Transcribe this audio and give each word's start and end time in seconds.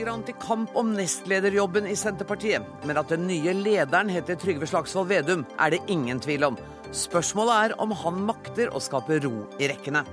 ligger 0.00 0.14
han 0.14 0.22
til 0.24 0.36
kamp 0.40 0.76
om 0.80 0.94
nestlederjobben 0.96 1.84
i 1.84 1.94
Senterpartiet. 1.98 2.64
Men 2.88 2.96
at 2.96 3.10
den 3.12 3.26
nye 3.28 3.52
lederen 3.52 4.08
heter 4.08 4.38
Trygve 4.40 4.64
Slagsvold 4.64 5.10
Vedum, 5.10 5.42
er 5.60 5.74
det 5.74 5.82
ingen 5.92 6.20
tvil 6.24 6.46
om. 6.46 6.56
Spørsmålet 6.96 7.66
er 7.66 7.74
om 7.84 7.92
han 7.92 8.22
makter 8.24 8.72
å 8.72 8.80
skape 8.80 9.18
ro 9.20 9.44
i 9.60 9.68
rekkene. 9.68 10.06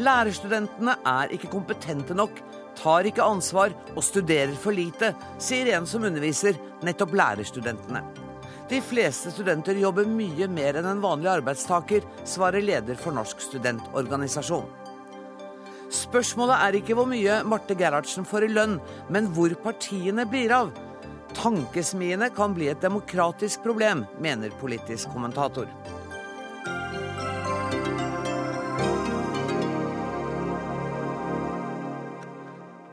Lærerstudentene 0.00 0.96
er 1.04 1.36
ikke 1.36 1.52
kompetente 1.52 2.16
nok, 2.16 2.40
tar 2.80 3.04
ikke 3.04 3.28
ansvar 3.28 3.76
og 3.92 4.00
studerer 4.06 4.56
for 4.56 4.72
lite, 4.72 5.12
sier 5.36 5.74
en 5.76 5.84
som 5.86 6.08
underviser 6.08 6.56
nettopp 6.80 7.12
lærerstudentene. 7.12 8.00
De 8.72 8.80
fleste 8.80 9.34
studenter 9.34 9.76
jobber 9.76 10.08
mye 10.08 10.48
mer 10.48 10.80
enn 10.80 10.88
en 10.94 11.04
vanlig 11.04 11.28
arbeidstaker, 11.34 12.08
svarer 12.24 12.64
leder 12.64 12.96
for 12.96 13.12
Norsk 13.12 13.44
studentorganisasjon. 13.50 14.64
Spørsmålet 15.92 16.56
er 16.56 16.78
ikke 16.78 16.96
hvor 16.96 17.08
mye 17.08 17.42
Marte 17.44 17.76
Gerhardsen 17.76 18.24
får 18.28 18.46
i 18.46 18.52
lønn, 18.54 18.78
men 19.12 19.28
hvor 19.36 19.52
partiene 19.60 20.24
blir 20.28 20.54
av. 20.56 20.72
Tankesmiene 21.36 22.30
kan 22.32 22.56
bli 22.56 22.70
et 22.72 22.80
demokratisk 22.84 23.64
problem, 23.64 24.06
mener 24.20 24.54
politisk 24.60 25.12
kommentator. 25.12 25.68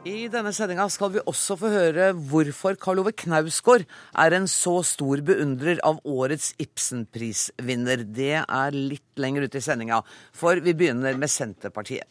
I 0.09 0.27
denne 0.31 0.51
sendinga 0.55 0.85
skal 0.91 1.11
vi 1.13 1.23
også 1.27 1.55
få 1.59 1.69
høre 1.71 2.11
hvorfor 2.31 2.77
Karl 2.81 3.01
Ove 3.01 3.11
Knausgård 3.15 3.83
er 4.23 4.35
en 4.35 4.47
så 4.49 4.79
stor 4.87 5.23
beundrer 5.25 5.79
av 5.85 5.99
årets 6.07 6.53
Ibsenprisvinner. 6.59 8.03
Det 8.07 8.37
er 8.41 8.77
litt 8.77 9.19
lenger 9.19 9.47
ute 9.47 9.59
i 9.59 9.65
sendinga, 9.65 9.99
for 10.31 10.59
vi 10.63 10.75
begynner 10.75 11.19
med 11.19 11.31
Senterpartiet. 11.31 12.07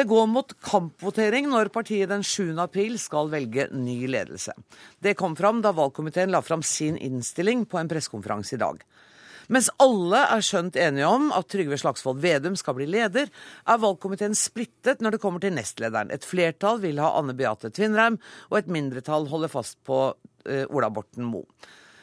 Det 0.00 0.06
går 0.08 0.30
mot 0.32 0.52
kampvotering 0.64 1.50
når 1.52 1.68
partiet 1.74 2.08
den 2.08 2.22
7. 2.24 2.54
april 2.62 2.94
skal 2.96 3.28
velge 3.28 3.66
ny 3.76 4.06
ledelse. 4.08 4.54
Det 4.96 5.12
kom 5.18 5.34
fram 5.36 5.58
da 5.60 5.74
valgkomiteen 5.76 6.32
la 6.32 6.40
fram 6.40 6.62
sin 6.64 6.96
innstilling 6.96 7.66
på 7.68 7.76
en 7.76 7.90
pressekonferanse 7.90 8.54
i 8.56 8.60
dag. 8.62 8.80
Mens 9.52 9.68
alle 9.84 10.22
er 10.24 10.46
skjønt 10.46 10.78
enige 10.80 11.10
om 11.10 11.28
at 11.36 11.50
Trygve 11.52 11.76
Slagsvold 11.82 12.22
Vedum 12.24 12.56
skal 12.56 12.78
bli 12.78 12.86
leder, 12.88 13.28
er 13.28 13.82
valgkomiteen 13.82 14.38
splittet 14.38 15.04
når 15.04 15.18
det 15.18 15.20
kommer 15.26 15.44
til 15.44 15.52
nestlederen. 15.58 16.14
Et 16.16 16.24
flertall 16.24 16.80
vil 16.80 17.02
ha 17.04 17.12
Anne 17.20 17.36
Beate 17.36 17.68
Tvinnereim, 17.68 18.16
og 18.48 18.56
et 18.62 18.72
mindretall 18.72 19.28
holder 19.28 19.52
fast 19.52 19.82
på 19.84 20.00
uh, 20.14 20.64
Ola 20.72 20.88
Borten 20.88 21.28
Moe. 21.28 21.44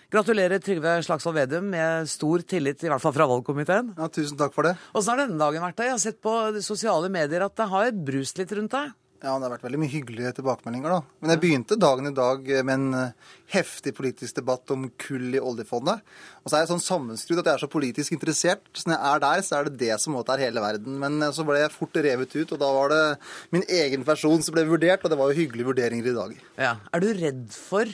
Gratulerer 0.07 0.61
Trygve 0.63 0.93
Slagsvold 1.03 1.35
Vedum 1.35 1.65
med 1.73 2.07
stor 2.07 2.43
tillit, 2.47 2.79
i 2.79 2.87
hvert 2.87 3.03
fall 3.03 3.11
fra 3.11 3.25
valgkomiteen. 3.27 3.89
Ja, 3.97 4.07
Tusen 4.07 4.37
takk 4.39 4.53
for 4.55 4.63
det. 4.63 4.77
Åssen 4.95 5.11
har 5.11 5.25
denne 5.25 5.41
dagen 5.41 5.65
vært? 5.65 5.75
da? 5.75 5.89
Jeg 5.89 5.97
har 5.97 5.99
sett 5.99 6.21
på 6.23 6.35
sosiale 6.63 7.09
medier 7.11 7.43
at 7.43 7.57
det 7.59 7.67
har 7.67 7.91
brust 8.07 8.39
litt 8.39 8.53
rundt 8.55 8.71
deg? 8.71 8.93
Ja, 9.17 9.33
det 9.33 9.47
har 9.47 9.51
vært 9.55 9.65
veldig 9.65 9.79
mye 9.81 9.91
hyggelige 9.91 10.31
tilbakemeldinger, 10.37 10.93
da. 10.93 11.15
Men 11.19 11.31
jeg 11.33 11.41
begynte 11.41 11.77
dagen 11.81 12.05
i 12.07 12.13
dag 12.15 12.51
med 12.69 12.73
en 12.75 12.97
eh, 12.99 13.31
heftig 13.49 13.95
politisk 13.97 14.37
debatt 14.37 14.69
om 14.75 14.85
kull 15.01 15.33
i 15.33 15.41
oljefondet. 15.41 16.03
Og 16.43 16.51
så 16.51 16.59
er 16.59 16.63
jeg 16.63 16.69
sånn 16.69 16.83
sammenskrudd 16.85 17.41
at 17.41 17.49
jeg 17.49 17.57
er 17.57 17.63
så 17.65 17.69
politisk 17.73 18.13
interessert. 18.13 18.69
Så 18.77 18.87
når 18.87 18.95
jeg 18.95 19.09
er 19.09 19.23
der, 19.25 19.41
så 19.47 19.57
er 19.57 19.67
det 19.67 19.81
det 19.81 19.97
som 20.03 20.15
måtte 20.15 20.37
er 20.37 20.45
hele 20.45 20.63
verden. 20.63 20.99
Men 21.01 21.17
eh, 21.19 21.33
så 21.35 21.43
ble 21.49 21.59
jeg 21.63 21.73
fort 21.73 21.97
revet 22.07 22.37
ut, 22.37 22.53
og 22.53 22.61
da 22.61 22.69
var 22.77 22.93
det 22.93 23.01
min 23.57 23.65
egen 23.81 24.05
person 24.07 24.45
som 24.45 24.55
ble 24.55 24.63
vurdert, 24.69 25.03
og 25.03 25.11
det 25.11 25.19
var 25.19 25.33
jo 25.33 25.39
hyggelige 25.41 25.71
vurderinger 25.73 26.13
i 26.13 26.15
dag. 26.21 26.37
Ja. 26.61 26.75
Er 26.93 27.03
du 27.03 27.09
redd 27.17 27.49
for 27.57 27.89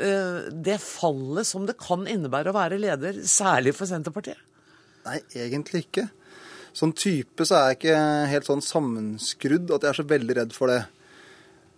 det 0.00 0.78
fallet 0.82 1.48
som 1.48 1.66
det 1.68 1.76
kan 1.80 2.06
innebære 2.08 2.52
å 2.52 2.56
være 2.56 2.78
leder, 2.80 3.20
særlig 3.28 3.74
for 3.76 3.90
Senterpartiet? 3.90 4.40
Nei, 5.04 5.18
egentlig 5.36 5.84
ikke 5.86 6.06
sånn 6.76 6.94
type 6.96 7.46
så 7.46 7.58
er 7.58 7.68
jeg 7.70 7.80
ikke 7.80 8.00
helt 8.30 8.48
sånn 8.48 8.64
sammenskrudd 8.64 9.70
at 9.74 9.84
jeg 9.84 9.92
er 9.92 10.00
så 10.00 10.08
veldig 10.10 10.36
redd 10.40 10.56
for 10.56 10.72
det. 10.72 10.80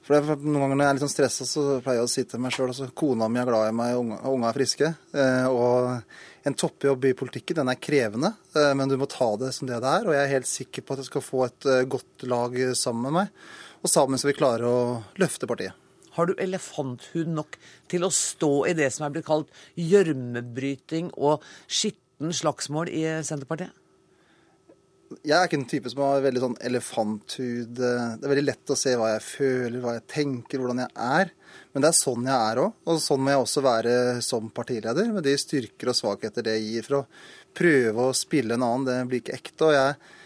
For 0.02 0.18
Noen 0.18 0.64
ganger 0.64 0.76
når 0.76 0.82
jeg 0.82 0.90
er 0.90 0.96
litt 0.98 1.04
sånn 1.04 1.12
stressa, 1.12 1.46
så 1.46 1.64
pleier 1.84 2.00
jeg 2.00 2.08
å 2.08 2.10
si 2.10 2.24
til 2.26 2.42
meg 2.42 2.54
sjøl 2.54 2.72
altså, 2.72 2.88
kona 2.98 3.28
mi 3.30 3.38
er 3.38 3.46
glad 3.48 3.68
i 3.70 3.74
meg, 3.78 3.94
og 3.96 4.32
unga 4.34 4.48
er 4.50 4.56
friske. 4.56 4.88
Eh, 5.14 5.46
og 5.46 6.48
en 6.48 6.56
toppjobb 6.58 7.06
i 7.06 7.14
politikken, 7.18 7.60
den 7.60 7.70
er 7.70 7.78
krevende, 7.78 8.32
eh, 8.58 8.72
men 8.78 8.90
du 8.90 8.96
må 8.98 9.06
ta 9.10 9.30
det 9.38 9.52
som 9.54 9.70
det 9.70 9.78
det 9.84 9.92
er. 10.00 10.08
Og 10.08 10.16
jeg 10.16 10.24
er 10.24 10.34
helt 10.34 10.50
sikker 10.50 10.84
på 10.84 10.96
at 10.96 11.04
jeg 11.04 11.10
skal 11.12 11.24
få 11.24 11.44
et 11.46 11.70
eh, 11.70 11.84
godt 11.86 12.26
lag 12.26 12.58
sammen 12.78 13.06
med 13.06 13.18
meg. 13.20 13.46
Og 13.82 13.94
sammen 13.94 14.18
skal 14.18 14.32
vi 14.32 14.38
klare 14.40 14.66
å 14.66 14.82
løfte 15.22 15.46
partiet. 15.50 15.81
Har 16.16 16.28
du 16.28 16.34
elefanthud 16.40 17.30
nok 17.32 17.58
til 17.92 18.06
å 18.06 18.12
stå 18.12 18.52
i 18.70 18.76
det 18.78 18.90
som 18.94 19.06
er 19.06 19.14
blitt 19.14 19.28
kalt 19.28 19.52
gjørmebryting 19.80 21.12
og 21.16 21.44
skitten 21.66 22.34
slagsmål 22.36 22.92
i 22.92 23.06
Senterpartiet? 23.26 23.72
jeg 25.20 25.34
er 25.36 25.48
ikke 25.48 25.58
en 25.60 25.68
type 25.68 25.90
som 25.92 26.02
har 26.04 26.24
veldig 26.24 26.42
sånn 26.42 26.56
elefanthud. 26.64 27.74
Det 27.76 27.90
er 27.92 28.32
veldig 28.32 28.44
lett 28.46 28.72
å 28.72 28.78
se 28.78 28.94
hva 28.98 29.12
jeg 29.14 29.24
føler, 29.26 29.78
hva 29.82 29.96
jeg 29.96 30.06
tenker, 30.10 30.62
hvordan 30.62 30.82
jeg 30.84 30.92
er. 30.94 31.32
Men 31.72 31.84
det 31.84 31.90
er 31.90 31.98
sånn 31.98 32.28
jeg 32.28 32.36
er 32.36 32.62
òg. 32.62 32.80
Og 32.88 33.02
sånn 33.02 33.22
må 33.22 33.34
jeg 33.34 33.44
også 33.44 33.64
være 33.66 33.94
som 34.24 34.50
partileder, 34.54 35.12
med 35.12 35.26
de 35.26 35.36
styrker 35.40 35.92
og 35.92 35.98
svakheter 35.98 36.46
det 36.46 36.58
gir. 36.62 36.86
For 36.86 37.02
å 37.02 37.04
prøve 37.58 38.08
å 38.08 38.16
spille 38.16 38.56
en 38.56 38.66
annen, 38.66 38.88
det 38.88 38.98
blir 39.10 39.24
ikke 39.24 39.38
ekte. 39.38 39.68
Og 39.68 39.76
jeg, 39.76 40.18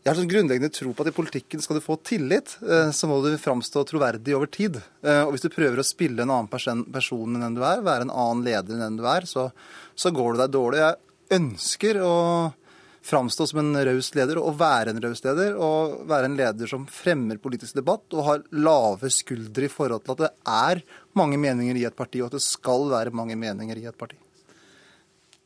jeg 0.00 0.08
har 0.08 0.16
sånn 0.16 0.30
grunnleggende 0.30 0.72
tro 0.72 0.94
på 0.96 1.04
at 1.04 1.10
i 1.10 1.16
politikken 1.16 1.60
skal 1.60 1.76
du 1.76 1.84
få 1.84 1.98
tillit, 2.08 2.54
eh, 2.64 2.88
så 2.96 3.08
må 3.08 3.18
du 3.20 3.34
framstå 3.36 3.82
troverdig 3.84 4.32
over 4.36 4.48
tid. 4.48 4.78
Eh, 5.04 5.22
og 5.26 5.34
hvis 5.34 5.44
du 5.44 5.50
prøver 5.52 5.82
å 5.82 5.84
spille 5.84 6.24
en 6.24 6.32
annen 6.32 6.48
person 6.48 7.34
enn 7.36 7.44
den 7.44 7.58
du 7.58 7.60
er, 7.60 7.84
være 7.84 8.06
en 8.08 8.14
annen 8.14 8.46
leder 8.46 8.78
enn 8.78 8.86
den 8.86 8.96
du 9.02 9.04
er, 9.04 9.28
så, 9.28 9.50
så 9.92 10.12
går 10.16 10.34
det 10.38 10.46
deg 10.46 10.54
dårlig. 10.56 10.80
Jeg 10.80 11.36
ønsker 11.36 12.00
å 12.00 12.14
framstå 13.10 13.46
som 13.50 13.60
en 13.60 13.76
raus 13.90 14.10
leder 14.16 14.40
og 14.40 14.56
være 14.60 14.94
en 14.94 15.02
raus 15.04 15.20
leder. 15.24 15.52
Og 15.60 16.00
være 16.08 16.30
en 16.30 16.38
leder 16.38 16.70
som 16.70 16.88
fremmer 16.88 17.40
politisk 17.42 17.76
debatt 17.76 18.16
og 18.16 18.26
har 18.26 18.42
lave 18.56 19.12
skuldre 19.12 19.68
i 19.68 19.72
forhold 19.72 20.06
til 20.06 20.16
at 20.16 20.24
det 20.24 20.32
er 20.48 20.82
mange 21.20 21.40
meninger 21.40 21.76
i 21.76 21.86
et 21.88 21.96
parti, 21.96 22.22
og 22.22 22.30
at 22.30 22.38
det 22.38 22.44
skal 22.46 22.88
være 22.92 23.14
mange 23.16 23.36
meninger 23.40 23.80
i 23.80 23.88
et 23.90 24.00
parti. 24.00 24.16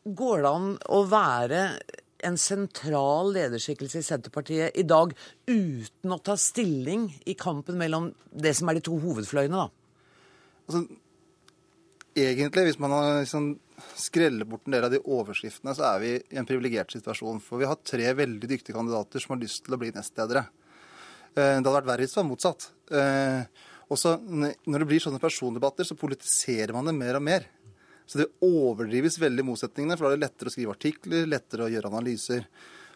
Går 0.04 0.42
det 0.44 0.50
an 0.50 0.72
å 0.92 1.04
være 1.08 1.60
en 2.26 2.38
sentral 2.40 3.32
lederskikkelse 3.34 4.00
i 4.00 4.06
Senterpartiet 4.06 4.76
i 4.80 4.84
dag 4.88 5.12
uten 5.46 6.14
å 6.14 6.20
ta 6.24 6.36
stilling 6.40 7.08
i 7.28 7.36
kampen 7.38 7.78
mellom 7.80 8.10
det 8.30 8.54
som 8.58 8.70
er 8.70 8.78
de 8.78 8.84
to 8.88 8.96
hovedfløyene, 9.02 9.64
da? 9.64 9.68
Altså, 10.64 10.84
egentlig, 12.16 12.68
hvis 12.70 12.80
man 12.82 12.94
har 12.96 13.20
liksom 13.20 13.52
skreller 13.98 14.48
bort 14.48 14.66
en 14.68 14.76
del 14.76 14.86
av 14.86 14.92
de 14.94 15.02
overskriftene, 15.02 15.74
så 15.76 15.86
er 15.90 16.02
vi 16.02 16.12
i 16.16 16.38
en 16.40 16.48
privilegert 16.48 16.94
situasjon. 16.94 17.42
For 17.42 17.60
vi 17.60 17.68
har 17.68 17.80
tre 17.82 18.12
veldig 18.16 18.50
dyktige 18.50 18.76
kandidater 18.76 19.22
som 19.22 19.34
har 19.34 19.42
lyst 19.42 19.64
til 19.66 19.76
å 19.76 19.80
bli 19.80 19.92
nestledere. 19.94 20.46
Eh, 21.34 21.56
det 21.58 21.58
hadde 21.58 21.76
vært 21.76 21.90
verre 21.90 22.06
hvis 22.06 22.14
det 22.14 22.22
var 22.22 22.30
motsatt. 22.30 22.68
Eh, 22.94 23.70
Også 23.92 24.14
når 24.24 24.80
det 24.80 24.86
blir 24.88 25.02
sånne 25.02 25.20
persondebatter, 25.20 25.84
så 25.84 25.96
politiserer 25.98 26.72
man 26.72 26.88
det 26.88 26.94
mer 26.96 27.18
og 27.18 27.24
mer. 27.26 27.44
Så 28.06 28.20
det 28.20 28.30
overdrives 28.44 29.16
veldig 29.20 29.44
motsetningene, 29.48 29.96
for 29.96 30.06
da 30.06 30.12
er 30.12 30.18
det 30.18 30.26
lettere 30.26 30.50
å 30.50 30.54
skrive 30.54 30.74
artikler, 30.76 31.28
lettere 31.28 31.66
å 31.66 31.72
gjøre 31.72 31.90
analyser. 31.92 32.48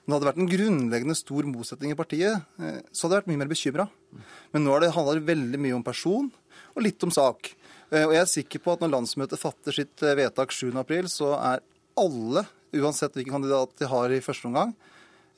Om 0.09 0.15
det 0.15 0.25
vært 0.25 0.41
en 0.41 0.49
grunnleggende 0.49 1.17
stor 1.17 1.45
motsetning 1.45 1.93
i 1.93 1.97
partiet, 1.97 2.45
eh, 2.65 2.81
så 2.93 3.05
hadde 3.05 3.19
jeg 3.19 3.23
vært 3.23 3.31
mye 3.33 3.41
mer 3.43 3.51
bekymra. 3.51 3.85
Men 4.55 4.65
nå 4.65 4.77
handler 4.81 5.19
det 5.19 5.29
veldig 5.29 5.61
mye 5.61 5.77
om 5.77 5.85
person 5.85 6.31
og 6.75 6.81
litt 6.81 7.05
om 7.05 7.13
sak. 7.13 7.51
Eh, 7.91 8.07
og 8.07 8.15
jeg 8.15 8.23
er 8.23 8.31
sikker 8.33 8.63
på 8.65 8.73
at 8.73 8.81
når 8.81 8.95
landsmøtet 8.95 9.41
fatter 9.41 9.77
sitt 9.77 10.01
eh, 10.01 10.17
vedtak 10.17 10.53
7.4, 10.57 11.13
så 11.13 11.35
er 11.37 11.61
alle, 12.01 12.47
uansett 12.73 13.21
hvilken 13.21 13.37
kandidat 13.37 13.77
de 13.77 13.93
har 13.93 14.17
i 14.17 14.25
første 14.25 14.49
omgang, 14.49 14.73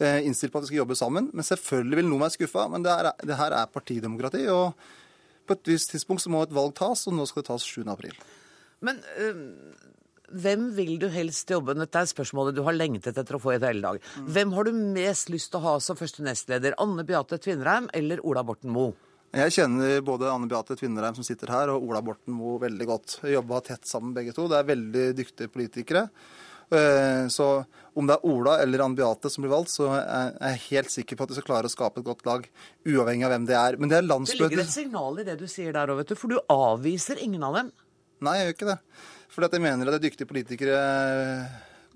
innstilt 0.01 0.49
på 0.49 0.57
at 0.57 0.65
de 0.65 0.69
skal 0.71 0.79
jobbe 0.79 0.97
sammen. 0.97 1.27
Men 1.37 1.45
selvfølgelig 1.45 1.99
vil 1.99 2.07
noen 2.09 2.23
være 2.23 2.33
skuffa. 2.39 2.63
Men 2.73 2.87
det, 2.87 2.93
er, 2.95 3.11
det, 3.21 3.35
her 3.37 3.53
er 3.53 3.69
partidemokrati. 3.69 4.47
Og 4.49 4.73
på 5.45 5.57
et 5.59 5.73
visst 5.75 5.93
tidspunkt 5.93 6.25
så 6.25 6.33
må 6.33 6.41
et 6.41 6.55
valg 6.57 6.73
tas, 6.79 7.03
og 7.11 7.19
nå 7.19 7.27
skal 7.29 7.45
det 7.45 7.51
tas 7.51 7.67
7.4. 7.69 8.15
Men 8.87 9.01
øh, 9.21 9.41
hvem 10.31 10.71
vil 10.77 10.97
du 11.03 11.09
helst 11.11 11.51
jobbe 11.51 11.75
Dette 11.79 12.01
er 12.01 12.09
spørsmålet 12.11 12.57
du 12.57 12.63
har 12.67 12.77
lengtet 12.77 13.19
etter 13.19 13.37
å 13.37 13.43
få 13.43 13.55
i 13.55 13.61
hele 13.61 13.83
dag. 13.83 14.01
Mm. 14.01 14.27
Hvem 14.37 14.57
har 14.57 14.69
du 14.69 14.83
mest 14.97 15.33
lyst 15.33 15.53
til 15.53 15.61
å 15.61 15.67
ha 15.67 15.77
som 15.83 15.99
første 15.99 16.25
nestleder? 16.27 16.77
Anne 16.81 17.05
Beate 17.07 17.41
Tvinnereim 17.43 17.91
eller 17.97 18.23
Ola 18.27 18.45
Borten 18.47 18.73
Moe? 18.75 18.95
Jeg 19.31 19.55
kjenner 19.55 20.01
både 20.03 20.31
Anne 20.31 20.49
Beate 20.51 20.75
Tvinnereim 20.75 21.15
som 21.15 21.27
sitter 21.27 21.53
her, 21.55 21.71
og 21.71 21.85
Ola 21.87 22.01
Borten 22.03 22.35
Moe 22.35 22.59
veldig 22.63 22.87
godt. 22.89 23.19
Jobba 23.31 23.61
tett 23.67 23.87
sammen 23.87 24.15
begge 24.17 24.35
to. 24.35 24.49
Det 24.51 24.59
er 24.59 24.71
veldig 24.73 25.05
dyktige 25.19 25.53
politikere. 25.55 26.09
Eh, 26.71 27.27
så 27.31 27.47
om 27.99 28.07
det 28.07 28.17
er 28.17 28.27
Ola 28.31 28.57
eller 28.63 28.83
Anne 28.83 28.99
Beate 28.99 29.31
som 29.31 29.43
blir 29.45 29.53
valgt, 29.55 29.73
så 29.75 29.89
er 29.99 30.35
jeg 30.35 30.65
helt 30.69 30.95
sikker 30.95 31.19
på 31.19 31.27
at 31.27 31.31
de 31.31 31.39
skal 31.39 31.47
klare 31.47 31.71
å 31.71 31.73
skape 31.73 32.03
et 32.03 32.07
godt 32.07 32.27
lag, 32.27 32.47
uavhengig 32.87 33.27
av 33.27 33.35
hvem 33.35 33.47
det 33.51 33.59
er. 33.59 33.79
Men 33.79 33.93
det 33.93 34.01
er 34.01 34.07
landsmøtet 34.07 34.43
Det 34.43 34.51
ligger 34.57 34.67
et 34.67 34.75
signal 34.75 35.23
i 35.23 35.27
det 35.27 35.39
du 35.39 35.47
sier 35.51 35.75
der 35.75 35.95
òg, 35.95 36.03
vet 36.03 36.11
du. 36.11 36.19
For 36.19 36.31
du 36.31 36.39
avviser 36.51 37.23
ingen 37.23 37.47
av 37.47 37.59
dem. 37.59 37.73
Nei, 38.21 38.37
jeg 38.37 38.47
gjør 38.47 38.57
ikke 38.57 38.71
det. 38.71 38.79
For 39.31 39.47
jeg 39.47 39.63
mener 39.63 39.89
at 39.89 39.95
det 39.95 40.01
er 40.01 40.09
dyktige 40.11 40.29
politikere 40.29 40.79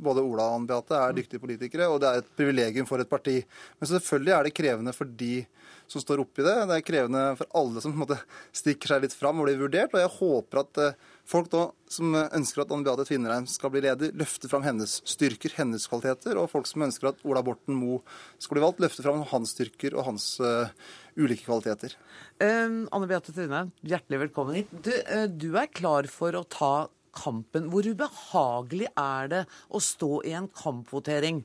Både 0.05 0.23
Ola 0.27 0.49
og 0.49 0.57
Ann 0.59 0.67
Beate 0.67 0.97
er 0.99 1.15
dyktige 1.15 1.43
politikere, 1.43 1.87
og 1.87 2.01
det 2.03 2.09
er 2.09 2.23
et 2.23 2.31
privilegium 2.35 2.87
for 2.89 2.99
et 2.99 3.11
parti. 3.11 3.37
Men 3.79 3.91
selvfølgelig 3.91 4.33
er 4.35 4.47
det 4.47 4.55
krevende 4.57 4.95
for 4.97 5.07
de 5.23 5.45
som 5.87 6.03
står 6.03 6.23
oppi 6.25 6.43
det. 6.43 6.55
Det 6.71 6.79
er 6.79 6.87
krevende 6.87 7.23
for 7.39 7.61
alle 7.61 7.83
som 7.85 7.95
måte 7.95 8.19
stikker 8.57 8.91
seg 8.91 9.05
litt 9.05 9.15
fram 9.15 9.39
og 9.39 9.47
blir 9.47 9.61
vurdert. 9.61 9.95
Og 9.95 10.03
jeg 10.03 10.13
håper 10.17 10.63
at 10.65 10.81
eh, 10.83 10.97
folk 11.29 11.51
da, 11.53 11.69
som 11.91 12.15
ønsker 12.15 12.63
at 12.63 12.73
Anne 12.75 12.87
Beate 12.87 13.07
Tvinnereim 13.09 13.47
skal 13.51 13.73
bli 13.73 13.83
leder, 13.85 14.13
løfter 14.17 14.51
fram 14.53 14.65
hennes 14.67 14.99
styrker, 15.09 15.55
hennes 15.59 15.87
kvaliteter. 15.91 16.39
Og 16.41 16.51
folk 16.53 16.69
som 16.71 16.85
ønsker 16.87 17.11
at 17.11 17.23
Ola 17.27 17.43
Borten 17.45 17.77
Moe 17.79 18.03
skal 18.43 18.59
bli 18.59 18.65
valgt, 18.65 18.83
løfter 18.85 19.07
fram 19.07 19.25
hans 19.31 19.55
styrker 19.57 19.97
og 19.97 20.09
hans 20.11 20.29
uh, 20.45 20.73
ulike 21.17 21.47
kvaliteter. 21.47 21.97
Uh, 22.43 22.85
Anne 22.91 23.09
Beate 23.11 23.33
Tvinnereim, 23.33 23.73
hjertelig 23.87 24.27
velkommen 24.27 24.61
hit. 24.61 24.75
Du, 24.85 24.93
uh, 24.93 25.27
du 25.29 25.51
er 25.61 25.73
klar 25.73 26.09
for 26.13 26.37
å 26.37 26.45
ta 26.45 26.75
kampen. 27.15 27.71
Hvor 27.73 27.87
ubehagelig 27.87 28.91
er 28.99 29.31
det 29.33 29.45
å 29.71 29.83
stå 29.83 30.19
i 30.27 30.35
en 30.37 30.51
kampvotering 30.51 31.45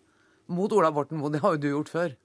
mot 0.52 0.74
Ola 0.76 0.92
Borten 0.94 1.22
Moe? 1.22 1.32
Det 1.34 1.44
har 1.44 1.56
jo 1.56 1.64
du 1.64 1.72
gjort 1.72 1.94
før. 1.94 2.18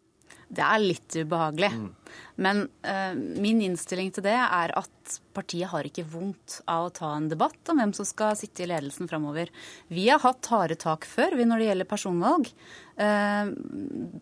Det 0.49 0.65
er 0.65 0.83
litt 0.83 1.17
ubehagelig. 1.17 1.71
Mm. 1.75 1.91
Men 2.35 2.65
uh, 2.87 3.15
min 3.15 3.63
innstilling 3.63 4.11
til 4.15 4.25
det 4.27 4.35
er 4.35 4.73
at 4.75 5.19
partiet 5.37 5.69
har 5.71 5.87
ikke 5.87 6.07
vondt 6.09 6.61
av 6.71 6.89
å 6.89 6.93
ta 6.95 7.11
en 7.15 7.29
debatt 7.31 7.71
om 7.71 7.79
hvem 7.79 7.93
som 7.95 8.07
skal 8.09 8.37
sitte 8.39 8.65
i 8.65 8.69
ledelsen 8.71 9.11
framover. 9.11 9.51
Vi 9.93 10.07
har 10.09 10.23
hatt 10.23 10.49
harde 10.51 10.79
tak 10.81 11.07
før 11.07 11.37
når 11.43 11.61
det 11.61 11.69
gjelder 11.69 11.91
personvalg. 11.91 12.51
Uh, 12.99 13.51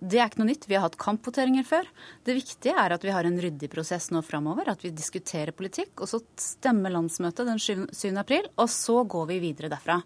det 0.00 0.20
er 0.20 0.28
ikke 0.28 0.42
noe 0.42 0.50
nytt. 0.50 0.68
Vi 0.68 0.76
har 0.76 0.86
hatt 0.86 1.00
kampvoteringer 1.00 1.66
før. 1.68 1.88
Det 2.26 2.36
viktige 2.36 2.76
er 2.78 2.96
at 2.96 3.04
vi 3.06 3.14
har 3.14 3.28
en 3.28 3.40
ryddig 3.40 3.70
prosess 3.72 4.10
nå 4.12 4.24
framover. 4.26 4.72
At 4.72 4.84
vi 4.84 4.94
diskuterer 4.96 5.56
politikk, 5.56 5.94
og 6.00 6.12
så 6.12 6.22
stemmer 6.40 6.92
landsmøtet 6.94 7.48
den 7.48 7.62
7. 7.62 7.86
april. 8.20 8.48
Og 8.56 8.68
så 8.72 9.02
går 9.04 9.30
vi 9.32 9.42
videre 9.48 9.72
derfra. 9.72 10.02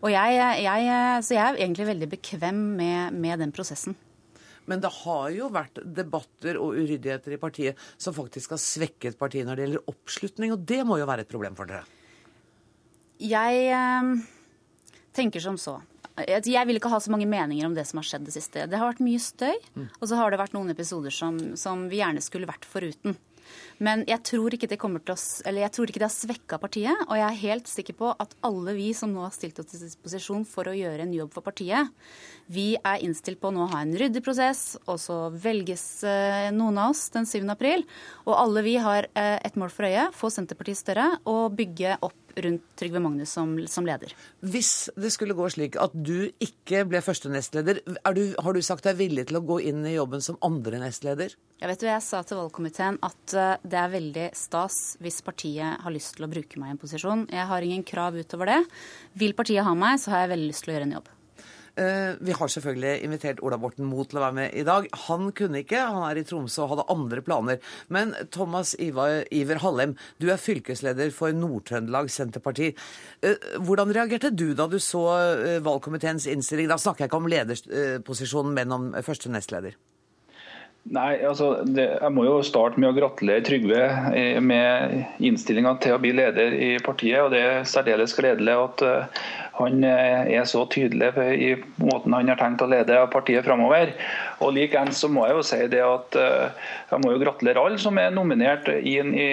Og 0.00 0.12
jeg, 0.12 0.44
jeg, 0.64 1.24
så 1.26 1.36
jeg 1.36 1.44
er 1.44 1.60
egentlig 1.60 1.90
veldig 1.92 2.14
bekvem 2.16 2.62
med, 2.80 3.20
med 3.20 3.44
den 3.44 3.52
prosessen. 3.56 3.96
Men 4.68 4.82
det 4.82 4.90
har 5.00 5.30
jo 5.34 5.48
vært 5.52 5.80
debatter 5.84 6.58
og 6.60 6.76
uryddigheter 6.76 7.36
i 7.36 7.40
partiet 7.40 7.78
som 7.96 8.16
faktisk 8.16 8.54
har 8.54 8.60
svekket 8.62 9.18
partiet 9.20 9.48
når 9.48 9.56
det 9.56 9.66
gjelder 9.66 9.94
oppslutning, 9.94 10.52
og 10.54 10.66
det 10.68 10.82
må 10.86 11.00
jo 11.00 11.08
være 11.08 11.24
et 11.24 11.32
problem 11.32 11.56
for 11.58 11.70
dere? 11.70 11.86
Jeg 13.20 13.64
eh, 13.76 14.12
tenker 15.16 15.42
som 15.44 15.58
så. 15.60 15.78
Jeg 16.20 16.66
vil 16.68 16.76
ikke 16.76 16.90
ha 16.92 16.98
så 17.00 17.12
mange 17.12 17.28
meninger 17.28 17.64
om 17.64 17.74
det 17.76 17.86
som 17.88 18.00
har 18.00 18.06
skjedd 18.08 18.26
det 18.28 18.34
siste. 18.34 18.66
Det 18.68 18.78
har 18.78 18.90
vært 18.90 19.02
mye 19.04 19.20
støy, 19.22 19.56
mm. 19.76 19.88
og 20.00 20.08
så 20.08 20.18
har 20.18 20.32
det 20.32 20.40
vært 20.40 20.56
noen 20.56 20.72
episoder 20.72 21.14
som, 21.14 21.38
som 21.56 21.86
vi 21.88 22.00
gjerne 22.02 22.22
skulle 22.24 22.48
vært 22.50 22.66
foruten. 22.68 23.16
Men 23.80 24.04
jeg 24.08 24.20
tror 24.28 24.54
ikke 24.54 24.68
det, 24.70 24.78
å, 24.80 25.16
jeg 25.56 25.72
tror 25.74 25.90
ikke 25.90 26.02
det 26.02 26.08
har 26.08 26.14
svekka 26.14 26.58
partiet. 26.60 27.04
Og 27.08 27.16
jeg 27.16 27.26
er 27.26 27.42
helt 27.44 27.70
sikker 27.70 27.96
på 27.96 28.12
at 28.12 28.34
alle 28.46 28.74
vi 28.76 28.90
som 28.96 29.12
nå 29.14 29.24
har 29.24 29.34
stilt 29.34 29.58
oss 29.62 29.70
til 29.72 29.84
disposisjon 29.84 30.44
for 30.48 30.68
å 30.68 30.76
gjøre 30.76 31.06
en 31.06 31.14
jobb 31.16 31.32
for 31.34 31.46
partiet, 31.46 31.90
vi 32.50 32.74
er 32.76 33.02
innstilt 33.06 33.40
på 33.40 33.50
å 33.50 33.54
nå 33.54 33.68
ha 33.70 33.82
en 33.84 33.94
ryddig 33.94 34.24
prosess, 34.26 34.74
og 34.90 34.98
så 34.98 35.18
velges 35.30 35.84
eh, 36.02 36.48
noen 36.54 36.80
av 36.82 36.94
oss 36.94 37.04
den 37.14 37.28
7. 37.28 37.44
april. 37.52 37.84
Og 38.26 38.34
alle 38.34 38.64
vi 38.66 38.74
har 38.82 39.06
eh, 39.14 39.38
et 39.38 39.58
mål 39.60 39.70
for 39.74 39.86
øye, 39.86 40.08
få 40.16 40.32
Senterpartiet 40.34 40.80
større 40.80 41.06
og 41.30 41.54
bygge 41.58 41.96
opp 42.02 42.19
rundt 42.36 42.64
Trygve 42.78 43.02
Magnus 43.02 43.34
som, 43.36 43.52
som, 43.70 43.86
leder. 43.86 44.14
Hvis 44.40 44.90
det 44.96 45.12
skulle 45.14 45.36
gå 45.38 45.48
slik 45.52 45.78
at 45.80 45.94
du 45.94 46.30
ikke 46.42 46.84
ble 46.88 47.02
første 47.04 47.32
nestleder, 47.32 47.82
du, 47.86 48.24
har 48.38 48.56
du 48.56 48.62
sagt 48.64 48.88
deg 48.88 48.98
villig 49.00 49.28
til 49.30 49.40
å 49.40 49.44
gå 49.46 49.60
inn 49.70 49.84
i 49.88 49.96
jobben 49.96 50.24
som 50.24 50.38
andre 50.46 50.82
nestleder? 50.82 51.36
Jeg 51.60 51.68
vet 51.68 51.84
jo, 51.84 51.90
jeg 51.90 52.04
sa 52.06 52.22
til 52.24 52.40
valgkomiteen 52.40 53.00
at 53.04 53.36
eh, 53.36 53.54
det 53.68 53.80
er 53.82 53.92
veldig 53.92 54.26
stas 54.38 54.80
hvis 55.04 55.20
partiet 55.26 55.82
har 55.84 55.92
lyst 55.92 56.16
til 56.16 56.24
å 56.24 56.32
bruke 56.32 56.60
meg 56.60 56.72
i 56.72 56.76
en 56.76 56.80
posisjon. 56.80 57.26
Jeg 57.28 57.48
har 57.50 57.66
ingen 57.66 57.84
krav 57.86 58.16
utover 58.16 58.54
det. 58.54 58.60
Vil 59.20 59.36
partiet 59.36 59.66
ha 59.66 59.76
meg, 59.76 60.00
så 60.00 60.14
har 60.14 60.24
jeg 60.24 60.36
veldig 60.36 60.52
lyst 60.52 60.64
til 60.64 60.72
å 60.72 60.78
gjøre 60.78 60.88
en 60.88 61.00
jobb. 61.00 61.16
Eh, 61.80 62.14
vi 62.20 62.34
har 62.36 62.50
selvfølgelig 62.52 63.04
invitert 63.06 63.40
Ola 63.46 63.56
Borten 63.60 63.86
Moe 63.88 64.04
til 64.08 64.20
å 64.20 64.24
være 64.26 64.36
med 64.36 64.56
i 64.58 64.64
dag. 64.66 64.88
Han 65.06 65.30
kunne 65.36 65.62
ikke, 65.62 65.80
han 65.80 66.04
er 66.10 66.20
i 66.20 66.24
Tromsø 66.28 66.66
og 66.66 66.74
hadde 66.74 66.88
andre 66.92 67.24
planer. 67.24 67.60
Men 67.88 68.12
Thomas 68.34 68.74
Iver 68.76 69.62
Hallem, 69.64 69.96
du 70.20 70.28
er 70.28 70.40
fylkesleder 70.40 71.12
for 71.16 71.32
Nord-Trøndelag 71.32 72.12
Senterparti. 72.12 72.72
Eh, 73.24 73.46
hvordan 73.64 73.94
reagerte 73.96 74.32
du 74.34 74.50
da 74.58 74.68
du 74.68 74.76
så 74.82 75.06
eh, 75.16 75.60
valgkomiteens 75.64 76.28
innstilling? 76.28 76.68
Da 76.68 76.80
snakker 76.80 77.06
jeg 77.06 77.12
ikke 77.12 77.22
om 77.22 77.30
lederposisjonen, 77.32 78.52
men 78.60 78.76
om 78.76 78.90
første 79.06 79.32
nestleder. 79.32 79.78
Nei, 80.88 81.20
altså, 81.28 81.60
det, 81.68 81.84
Jeg 82.00 82.12
må 82.16 82.24
jo 82.24 82.38
starte 82.46 82.80
med 82.80 82.88
å 82.88 82.96
gratulere 82.96 83.44
Trygve 83.44 83.82
med 84.42 85.20
innstillinga 85.22 85.74
til 85.84 85.94
å 85.94 86.00
bli 86.00 86.14
leder 86.16 86.56
i 86.56 86.70
partiet. 86.82 87.20
og 87.20 87.34
Det 87.34 87.42
er 87.44 87.68
særdeles 87.68 88.16
gledelig 88.16 88.56
at 88.56 88.84
han 89.60 89.84
eh, 89.84 90.30
er 90.40 90.48
så 90.48 90.64
tydelig 90.72 91.12
i 91.36 91.50
måten 91.84 92.14
han 92.16 92.32
har 92.32 92.40
tenkt 92.40 92.64
å 92.64 92.70
lede 92.70 92.96
partiet 93.12 93.44
framover. 93.46 93.92
Og 94.40 94.54
Likeens 94.56 95.02
må 95.12 95.26
jeg 95.28 95.36
jo 95.36 95.44
si 95.46 95.60
det 95.72 95.82
at 95.84 96.18
eh, 96.18 96.68
jeg 96.90 97.04
må 97.04 97.14
jo 97.14 97.22
gratulere 97.22 97.62
alle 97.62 97.80
som 97.80 97.98
er 98.00 98.14
nominert 98.14 98.68
inn 98.68 99.12
i, 99.14 99.30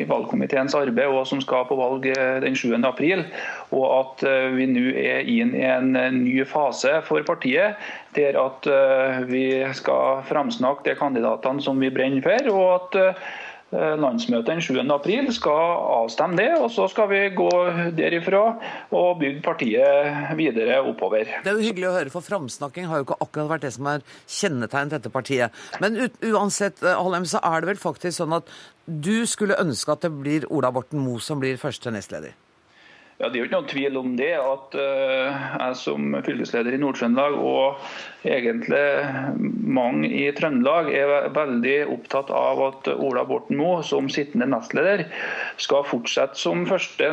i 0.00 0.04
valgkomiteens 0.08 0.76
arbeid 0.78 1.12
og 1.12 1.26
som 1.28 1.42
skal 1.44 1.66
på 1.68 1.78
valg 1.78 2.08
eh, 2.12 2.38
den 2.44 2.56
7. 2.56 2.72
april. 2.88 3.26
Og 3.70 3.86
at 3.94 4.24
vi 4.56 4.66
nå 4.66 4.86
er 4.98 5.28
inn 5.30 5.52
i 5.54 5.66
en 5.68 5.92
ny 6.24 6.40
fase 6.48 6.96
for 7.06 7.22
partiet 7.26 7.78
der 8.16 8.34
at 8.40 8.66
vi 9.30 9.44
skal 9.78 10.24
framsnakke 10.26 10.88
de 10.88 10.96
kandidatene 10.98 11.62
som 11.62 11.78
vi 11.78 11.92
brenner 11.94 12.24
for. 12.24 12.50
og 12.50 12.72
at 12.74 12.98
Eh, 13.00 13.14
landsmøtet 13.70 14.48
den 14.50 14.62
7. 14.64 14.80
april 14.90 15.28
skal 15.34 15.76
avstemme 16.00 16.38
det, 16.40 16.48
og 16.58 16.70
så 16.74 16.88
skal 16.90 17.08
vi 17.12 17.20
gå 17.36 17.50
derifra 17.96 18.42
og 18.90 19.20
bygge 19.20 19.44
partiet 19.44 20.34
videre 20.38 20.80
oppover. 20.82 21.30
Det 21.44 21.52
er 21.52 21.58
jo 21.58 21.68
hyggelig 21.68 21.88
å 21.90 21.94
høre, 21.94 22.12
for 22.14 22.26
framsnakking 22.26 22.90
har 22.90 23.00
jo 23.00 23.08
ikke 23.08 23.20
akkurat 23.22 23.54
vært 23.54 23.68
det 23.68 23.72
som 23.76 23.90
er 23.92 24.04
kjennetegnet 24.26 24.96
dette 24.98 25.14
partiet. 25.14 25.62
Men 25.82 25.98
uansett, 26.32 26.82
Hallem, 26.82 27.28
så 27.30 27.42
er 27.46 27.62
det 27.62 27.74
vel 27.74 27.82
faktisk 27.82 28.18
sånn 28.18 28.38
at 28.40 28.50
du 28.90 29.22
skulle 29.30 29.58
ønske 29.62 29.94
at 29.94 30.02
det 30.06 30.14
blir 30.18 30.48
Ola 30.50 30.72
Borten 30.74 31.02
Moe 31.04 31.22
som 31.22 31.38
blir 31.42 31.60
første 31.60 31.92
nestleder? 31.94 32.34
Ja, 33.20 33.28
Det 33.28 33.36
er 33.36 33.42
jo 33.42 33.46
ikke 33.50 33.58
noen 33.58 33.68
tvil 33.68 33.96
om 34.00 34.12
det. 34.16 34.30
At 34.40 34.76
uh, 34.80 35.40
jeg 35.60 35.74
som 35.76 36.14
fylkesleder 36.24 36.72
i 36.72 36.78
Nord-Trøndelag 36.80 37.34
og 37.36 37.82
egentlig 38.24 38.80
mange 39.76 40.08
i 40.08 40.22
Trøndelag 40.36 40.88
er 40.96 41.28
veldig 41.36 41.74
opptatt 41.92 42.32
av 42.32 42.62
at 42.64 42.88
Ola 42.94 43.26
Borten 43.28 43.60
Moe 43.60 43.82
som 43.84 44.08
sittende 44.12 44.48
nestleder 44.48 45.04
skal 45.60 45.84
fortsette 45.88 46.40
som 46.40 46.64
første, 46.68 47.12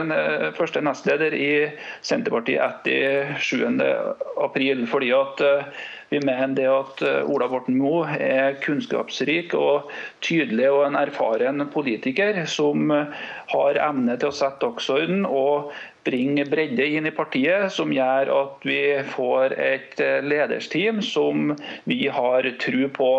første 0.55 0.83
nestleder 0.87 1.35
i 1.35 1.51
Senterpartiet 1.99 2.63
etter 2.63 3.35
7.4. 3.43 4.87
Fordi 4.87 5.11
at 5.19 5.43
uh, 5.43 5.85
vi 6.09 6.21
mener 6.23 6.55
det 6.55 6.67
at 6.71 7.03
Ola 7.27 7.49
Borten 7.51 7.75
Moe 7.79 8.07
er 8.15 8.55
kunnskapsrik 8.63 9.55
og 9.57 9.91
tydelig 10.23 10.69
og 10.71 10.85
en 10.85 10.99
erfaren 10.99 11.65
politiker 11.73 12.43
som 12.47 12.89
har 12.91 13.81
evne 13.81 14.15
til 14.15 14.31
å 14.31 14.37
sette 14.37 14.63
dagsorden 14.63 15.27
og 15.27 15.73
bringe 16.07 16.45
bredde 16.47 16.87
inn 16.87 17.07
i 17.09 17.15
partiet, 17.15 17.71
som 17.73 17.91
gjør 17.93 18.31
at 18.31 18.65
vi 18.67 18.81
får 19.11 19.57
et 19.59 19.99
eh, 20.03 20.23
ledersteam 20.23 21.01
som 21.03 21.51
vi 21.89 22.05
har 22.07 22.47
tro 22.63 22.89
på, 22.95 23.11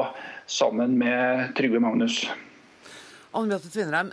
sammen 0.48 0.96
med 0.96 1.50
Trygve 1.58 1.82
Magnus. 1.84 2.22
Anne 3.36 3.52
Beate 3.52 3.68
Tvinnereim, 3.68 4.10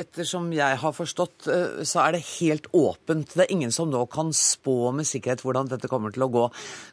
ettersom 0.00 0.48
jeg 0.54 0.78
har 0.80 0.94
forstått, 0.96 1.46
eh, 1.46 1.84
så 1.86 2.02
er 2.02 2.16
det 2.16 2.24
helt 2.40 2.66
åpent. 2.74 3.34
Det 3.34 3.44
er 3.44 3.52
ingen 3.54 3.72
som 3.72 3.90
nå 3.90 4.02
kan 4.10 4.32
spå 4.34 4.92
med 4.92 5.06
sikkerhet 5.06 5.44
hvordan 5.44 5.70
dette 5.70 5.90
kommer 5.90 6.10
til 6.14 6.26
å 6.26 6.32
gå. 6.34 6.48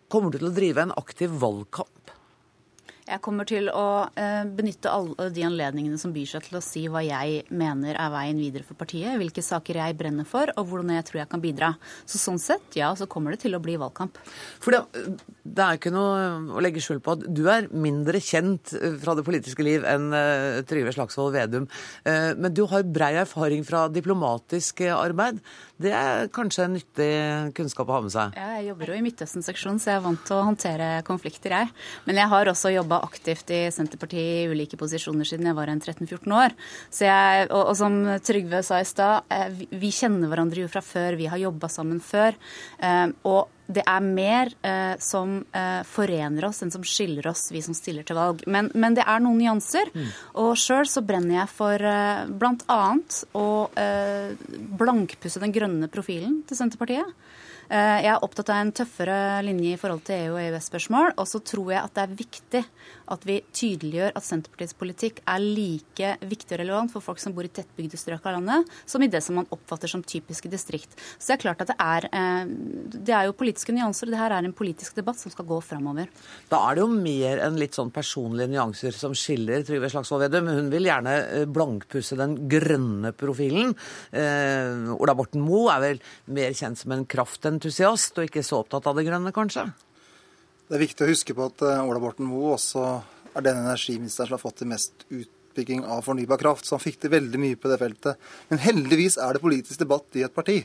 Kommer 0.07 0.31
du 0.31 0.37
til 0.37 0.51
å 0.51 0.55
drive 0.55 0.85
en 0.85 0.93
aktiv 1.01 1.33
valgkamp? 1.41 1.89
Jeg 3.11 3.19
kommer 3.23 3.47
til 3.47 3.67
å 3.75 4.07
eh, 4.15 4.45
benytte 4.47 4.91
alle 4.91 5.27
de 5.35 5.43
anledningene 5.43 5.99
som 5.99 6.13
byr 6.15 6.29
seg 6.29 6.45
til 6.45 6.59
å 6.59 6.63
si 6.63 6.85
hva 6.91 7.01
jeg 7.03 7.41
mener 7.51 7.97
er 7.99 8.11
veien 8.13 8.39
videre 8.39 8.63
for 8.63 8.79
partiet, 8.79 9.17
hvilke 9.19 9.43
saker 9.43 9.81
jeg 9.81 9.97
brenner 9.99 10.27
for, 10.27 10.53
og 10.55 10.69
hvordan 10.69 10.93
jeg 10.95 11.07
tror 11.09 11.19
jeg 11.21 11.31
kan 11.33 11.43
bidra. 11.43 11.71
Så 12.07 12.21
sånn 12.21 12.39
sett, 12.39 12.69
ja, 12.79 12.93
så 12.95 13.09
kommer 13.11 13.35
det 13.35 13.41
til 13.43 13.57
å 13.57 13.61
bli 13.63 13.75
valgkamp. 13.81 14.19
For 14.63 14.77
det, 14.77 15.17
det 15.43 15.65
er 15.65 15.79
ikke 15.79 15.91
noe 15.91 16.55
å 16.55 16.63
legge 16.63 16.83
skjul 16.83 17.01
på 17.03 17.17
at 17.17 17.25
du 17.27 17.43
er 17.51 17.67
mindre 17.75 18.21
kjent 18.23 18.71
eh, 18.79 18.95
fra 19.01 19.17
det 19.19 19.27
politiske 19.27 19.65
liv 19.67 19.83
enn 19.87 20.07
Trygve 20.67 20.95
Slagsvold 20.95 21.35
Vedum. 21.35 21.67
Men 22.05 22.53
du 22.55 22.63
har 22.69 22.83
brei 22.87 23.13
erfaring 23.19 23.63
fra 23.67 23.85
diplomatisk 23.91 24.81
arbeid. 24.93 25.39
Det 25.81 25.91
er 25.95 26.29
kanskje 26.33 26.65
en 26.67 26.75
nyttig 26.77 27.11
kunnskap 27.57 27.89
å 27.89 27.97
ha 27.97 28.01
med 28.05 28.13
seg? 28.13 28.35
Jeg 28.37 28.65
jobber 28.69 28.91
jo 28.91 28.97
i 28.97 29.03
Midtøsten-seksjonen, 29.05 29.79
så 29.81 29.91
jeg 29.91 29.99
er 29.99 30.03
vant 30.05 30.23
til 30.27 30.37
å 30.37 30.45
håndtere 30.47 30.89
konflikter, 31.07 31.55
jeg. 31.57 31.71
Men 32.05 32.21
jeg 32.21 32.31
har 32.33 32.51
også 32.51 32.73
jobba 32.73 33.01
aktivt 33.07 33.53
i 33.55 33.61
Senterpartiet 33.73 34.43
i 34.43 34.51
ulike 34.51 34.79
posisjoner 34.79 35.27
siden 35.27 35.49
jeg 35.49 35.57
var 35.57 35.71
en 35.71 35.81
13-14 35.81 36.37
år. 36.37 36.57
Jeg, 37.01 37.47
og, 37.49 37.63
og, 37.63 37.73
som 37.79 37.97
Trygve 38.25 38.61
sa 38.65 38.81
i 38.81 38.87
stad, 38.87 39.25
eh, 39.33 39.47
vi, 39.55 39.69
vi, 39.71 39.93
kjenner 39.95 40.29
hverandre 40.31 40.63
jo 40.63 40.69
fra 40.71 40.83
før, 40.85 41.17
vi 41.19 41.29
har 41.31 41.41
jobba 41.41 41.71
sammen 41.71 42.03
før. 42.03 42.37
Eh, 42.81 43.07
og 43.29 43.49
det 43.73 43.83
er 43.87 44.03
mer 44.03 44.51
eh, 44.65 44.93
som 45.01 45.39
eh, 45.55 45.81
forener 45.87 46.47
oss 46.47 46.61
enn 46.63 46.73
som 46.73 46.83
skiller 46.85 47.27
oss, 47.31 47.47
vi 47.53 47.61
som 47.63 47.75
stiller 47.77 48.05
til 48.07 48.17
valg. 48.19 48.43
Men, 48.51 48.71
men 48.73 48.97
det 48.97 49.05
er 49.07 49.23
noen 49.23 49.39
nyanser. 49.41 49.91
Mm. 49.93 50.09
Og 50.43 50.53
sjøl 50.59 50.89
så 50.89 51.03
brenner 51.05 51.41
jeg 51.41 51.53
for 51.53 51.87
eh, 51.91 52.25
bl.a. 52.27 52.81
å 53.37 53.47
eh, 53.79 54.33
blankpusse 54.81 55.41
den 55.43 55.55
grønne 55.55 55.91
profilen 55.91 56.41
til 56.47 56.59
Senterpartiet. 56.59 57.15
Jeg 57.71 58.09
er 58.11 58.25
opptatt 58.25 58.49
av 58.51 58.57
en 58.59 58.71
tøffere 58.75 59.17
linje 59.47 59.77
i 59.77 59.79
forhold 59.79 60.01
til 60.03 60.25
EU- 60.25 60.33
og 60.33 60.41
EØS-spørsmål. 60.41 61.13
Og 61.21 61.27
så 61.29 61.39
tror 61.39 61.69
jeg 61.71 61.79
at 61.79 61.93
det 61.95 62.03
er 62.03 62.17
viktig 62.19 62.61
at 63.11 63.25
vi 63.27 63.39
tydeliggjør 63.55 64.15
at 64.15 64.25
Senterpartiets 64.25 64.77
politikk 64.77 65.21
er 65.29 65.43
like 65.43 66.13
viktig 66.23 66.55
og 66.55 66.61
relevant 66.61 66.93
for 66.93 67.03
folk 67.03 67.21
som 67.21 67.35
bor 67.35 67.47
i 67.47 67.51
tettbygde 67.51 67.99
strøk 67.99 68.25
av 68.29 68.37
landet, 68.37 68.69
som 68.85 69.03
i 69.03 69.09
det 69.11 69.21
som 69.25 69.37
man 69.39 69.49
oppfatter 69.51 69.91
som 69.91 70.03
typiske 70.03 70.51
distrikt. 70.51 70.95
Så 71.17 71.31
det 71.31 71.37
er 71.37 71.43
klart 71.43 71.63
at 71.65 71.73
det 71.73 71.77
er, 71.79 72.07
eh, 72.11 72.45
det 72.95 73.15
er 73.15 73.27
jo 73.27 73.37
politiske 73.37 73.75
nyanser, 73.75 74.07
og 74.07 74.15
det 74.15 74.21
her 74.21 74.35
er 74.37 74.47
en 74.47 74.55
politisk 74.57 74.95
debatt 74.95 75.19
som 75.19 75.33
skal 75.33 75.45
gå 75.45 75.59
framover. 75.63 76.07
Da 76.49 76.61
er 76.69 76.75
det 76.75 76.85
jo 76.85 76.91
mer 76.91 77.43
enn 77.45 77.59
litt 77.59 77.77
sånn 77.77 77.91
personlige 77.91 78.51
nyanser 78.51 78.95
som 78.95 79.13
skiller 79.13 79.65
Trygve 79.67 79.91
Slagsvold 79.91 80.25
Vedum. 80.25 80.47
Hun 80.47 80.71
vil 80.73 80.89
gjerne 80.89 81.17
eh, 81.27 81.45
blankpusse 81.45 82.17
den 82.19 82.37
grønne 82.51 83.13
profilen. 83.13 83.75
Eh, 84.11 84.95
Ola 84.97 85.15
Borten 85.17 85.43
Moe 85.43 85.71
er 85.75 85.85
vel 85.85 86.03
mer 86.31 86.53
kjent 86.57 86.79
som 86.81 86.95
en 86.95 87.05
kraftentusiast, 87.05 88.17
og 88.17 88.29
ikke 88.29 88.45
så 88.45 88.63
opptatt 88.63 88.87
av 88.87 88.97
det 88.97 89.07
grønne, 89.09 89.33
kanskje? 89.35 89.69
Det 90.71 90.77
er 90.77 90.85
viktig 90.85 91.03
å 91.03 91.09
huske 91.09 91.33
på 91.35 91.45
at 91.49 91.61
eh, 91.67 91.81
Ola 91.83 91.99
Borten 91.99 92.29
Moe 92.31 92.53
også 92.55 92.81
er 93.35 93.43
den 93.43 93.57
energiministeren 93.59 94.29
som 94.29 94.37
har 94.37 94.39
fått 94.39 94.61
det 94.61 94.69
mest 94.71 95.01
ut 95.09 95.40
utbygging 95.51 95.83
av 95.85 96.01
fornybar 96.01 96.37
kraft, 96.37 96.65
så 96.65 96.75
han 96.75 96.83
fikk 96.83 97.01
til 97.01 97.11
veldig 97.11 97.39
mye 97.41 97.59
på 97.59 97.69
det 97.69 97.77
feltet. 97.81 98.19
Men 98.49 98.61
heldigvis 98.63 99.17
er 99.21 99.35
det 99.35 99.43
politisk 99.43 99.79
debatt 99.81 100.17
i 100.17 100.23
et 100.25 100.33
parti, 100.33 100.61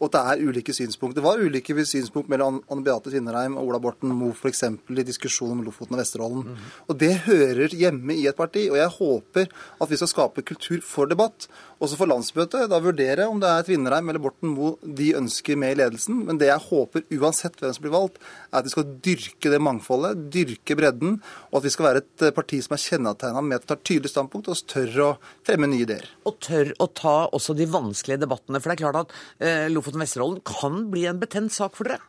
og 0.00 0.12
det 0.12 0.20
er 0.20 0.42
ulike 0.44 0.74
synspunkter. 0.76 1.20
Det 1.20 1.24
var 1.24 1.40
ulike 1.40 1.76
synspunkt 1.88 2.28
mellom 2.28 2.60
Anne 2.70 2.84
Beate 2.84 3.10
Tvinnereim 3.10 3.56
og 3.56 3.70
Ola 3.70 3.80
Borten 3.82 4.12
Moe 4.12 4.34
f.eks. 4.36 4.62
i 4.92 5.06
diskusjonen 5.06 5.60
om 5.60 5.64
Lofoten 5.66 5.96
og 5.96 6.02
Vesterålen. 6.02 6.44
Mm. 6.44 6.66
Og 6.88 6.98
det 7.00 7.12
hører 7.26 7.76
hjemme 7.76 8.16
i 8.16 8.26
et 8.28 8.36
parti, 8.36 8.66
og 8.70 8.78
jeg 8.78 8.92
håper 8.98 9.48
at 9.80 9.90
vi 9.90 10.00
skal 10.00 10.12
skape 10.12 10.44
kultur 10.46 10.82
for 10.84 11.08
debatt. 11.10 11.48
Også 11.82 11.98
for 11.98 12.08
landsmøtet, 12.08 12.68
da 12.70 12.80
vurdere 12.80 13.26
om 13.28 13.40
det 13.40 13.50
er 13.50 13.66
Tvinnereim 13.66 14.12
eller 14.12 14.22
Borten 14.22 14.52
Moe 14.52 14.76
de 14.80 15.10
ønsker 15.18 15.58
med 15.60 15.74
i 15.74 15.80
ledelsen. 15.82 16.22
Men 16.28 16.40
det 16.40 16.50
jeg 16.50 16.66
håper, 16.68 17.04
uansett 17.18 17.58
hvem 17.60 17.74
som 17.76 17.84
blir 17.84 17.96
valgt, 17.96 18.20
er 18.52 18.60
at 18.60 18.68
vi 18.68 18.72
skal 18.72 18.88
dyrke 19.04 19.52
det 19.52 19.60
mangfoldet, 19.62 20.26
dyrke 20.32 20.76
bredden, 20.78 21.18
og 21.50 21.60
at 21.60 21.66
vi 21.66 21.74
skal 21.74 21.90
være 21.90 22.04
et 22.04 22.28
parti 22.36 22.60
som 22.64 22.76
er 22.76 22.84
kjennetegna 22.84 23.44
med 23.44 23.58
at 23.58 23.66
det 23.66 23.72
tar 23.72 23.82
tydelig 23.84 24.12
standpunkt 24.12 24.25
standpunkt 24.26 24.50
og 24.50 24.66
tør 24.66 24.98
å 25.04 25.12
fremme 25.46 25.68
nye 25.70 25.86
ideer. 25.86 26.10
Og 26.26 26.38
tør 26.42 26.74
å 26.78 26.88
ta 26.88 27.28
også 27.32 27.54
de 27.56 27.66
vanskelige 27.70 28.24
debattene. 28.24 28.60
For 28.60 28.70
det 28.70 28.76
er 28.76 28.84
klart 28.84 29.00
at 29.04 29.16
eh, 29.38 29.66
Lofoten-Vesterålen 29.72 30.42
kan 30.44 30.90
bli 30.90 31.06
en 31.06 31.20
betent 31.20 31.52
sak 31.52 31.76
for 31.76 31.88
dere? 31.88 32.02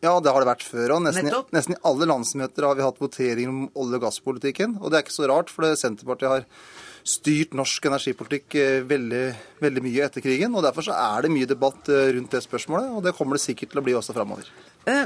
Ja, 0.00 0.20
det 0.22 0.30
har 0.30 0.44
det 0.44 0.52
vært 0.52 0.62
før. 0.62 0.92
og 0.94 1.02
nesten, 1.02 1.26
nesten, 1.50 1.74
i 1.74 1.82
alle 1.88 2.06
landsmøter 2.06 2.68
har 2.68 2.76
vi 2.78 2.84
hatt 2.86 3.00
voteringer 3.02 3.50
om 3.50 3.64
olje- 3.74 3.98
og 3.98 4.04
gasspolitikken. 4.06 4.76
Og 4.78 4.90
det 4.90 4.98
er 4.98 5.06
ikke 5.06 5.16
så 5.16 5.26
rart, 5.26 5.50
for 5.50 5.66
Senterpartiet 5.74 6.30
har 6.30 6.46
styrt 7.08 7.56
norsk 7.56 7.88
energipolitikk 7.90 8.54
eh, 8.60 8.78
veldig, 8.86 9.24
veldig 9.64 9.82
mye 9.82 10.06
etter 10.06 10.22
krigen. 10.22 10.54
og 10.54 10.62
Derfor 10.66 10.86
så 10.86 10.94
er 10.94 11.26
det 11.26 11.34
mye 11.34 11.50
debatt 11.50 11.90
eh, 11.90 12.12
rundt 12.14 12.34
det 12.34 12.44
spørsmålet, 12.46 12.92
og 12.94 13.02
det 13.06 13.16
kommer 13.18 13.38
det 13.38 13.46
sikkert 13.46 13.74
til 13.74 13.82
å 13.82 13.86
bli 13.88 13.96
også 13.98 14.14
framover. 14.14 14.46
Eh, 14.88 15.04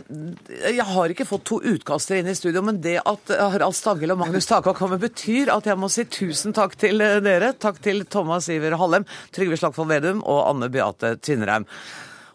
jeg 0.77 0.87
har 0.87 1.13
ikke 1.13 1.27
fått 1.27 1.45
to 1.49 1.59
utkaster 1.73 2.21
inn 2.21 2.31
i 2.31 2.37
studio, 2.39 2.63
men 2.65 2.79
det 2.85 2.99
at 3.01 3.33
Harald 3.35 3.77
Stanghelle 3.77 4.15
og 4.15 4.23
Magnus 4.23 4.47
Taka 4.51 4.75
kommer, 4.79 5.01
betyr 5.03 5.51
at 5.55 5.67
jeg 5.67 5.81
må 5.81 5.91
si 5.91 6.07
tusen 6.07 6.55
takk 6.57 6.77
til 6.81 7.03
eh, 7.03 7.19
dere. 7.25 7.53
Takk 7.59 7.83
til 7.83 8.05
Thomas 8.13 8.49
Iver 8.53 8.79
Hallem, 8.81 9.09
Trygve 9.35 9.59
Slagsvold 9.59 9.91
Vedum 9.91 10.23
og 10.23 10.43
Anne 10.53 10.71
Beate 10.73 11.17
Tvinnereim. 11.19 11.67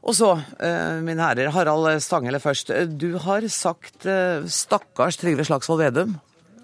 Og 0.08 0.16
så, 0.16 0.34
eh, 0.64 1.00
mine 1.04 1.24
herrer, 1.24 1.52
Harald 1.56 2.04
Stanghelle 2.04 2.44
først. 2.44 2.72
Du 3.00 3.18
har 3.18 3.48
sagt 3.48 4.04
'stakkars 4.04 5.18
Trygve 5.18 5.44
Slagsvold 5.48 5.84
Vedum'. 5.84 6.20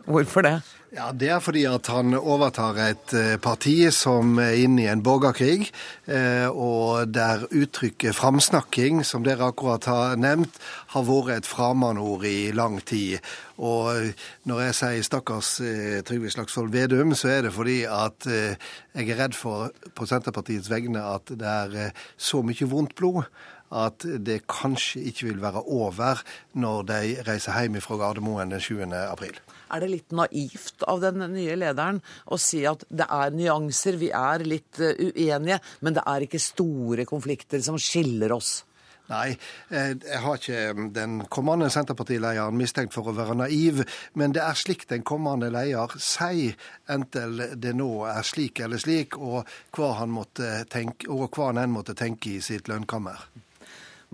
Hvorfor 0.06 0.44
det? 0.44 0.62
Ja, 0.93 1.12
Det 1.12 1.29
er 1.33 1.39
fordi 1.41 1.63
at 1.65 1.88
han 1.89 2.13
overtar 2.13 2.77
et 2.77 3.13
eh, 3.17 3.38
parti 3.41 3.88
som 3.89 4.35
er 4.38 4.59
inne 4.62 4.83
i 4.83 4.91
en 4.91 5.01
borgerkrig, 5.01 5.71
eh, 6.05 6.45
og 6.45 7.09
der 7.09 7.47
uttrykket 7.50 8.13
'framsnakking', 8.13 9.01
som 9.03 9.23
dere 9.23 9.47
akkurat 9.47 9.85
har 9.85 10.15
nevnt, 10.15 10.53
har 10.93 11.01
vært 11.01 11.38
et 11.38 11.50
framandord 11.50 12.25
i 12.25 12.51
lang 12.51 12.77
tid. 12.85 13.17
Og 13.57 14.13
når 14.45 14.59
jeg 14.59 14.75
sier 14.75 15.01
'stakkars 15.01 15.62
eh, 15.62 16.03
Trygve 16.05 16.29
Slagsvold 16.29 16.69
Vedum', 16.69 17.15
så 17.15 17.27
er 17.27 17.41
det 17.41 17.53
fordi 17.53 17.83
at 17.83 18.27
jeg 18.93 19.09
er 19.09 19.17
redd 19.23 19.33
for 19.33 19.71
på 19.95 20.05
Senterpartiets 20.05 20.69
vegne 20.69 21.01
at 21.01 21.25
det 21.25 21.47
er 21.47 21.91
så 22.17 22.41
mye 22.41 22.69
vondt 22.69 22.95
blod 22.95 23.23
at 23.71 24.05
det 24.25 24.45
kanskje 24.47 25.01
ikke 25.01 25.25
vil 25.25 25.41
være 25.41 25.65
over 25.65 26.21
når 26.53 26.81
de 26.81 27.23
reiser 27.27 27.62
hjem 27.62 27.81
fra 27.81 27.97
Gardermoen 27.97 28.51
den 28.51 28.62
7. 28.62 28.93
april. 28.93 29.33
Er 29.74 29.84
det 29.84 29.89
litt 29.89 30.13
naivt 30.13 30.84
av 30.88 31.01
den 31.01 31.24
nye 31.34 31.56
lederen 31.58 32.01
å 32.30 32.38
si 32.42 32.62
at 32.70 32.86
det 32.94 33.08
er 33.10 33.34
nyanser, 33.34 33.98
vi 34.01 34.12
er 34.13 34.46
litt 34.46 34.82
eh, 34.84 35.00
uenige, 35.10 35.60
men 35.82 35.98
det 35.98 36.06
er 36.10 36.27
ikke 36.27 36.42
store 36.42 37.08
konflikter 37.10 37.63
som 37.65 37.80
skiller 37.82 38.36
oss? 38.38 38.60
Nei, 39.12 39.34
eh, 39.70 39.94
jeg 40.00 40.20
har 40.24 40.38
ikke 40.39 40.60
mm, 40.77 40.86
den 40.96 41.15
kommende 41.34 41.68
Senterpartilederen 41.74 42.56
mistenkt 42.56 42.96
for 42.96 43.10
å 43.10 43.15
være 43.18 43.36
naiv, 43.36 43.82
men 44.15 44.36
det 44.36 44.44
er 44.46 44.60
slik 44.60 44.86
den 44.89 45.03
kommende 45.03 45.50
leder 45.51 45.98
sier, 46.00 46.56
enten 46.88 47.36
det 47.60 47.74
nå 47.75 47.89
er 48.08 48.24
slik 48.27 48.63
eller 48.63 48.80
slik, 48.80 49.18
og 49.20 49.44
hva 49.75 49.92
han, 50.00 50.13
måtte 50.15 50.63
tenke, 50.72 51.10
og 51.12 51.27
hva 51.36 51.51
han 51.51 51.65
enn 51.65 51.75
måtte 51.75 51.98
tenke 52.00 52.38
i 52.38 52.44
sitt 52.46 52.72
lønnkammer. 52.72 53.27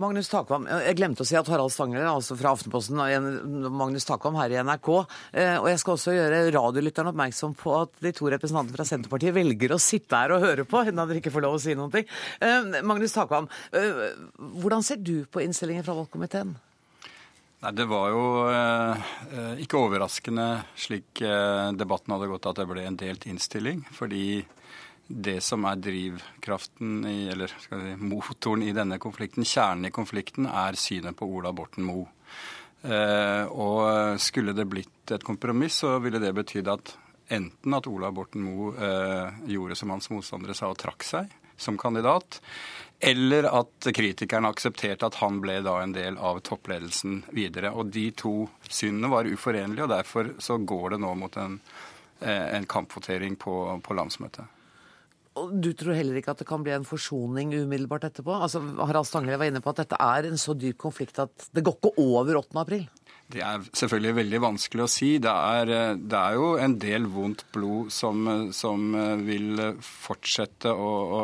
Magnus 0.00 0.30
Takvam, 0.32 0.64
jeg 0.64 0.96
glemte 0.96 1.24
å 1.24 1.28
si 1.28 1.36
at 1.36 1.48
Harald 1.52 1.72
Stangler 1.74 2.06
altså 2.08 2.32
fra 2.38 2.54
Aftenposten 2.54 3.00
og 3.02 3.72
Magnus 3.76 4.06
Takvam 4.08 4.38
her 4.40 4.54
i 4.54 4.56
NRK. 4.64 4.88
Eh, 5.36 5.56
og 5.58 5.68
jeg 5.68 5.82
skal 5.82 5.96
også 5.96 6.14
gjøre 6.14 6.38
radiolytteren 6.54 7.10
oppmerksom 7.10 7.52
på 7.60 7.74
at 7.82 8.00
de 8.00 8.12
to 8.16 8.30
representantene 8.32 8.78
fra 8.78 8.86
Senterpartiet 8.88 9.36
velger 9.36 9.74
å 9.76 9.80
sitte 9.82 10.22
her 10.22 10.32
og 10.32 10.46
høre 10.46 10.64
på, 10.68 10.80
enda 10.88 11.04
dere 11.04 11.20
ikke 11.20 11.34
får 11.34 11.44
lov 11.44 11.58
å 11.58 11.60
si 11.60 11.76
noen 11.76 11.92
ting. 11.92 12.08
Eh, 12.40 12.80
Magnus 12.80 13.16
Takvam, 13.16 13.50
eh, 13.76 14.02
hvordan 14.62 14.86
ser 14.86 15.02
du 15.04 15.26
på 15.28 15.44
innstillingen 15.44 15.84
fra 15.84 15.98
valgkomiteen? 15.98 16.56
Nei, 17.60 17.74
Det 17.76 17.84
var 17.90 18.08
jo 18.08 18.24
eh, 18.48 19.60
ikke 19.60 19.82
overraskende 19.84 20.48
slik 20.80 21.20
eh, 21.20 21.66
debatten 21.76 22.16
hadde 22.16 22.30
gått, 22.30 22.48
at 22.48 22.62
det 22.62 22.68
ble 22.70 22.86
en 22.88 22.96
delt 22.96 23.28
innstilling. 23.28 23.84
Fordi 23.92 24.40
det 25.10 25.40
som 25.42 25.64
er 25.66 25.80
drivkraften 25.82 27.04
i, 27.10 27.18
eller 27.32 27.50
si, 27.50 27.78
motoren 27.98 28.62
i 28.62 28.74
denne 28.76 29.00
konflikten, 29.02 29.44
kjernen 29.44 29.88
i 29.88 29.94
konflikten, 29.94 30.46
er 30.46 30.78
synet 30.78 31.18
på 31.18 31.26
Ola 31.26 31.50
Borten 31.56 31.86
Moe. 31.86 32.06
Eh, 32.82 33.44
og 33.50 34.20
skulle 34.22 34.54
det 34.56 34.68
blitt 34.70 35.12
et 35.12 35.26
kompromiss, 35.26 35.82
så 35.82 35.98
ville 36.00 36.22
det 36.22 36.30
betydd 36.36 36.70
at 36.70 36.94
enten 37.34 37.74
at 37.76 37.88
Ola 37.90 38.12
Borten 38.14 38.46
Moe 38.46 38.70
eh, 38.78 39.40
gjorde 39.50 39.76
som 39.78 39.90
hans 39.92 40.08
motstandere 40.14 40.54
sa 40.56 40.70
og 40.70 40.78
trakk 40.80 41.06
seg 41.06 41.34
som 41.60 41.76
kandidat, 41.76 42.38
eller 43.00 43.48
at 43.50 43.90
kritikerne 43.92 44.48
aksepterte 44.48 45.10
at 45.10 45.18
han 45.20 45.42
ble 45.42 45.58
da 45.64 45.74
en 45.82 45.92
del 45.92 46.16
av 46.16 46.38
toppledelsen 46.46 47.18
videre. 47.36 47.74
Og 47.76 47.90
de 47.92 48.06
to 48.16 48.46
synene 48.64 49.10
var 49.12 49.28
uforenlige, 49.28 49.84
og 49.84 49.92
derfor 49.92 50.32
så 50.40 50.56
går 50.56 50.94
det 50.94 51.02
nå 51.04 51.12
mot 51.20 51.36
en, 51.36 51.58
eh, 52.20 52.46
en 52.56 52.68
kampvotering 52.68 53.36
på, 53.36 53.56
på 53.84 53.98
landsmøtet. 53.98 54.59
Og 55.38 55.52
du 55.62 55.70
tror 55.78 55.94
heller 55.94 56.18
ikke 56.18 56.32
at 56.34 56.40
det 56.42 56.48
kan 56.48 56.62
bli 56.66 56.72
en 56.74 56.86
forsoning 56.86 57.52
umiddelbart 57.54 58.08
etterpå? 58.08 58.34
Altså, 58.34 58.62
Harald 58.80 59.06
Stanghelle 59.06 59.38
var 59.38 59.50
inne 59.50 59.62
på 59.62 59.70
at 59.70 59.84
dette 59.84 60.00
er 60.02 60.26
en 60.26 60.40
så 60.40 60.56
dyp 60.58 60.80
konflikt 60.82 61.20
at 61.22 61.50
det 61.54 61.62
går 61.66 61.78
ikke 61.78 61.92
over 62.02 62.40
8. 62.42 62.58
april? 62.64 62.88
Det 63.30 63.44
er 63.46 63.62
selvfølgelig 63.62 64.16
veldig 64.16 64.40
vanskelig 64.42 64.82
å 64.82 64.90
si. 64.90 65.12
Det 65.22 65.30
er, 65.30 65.94
det 65.94 66.18
er 66.18 66.34
jo 66.34 66.48
en 66.58 66.74
del 66.82 67.06
vondt 67.12 67.44
blod 67.54 67.92
som, 67.94 68.26
som 68.50 68.90
vil 69.22 69.62
fortsette 69.86 70.72
å, 70.74 70.90
å, 71.14 71.20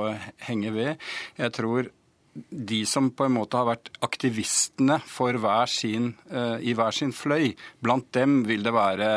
henge 0.46 0.70
ved. 0.76 1.08
Jeg 1.40 1.54
tror 1.58 1.90
de 2.36 2.82
som 2.86 3.08
på 3.16 3.26
en 3.26 3.34
måte 3.34 3.58
har 3.58 3.66
vært 3.66 3.90
aktivistene 4.04 5.00
hver 5.08 5.72
sin, 5.72 6.12
uh, 6.30 6.60
i 6.60 6.76
hver 6.76 6.94
sin 6.94 7.14
fløy, 7.16 7.54
blant 7.82 8.12
dem 8.14 8.42
vil 8.46 8.62
det 8.62 8.74
være 8.76 9.08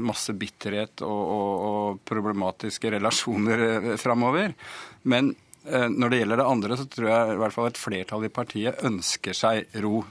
masse 0.00 0.34
bitterhet 0.38 1.02
og, 1.06 1.22
og, 1.36 1.64
og 1.68 2.00
problematiske 2.08 2.94
relasjoner 2.96 3.66
eh, 3.66 3.90
framover. 4.00 4.54
Men 5.10 5.34
eh, 5.66 5.88
når 5.90 6.10
det 6.10 6.22
gjelder 6.22 6.42
det 6.42 6.48
andre, 6.54 6.80
så 6.80 6.88
tror 6.90 7.10
jeg 7.10 7.34
i 7.34 7.42
hvert 7.42 7.56
fall 7.58 7.70
et 7.70 7.84
flertall 7.84 8.26
i 8.26 8.32
partiet 8.32 8.82
ønsker 8.86 9.36
seg 9.36 9.78
ro. 9.84 10.02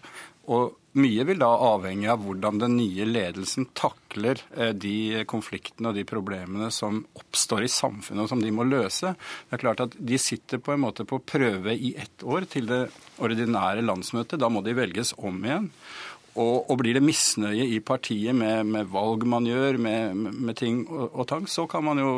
Og 0.54 0.80
mye 0.94 1.24
vil 1.26 1.40
da 1.42 1.48
avhenge 1.72 2.10
av 2.12 2.22
hvordan 2.22 2.60
den 2.62 2.76
nye 2.78 3.06
ledelsen 3.08 3.66
takler 3.74 4.42
eh, 4.54 4.74
de 4.78 5.24
konfliktene 5.30 5.90
og 5.90 5.98
de 5.98 6.04
problemene 6.06 6.70
som 6.74 7.00
oppstår 7.18 7.66
i 7.66 7.72
samfunnet, 7.72 8.26
og 8.26 8.30
som 8.30 8.44
de 8.44 8.52
må 8.54 8.66
løse. 8.68 9.16
Det 9.18 9.58
er 9.58 9.64
klart 9.64 9.82
at 9.88 9.98
De 9.98 10.20
sitter 10.22 10.62
på 10.62 10.76
en 10.76 10.84
måte 10.84 11.08
på 11.10 11.22
prøve 11.26 11.74
i 11.74 11.96
ett 11.98 12.22
år 12.22 12.46
til 12.52 12.70
det 12.70 12.84
ordinære 13.24 13.86
landsmøtet. 13.86 14.38
Da 14.42 14.52
må 14.54 14.62
de 14.62 14.76
velges 14.78 15.16
om 15.18 15.40
igjen. 15.42 15.72
Og, 16.34 16.66
og, 16.66 16.78
blir 16.82 16.98
det 16.98 17.04
misnøye 17.06 17.68
i 17.76 17.80
partiet 17.86 18.34
med, 18.34 18.66
med 18.66 18.88
valg 18.90 19.26
man 19.30 19.46
gjør, 19.46 19.78
med, 19.78 20.16
med 20.18 20.58
ting 20.58 20.82
og, 20.88 21.12
og, 21.12 21.26
tang, 21.30 21.46
så 21.50 21.68
kan 21.70 21.86
man 21.86 22.02
jo 22.02 22.14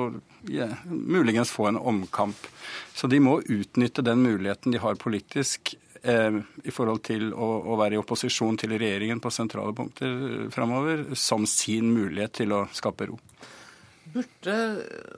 ja, 0.48 0.70
muligens 0.88 1.52
få 1.52 1.68
en 1.68 1.80
omkamp. 1.80 2.48
Så 2.96 3.10
de 3.12 3.20
må 3.20 3.42
utnytte 3.42 4.06
den 4.06 4.24
muligheten 4.24 4.72
de 4.72 4.80
har 4.80 4.96
politisk 5.02 5.74
eh, 6.02 6.38
i 6.64 6.72
forhold 6.72 7.04
til 7.10 7.34
å, 7.34 7.50
å, 7.74 7.76
være 7.82 7.98
i 7.98 8.00
opposisjon 8.00 8.56
til 8.62 8.78
regjeringen 8.78 9.20
på 9.20 9.34
sentrale 9.36 9.76
punkter 9.76 10.48
framover, 10.56 11.10
som 11.20 11.44
sin 11.50 11.92
mulighet 11.92 12.40
til 12.40 12.56
å 12.56 12.64
skape 12.72 13.10
ro. 13.12 13.20
Burde 14.16 14.56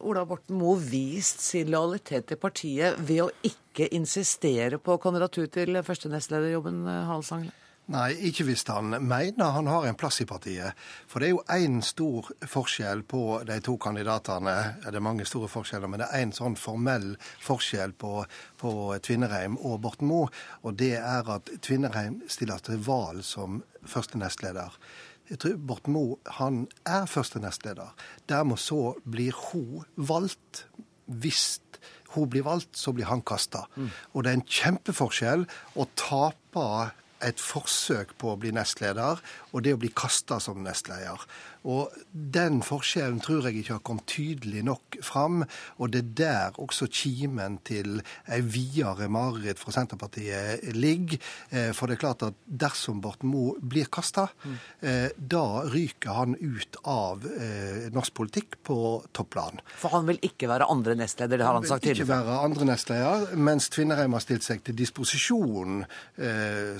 Ola 0.09 0.25
Borten 0.25 0.57
Moe 0.57 0.81
vist 0.81 1.43
sin 1.45 1.69
lojalitet 1.69 2.31
til 2.31 2.41
partiet 2.41 2.97
ved 2.97 3.27
å 3.27 3.29
ikke 3.45 3.91
insistere 3.93 4.81
på 4.81 4.97
kandidatur 5.03 5.45
til 5.53 5.77
førstenestlederjobben, 5.85 6.81
Hale 7.05 7.29
Stanghelle? 7.29 7.66
Nei, 7.87 8.09
ikke 8.27 8.43
hvis 8.49 8.65
han 8.67 8.91
mener 9.07 9.53
han 9.55 9.69
har 9.71 9.85
en 9.87 9.95
plass 9.95 10.19
i 10.19 10.25
partiet. 10.27 10.75
For 11.07 11.23
det 11.23 11.29
er 11.29 11.35
jo 11.37 11.43
én 11.55 11.77
stor 11.85 12.27
forskjell 12.51 13.05
på 13.07 13.21
de 13.47 13.55
to 13.63 13.77
kandidatene. 13.79 14.55
Det 14.83 14.91
er 14.91 15.05
mange 15.05 15.27
store 15.27 15.47
forskjeller, 15.47 15.87
men 15.87 16.03
det 16.03 16.09
er 16.09 16.25
én 16.25 16.33
sånn 16.35 16.57
formell 16.59 17.13
forskjell 17.45 17.95
på, 17.95 18.25
på 18.59 18.73
Tvinnereim 19.07 19.55
og 19.61 19.79
Borten 19.85 20.11
Moe. 20.11 20.27
Og 20.67 20.75
det 20.81 20.97
er 20.99 21.31
at 21.37 21.53
Tvinnereim 21.63 22.19
stiller 22.27 22.59
til 22.67 22.83
valg 22.83 23.23
som 23.23 23.61
første 23.87 24.19
nestleder. 24.19 24.75
Jeg 25.31 25.39
tror 25.43 25.57
Borten 25.71 25.95
Moe 25.95 26.35
han 26.41 26.65
er 26.83 27.07
første 27.07 27.39
nestleder. 27.39 27.95
Dermed 28.27 28.59
så 28.59 28.97
blir 29.07 29.31
hun 29.47 29.87
valgt. 29.95 30.65
Hvis 31.07 31.61
hun 32.17 32.27
blir 32.27 32.43
valgt, 32.43 32.75
så 32.75 32.91
blir 32.91 33.07
han 33.07 33.23
kasta. 33.23 33.63
Mm. 33.75 33.91
Og 34.11 34.23
det 34.23 34.31
er 34.31 34.41
en 34.41 34.47
kjempeforskjell 34.59 35.47
å 35.79 35.87
tape 35.95 36.69
et 37.25 37.41
forsøk 37.41 38.13
på 38.19 38.33
å 38.33 38.39
bli 38.39 38.51
nestleder 38.55 39.21
og 39.51 39.63
det 39.65 39.73
å 39.75 39.81
bli 39.81 39.89
kasta 39.95 40.39
som 40.43 40.61
nestleder. 40.65 41.23
Og 41.65 41.93
Den 42.11 42.61
forskjellen 42.65 43.19
tror 43.23 43.47
jeg 43.47 43.61
ikke 43.61 43.77
har 43.77 43.83
kommet 43.85 44.07
tydelig 44.09 44.63
nok 44.65 44.97
fram. 45.05 45.43
Og 45.77 45.91
det 45.93 46.03
er 46.03 46.13
der 46.17 46.59
også 46.61 46.87
kimen 46.91 47.59
til 47.67 48.01
ei 48.31 48.41
videre 48.41 49.07
mareritt 49.11 49.59
fra 49.61 49.73
Senterpartiet 49.75 50.65
ligger. 50.75 51.21
Eh, 51.49 51.71
for 51.77 51.87
det 51.87 51.97
er 51.97 52.03
klart 52.03 52.25
at 52.27 52.37
dersom 52.45 53.01
Borten 53.03 53.29
Moe 53.31 53.57
blir 53.61 53.89
kasta, 53.91 54.27
mm. 54.43 54.57
da 55.17 55.63
ryker 55.67 56.15
han 56.15 56.35
ut 56.39 56.77
av 56.87 57.25
eh, 57.27 57.87
norsk 57.93 58.13
politikk 58.17 58.57
på 58.67 58.77
topplan. 59.15 59.61
For 59.79 59.93
han 59.93 60.07
vil 60.09 60.19
ikke 60.25 60.49
være 60.49 60.67
andre 60.71 60.95
nestleder, 60.99 61.39
det 61.39 61.47
har 61.47 61.57
han, 61.57 61.67
sagt 61.67 61.85
tidligere? 61.85 62.07
Han 62.07 62.07
vil 62.07 62.25
ikke 62.25 62.31
være 62.31 62.45
andre 62.49 62.69
nestleder, 62.71 63.35
mens 63.49 63.69
Tvinnereim 63.73 64.15
har 64.17 64.23
stilt 64.23 64.45
seg 64.47 64.63
til 64.65 64.77
disposisjon, 64.77 65.83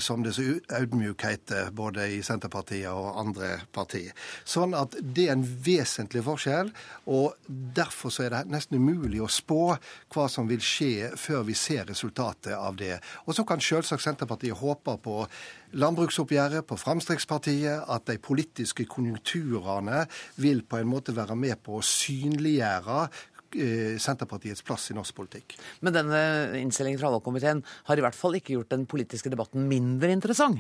som 0.04 0.24
det 0.26 0.34
så 0.38 0.46
audmjuk 0.78 1.24
heter, 1.28 1.72
både 1.76 2.08
i 2.16 2.22
Senterpartiet 2.26 2.90
og 2.92 3.20
andre 3.22 3.54
partier. 3.76 4.14
Sånn 4.68 4.76
at 4.76 4.98
det 5.00 5.30
er 5.30 5.38
en 5.38 5.46
vesentlig 5.64 6.26
forskjell. 6.26 6.74
og 7.08 7.38
Derfor 7.48 8.12
så 8.12 8.26
er 8.26 8.34
det 8.34 8.52
nesten 8.52 8.82
umulig 8.82 9.22
å 9.24 9.30
spå 9.32 9.78
hva 10.12 10.26
som 10.32 10.50
vil 10.50 10.60
skje 10.60 11.14
før 11.16 11.46
vi 11.48 11.56
ser 11.56 11.88
resultatet 11.88 12.52
av 12.58 12.76
det. 12.76 12.98
Og 13.24 13.38
så 13.38 13.46
kan 13.48 13.64
selvsagt 13.64 14.04
Senterpartiet 14.04 14.60
håpe 14.60 14.98
på 15.00 15.22
landbruksoppgjøret, 15.80 16.68
på 16.68 16.80
Fremskrittspartiet, 16.84 17.88
at 17.88 18.12
de 18.12 18.20
politiske 18.20 18.84
konjunkturene 18.92 20.04
vil 20.44 20.66
på 20.68 20.82
en 20.82 20.92
måte 20.92 21.16
være 21.16 21.40
med 21.40 21.64
på 21.64 21.80
å 21.80 21.86
synliggjøre 21.86 23.02
eh, 23.08 23.96
Senterpartiets 24.04 24.68
plass 24.68 24.92
i 24.92 25.00
norsk 25.00 25.16
politikk. 25.16 25.56
Men 25.80 25.96
denne 25.96 26.24
innstillingen 26.60 27.00
fra 27.00 27.16
valgkomiteen 27.16 27.64
har 27.88 27.96
i 27.96 28.04
hvert 28.04 28.20
fall 28.20 28.36
ikke 28.36 28.58
gjort 28.58 28.76
den 28.76 28.84
politiske 28.90 29.32
debatten 29.32 29.70
mindre 29.72 30.12
interessant? 30.12 30.60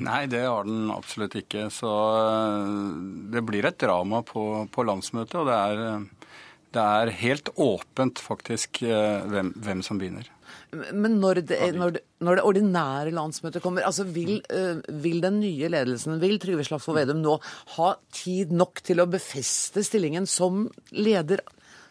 Nei, 0.00 0.24
det 0.30 0.44
har 0.46 0.64
den 0.64 0.90
absolutt 0.94 1.36
ikke. 1.40 1.68
Så 1.74 1.90
eh, 1.90 2.74
det 3.34 3.44
blir 3.46 3.68
et 3.68 3.78
drama 3.80 4.22
på, 4.26 4.66
på 4.72 4.86
landsmøtet. 4.86 5.36
Og 5.42 5.48
det 5.50 5.56
er, 5.56 5.82
eh, 5.86 6.36
det 6.76 6.84
er, 6.84 7.14
helt 7.20 7.50
åpent 7.60 8.22
faktisk 8.22 8.82
eh, 8.86 9.26
hvem, 9.30 9.52
hvem 9.60 9.82
som 9.86 10.00
vinner. 10.00 10.30
Men 10.70 11.18
når 11.22 11.42
det, 11.50 11.58
når, 11.74 11.96
det, 11.96 12.02
når 12.22 12.38
det, 12.38 12.44
ordinære 12.46 13.14
landsmøtet 13.14 13.62
kommer, 13.62 13.82
altså 13.86 14.06
vil, 14.06 14.38
vil 15.02 15.18
den 15.22 15.40
nye 15.42 15.70
ledelsen, 15.70 16.20
vil 16.22 16.38
Trygve 16.42 16.66
Slagsvold 16.66 17.00
Vedum 17.00 17.20
nå 17.24 17.36
ha 17.76 17.90
tid 18.14 18.54
nok 18.54 18.82
til 18.86 19.02
å 19.02 19.08
befeste 19.10 19.82
stillingen 19.86 20.26
som 20.30 20.68
leder 20.94 21.42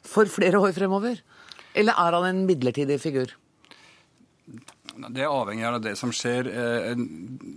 for 0.07 0.31
flere 0.31 0.63
år 0.63 0.75
fremover? 0.75 1.19
Eller 1.75 1.99
er 1.99 2.17
han 2.17 2.27
en 2.31 2.45
midlertidig 2.47 2.99
figur? 3.03 3.35
Det 5.07 5.27
avhenger 5.27 5.77
av 5.77 5.81
det 5.81 5.95
som 5.95 6.11
skjer. 6.11 6.47
Eh, 6.51 6.95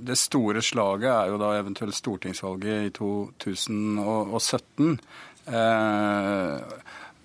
det 0.07 0.17
store 0.19 0.63
slaget 0.63 1.11
er 1.11 1.33
jo 1.33 1.39
da 1.43 1.59
eventuelt 1.59 1.97
stortingsvalget 1.97 2.87
i 2.87 2.91
2017. 2.95 5.01
Eh, 5.47 6.57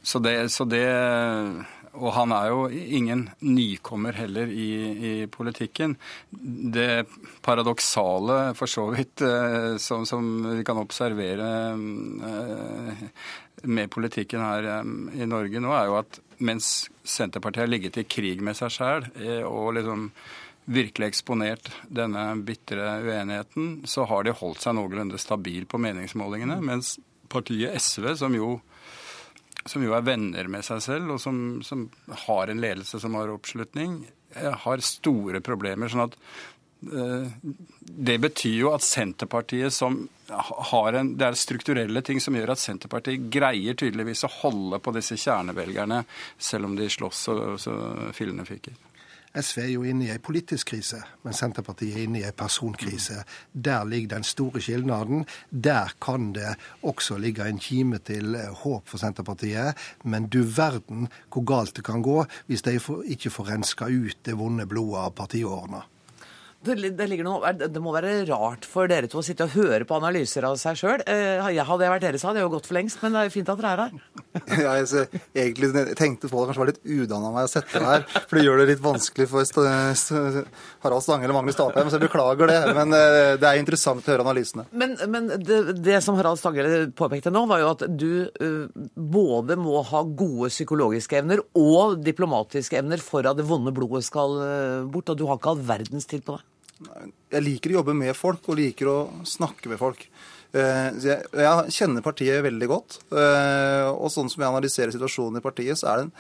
så 0.02 0.20
det, 0.24 0.50
så 0.50 0.66
det 0.66 0.88
og 1.98 2.14
han 2.16 2.34
er 2.36 2.52
jo 2.52 2.68
ingen 2.70 3.26
nykommer 3.44 4.16
heller 4.18 4.52
i, 4.52 4.70
i 5.10 5.14
politikken. 5.32 5.96
Det 6.30 7.08
paradoksale, 7.46 8.54
for 8.58 8.72
så 8.72 8.88
vidt, 8.94 9.26
eh, 9.26 9.76
som, 9.82 10.06
som 10.10 10.30
vi 10.54 10.64
kan 10.68 10.80
observere 10.82 11.50
med 13.64 13.90
politikken 13.90 14.44
her 14.46 14.70
i 15.18 15.26
Norge 15.30 15.62
nå, 15.64 15.74
er 15.74 15.90
jo 15.90 16.00
at 16.00 16.20
mens 16.38 16.90
Senterpartiet 17.08 17.66
har 17.66 17.72
ligget 17.72 17.98
i 17.98 18.06
krig 18.10 18.44
med 18.46 18.58
seg 18.58 18.74
sjøl 18.74 19.08
eh, 19.18 19.44
og 19.46 19.74
liksom 19.78 20.12
virkelig 20.68 21.14
eksponert 21.14 21.70
denne 21.88 22.24
bitre 22.44 22.98
uenigheten, 23.06 23.88
så 23.88 24.04
har 24.10 24.26
de 24.28 24.36
holdt 24.36 24.66
seg 24.66 24.76
noenlunde 24.76 25.20
stabil 25.22 25.64
på 25.70 25.80
meningsmålingene. 25.80 26.60
Mens 26.60 26.98
partiet 27.32 27.80
SV, 27.80 28.12
som 28.20 28.36
jo, 28.36 28.58
som 29.72 29.84
jo 29.84 29.96
er 29.98 30.06
venner 30.08 30.52
med 30.52 30.66
seg 30.66 30.84
selv, 30.84 31.16
og 31.16 31.24
som, 31.24 31.62
som, 31.66 31.88
har 32.28 32.52
en 32.52 32.62
ledelse 32.64 33.00
som 33.04 33.18
har 33.20 33.34
oppslutning, 33.34 34.00
eh, 34.36 34.54
har 34.66 34.86
store 34.86 35.42
problemer. 35.46 35.92
sånn 35.92 36.08
at 36.08 36.18
Eh, 36.82 37.28
det 37.80 38.18
betyr 38.22 38.58
jo 38.60 38.72
at 38.76 38.86
Senterpartiet 38.86 39.74
som 39.74 40.04
har 40.72 40.94
en 40.94 41.16
Det 41.18 41.26
er 41.26 41.38
strukturelle 41.40 42.02
ting 42.06 42.20
som 42.22 42.36
gjør 42.36 42.52
at 42.54 42.62
Senterpartiet 42.62 43.32
greier 43.34 43.74
tydeligvis 43.74 44.26
å 44.28 44.34
holde 44.44 44.80
på 44.84 44.94
disse 44.94 45.18
kjernevelgerne, 45.18 46.04
selv 46.38 46.70
om 46.70 46.76
de 46.78 46.90
slåss 46.90 47.24
så, 47.30 47.38
så 47.58 47.78
fillene 48.14 48.46
fyker. 48.46 48.76
SV 49.42 49.60
er 49.62 49.72
jo 49.72 49.84
inne 49.86 50.08
i 50.08 50.12
en 50.14 50.24
politisk 50.24 50.72
krise, 50.74 51.02
men 51.24 51.36
Senterpartiet 51.36 51.96
er 51.96 52.06
inne 52.08 52.22
i 52.22 52.28
en 52.28 52.38
personkrise. 52.38 53.22
Der 53.54 53.86
ligger 53.86 54.16
den 54.16 54.24
store 54.24 54.62
skilnaden. 54.62 55.26
Der 55.52 55.94
kan 56.02 56.32
det 56.34 56.56
også 56.84 57.18
ligge 57.18 57.48
en 57.48 57.60
kime 57.60 57.98
til 57.98 58.38
håp 58.64 58.90
for 58.90 58.98
Senterpartiet. 58.98 59.78
Men 60.04 60.28
du 60.28 60.42
verden 60.44 61.08
hvor 61.34 61.46
galt 61.46 61.76
det 61.76 61.86
kan 61.86 62.02
gå 62.02 62.24
hvis 62.48 62.66
de 62.66 62.80
ikke 63.06 63.30
får 63.30 63.52
renska 63.52 63.86
ut 63.86 64.18
det 64.26 64.38
vonde 64.38 64.66
blodet 64.66 65.06
av 65.06 65.14
partiårene. 65.18 65.84
Det, 66.66 66.74
noe, 67.22 67.52
det, 67.54 67.80
må 67.80 67.92
være 67.94 68.24
rart 68.28 68.66
for 68.68 68.90
dere 68.90 69.08
to 69.08 69.20
å 69.22 69.26
sitte 69.26 69.46
og 69.46 69.54
høre 69.54 69.86
på 69.88 69.94
analyser 70.00 70.44
av 70.48 70.56
seg 70.60 70.80
sjøl. 70.80 71.04
Eh, 71.06 71.38
hadde 71.38 71.86
jeg 71.86 71.94
vært 71.94 72.04
dere, 72.04 72.20
så 72.20 72.32
hadde 72.32 72.42
jeg 72.42 72.48
jo 72.48 72.54
gått 72.56 72.68
for 72.68 72.78
lengst, 72.80 72.98
men 73.04 73.14
det 73.14 73.20
er 73.20 73.28
jo 73.30 73.34
fint 73.36 73.52
at 73.54 73.62
dere 73.62 73.74
er 73.76 73.82
her. 73.84 74.00
ja, 74.66 74.74
jeg, 74.82 75.22
egentlig 75.38 75.70
jeg 75.70 75.98
tenkte 76.00 76.32
på 76.32 76.42
det 76.42 76.50
kanskje 76.50 76.64
var 76.64 76.72
litt 76.72 76.82
udanna 76.84 77.32
meg 77.36 77.46
å 77.46 77.52
sette 77.52 77.82
meg 77.84 77.94
her, 77.94 78.24
for 78.24 78.40
det 78.40 78.46
gjør 78.48 78.62
det 78.64 78.68
litt 78.72 78.82
vanskelig 78.84 79.30
for 79.30 79.70
Harald 80.84 81.06
Stange 81.06 81.28
eller 81.28 81.38
Magnus 81.38 81.60
Stapheim, 81.60 81.92
så 81.92 82.00
jeg 82.00 82.08
beklager 82.08 82.52
det. 82.52 82.58
Men 82.80 82.98
eh, 82.98 83.36
det 83.38 83.52
er 83.52 83.62
interessant 83.62 84.10
å 84.10 84.16
høre 84.16 84.26
analysene. 84.26 84.68
Men, 84.74 84.98
men 85.14 85.30
det, 85.38 85.62
det, 85.78 86.02
som 86.04 86.18
Harald 86.18 86.42
Stange 86.42 86.66
påpekte 86.98 87.34
nå, 87.34 87.46
var 87.54 87.64
jo 87.64 87.72
at 87.76 87.86
du 87.88 88.10
både 88.98 89.60
må 89.62 89.86
ha 89.86 90.04
gode 90.04 90.50
psykologiske 90.52 91.22
evner 91.22 91.46
og 91.54 92.02
diplomatiske 92.02 92.82
evner 92.82 93.02
for 93.04 93.30
at 93.30 93.38
det 93.38 93.46
vonde 93.48 93.72
blodet 93.78 94.04
skal 94.10 94.36
bort, 94.90 95.14
og 95.14 95.22
du 95.22 95.28
har 95.30 95.40
ikke 95.40 95.54
all 95.54 95.66
verdens 95.70 96.10
tid 96.10 96.26
på 96.26 96.36
det. 96.36 96.46
Jeg 96.78 97.44
liker 97.44 97.74
å 97.74 97.80
jobbe 97.80 97.96
med 97.98 98.14
folk 98.18 98.48
og 98.52 98.60
liker 98.60 98.90
å 98.92 98.98
snakke 99.26 99.72
med 99.72 99.80
folk. 99.82 100.04
Eh, 100.56 100.90
jeg, 101.04 101.74
kjenner 101.76 102.06
partiet 102.06 102.44
veldig 102.46 102.70
godt. 102.70 103.00
Eh, 103.12 103.90
og 103.92 104.12
sånn 104.14 104.30
som 104.32 104.44
jeg 104.44 104.52
analyserer 104.52 104.94
situasjonen 104.96 105.42
i 105.42 105.44
partiet, 105.44 105.80
så 105.80 105.92
er 105.92 105.98
det 105.98 106.08
en 106.08 106.16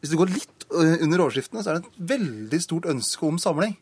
Hvis 0.00 0.12
det 0.12 0.20
går 0.20 0.32
litt 0.34 0.66
eh, 0.68 1.02
under 1.06 1.24
overskriftene, 1.24 1.62
så 1.64 1.72
er 1.72 1.78
det 1.78 1.86
et 1.86 2.04
veldig 2.12 2.60
stort 2.62 2.90
ønske 2.90 3.26
om 3.26 3.40
samling. 3.40 3.76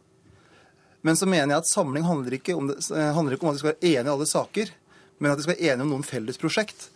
Men 1.05 1.19
så 1.21 1.29
mener 1.29 1.53
jeg 1.53 1.65
at 1.65 1.69
samling 1.69 2.07
handler 2.07 2.39
ikke 2.39 2.55
om, 2.57 2.71
det, 2.71 2.79
handler 2.89 3.35
ikke 3.35 3.45
om 3.45 3.53
at 3.53 3.59
de 3.59 3.63
skal 3.65 3.73
være 3.75 3.91
enige 3.91 4.09
i 4.09 4.15
alle 4.15 4.29
saker, 4.31 4.71
men 5.19 5.33
at 5.33 5.39
de 5.39 5.45
skal 5.45 5.55
være 5.55 5.67
enige 5.73 5.85
om 5.85 5.93
noen 5.93 6.07
felles 6.07 6.41
prosjekt. 6.41 6.89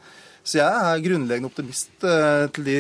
Så 0.46 0.62
jeg 0.62 0.68
er 0.68 1.02
grunnleggende 1.04 1.50
optimist 1.50 1.90
til 2.00 2.64
de 2.64 2.78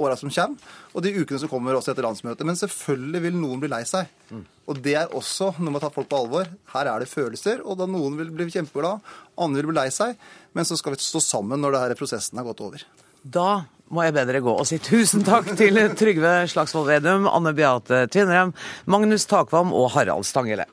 åra 0.00 0.16
som 0.18 0.32
kommer, 0.32 0.76
og 0.94 1.04
de 1.04 1.12
ukene 1.18 1.40
som 1.42 1.50
kommer 1.50 1.76
også 1.76 1.92
etter 1.92 2.06
landsmøtet. 2.06 2.46
Men 2.48 2.58
selvfølgelig 2.58 3.24
vil 3.26 3.36
noen 3.38 3.62
bli 3.62 3.70
lei 3.72 3.82
seg. 3.88 4.10
Mm. 4.30 4.44
Og 4.70 4.80
det 4.84 4.96
er 5.00 5.16
også 5.16 5.52
når 5.58 5.76
man 5.76 5.84
tar 5.84 5.94
folk 5.94 6.10
på 6.10 6.22
alvor. 6.22 6.50
Her 6.74 6.92
er 6.92 7.02
det 7.02 7.10
følelser, 7.10 7.64
og 7.64 7.78
da 7.80 7.88
noen 7.90 8.18
vil 8.20 8.32
bli 8.34 8.48
kjempeglad, 8.52 9.04
andre 9.40 9.62
vil 9.62 9.72
bli 9.72 9.80
lei 9.82 9.90
seg. 9.94 10.16
Men 10.56 10.68
så 10.68 10.78
skal 10.78 10.96
vi 10.96 11.02
stå 11.04 11.22
sammen 11.24 11.62
når 11.62 11.76
denne 11.76 12.00
prosessen 12.00 12.40
har 12.40 12.48
gått 12.48 12.64
over. 12.64 12.84
Da 13.20 13.64
må 13.90 14.04
jeg 14.06 14.14
be 14.16 14.22
dere 14.28 14.42
gå 14.44 14.52
og 14.54 14.68
si 14.68 14.78
tusen 14.82 15.24
takk 15.26 15.50
til 15.58 15.80
Trygve 15.98 16.34
Slagsvold 16.50 16.88
Vedum, 16.92 17.26
Anne 17.28 17.52
Beate 17.56 18.04
Tvinnerem, 18.12 18.54
Magnus 18.86 19.26
Takvam 19.30 19.74
og 19.74 19.90
Harald 19.96 20.28
Stangele. 20.28 20.68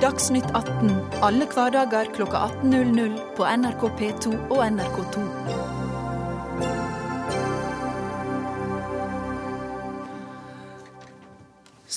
Dagsnytt 0.00 0.46
18 0.56 0.94
alle 1.20 1.44
hverdager 1.50 2.08
klokka 2.16 2.46
18.00 2.62 3.18
på 3.36 3.44
NRK 3.44 3.84
P2 3.98 4.32
og 4.48 4.64
NRK2. 4.70 5.69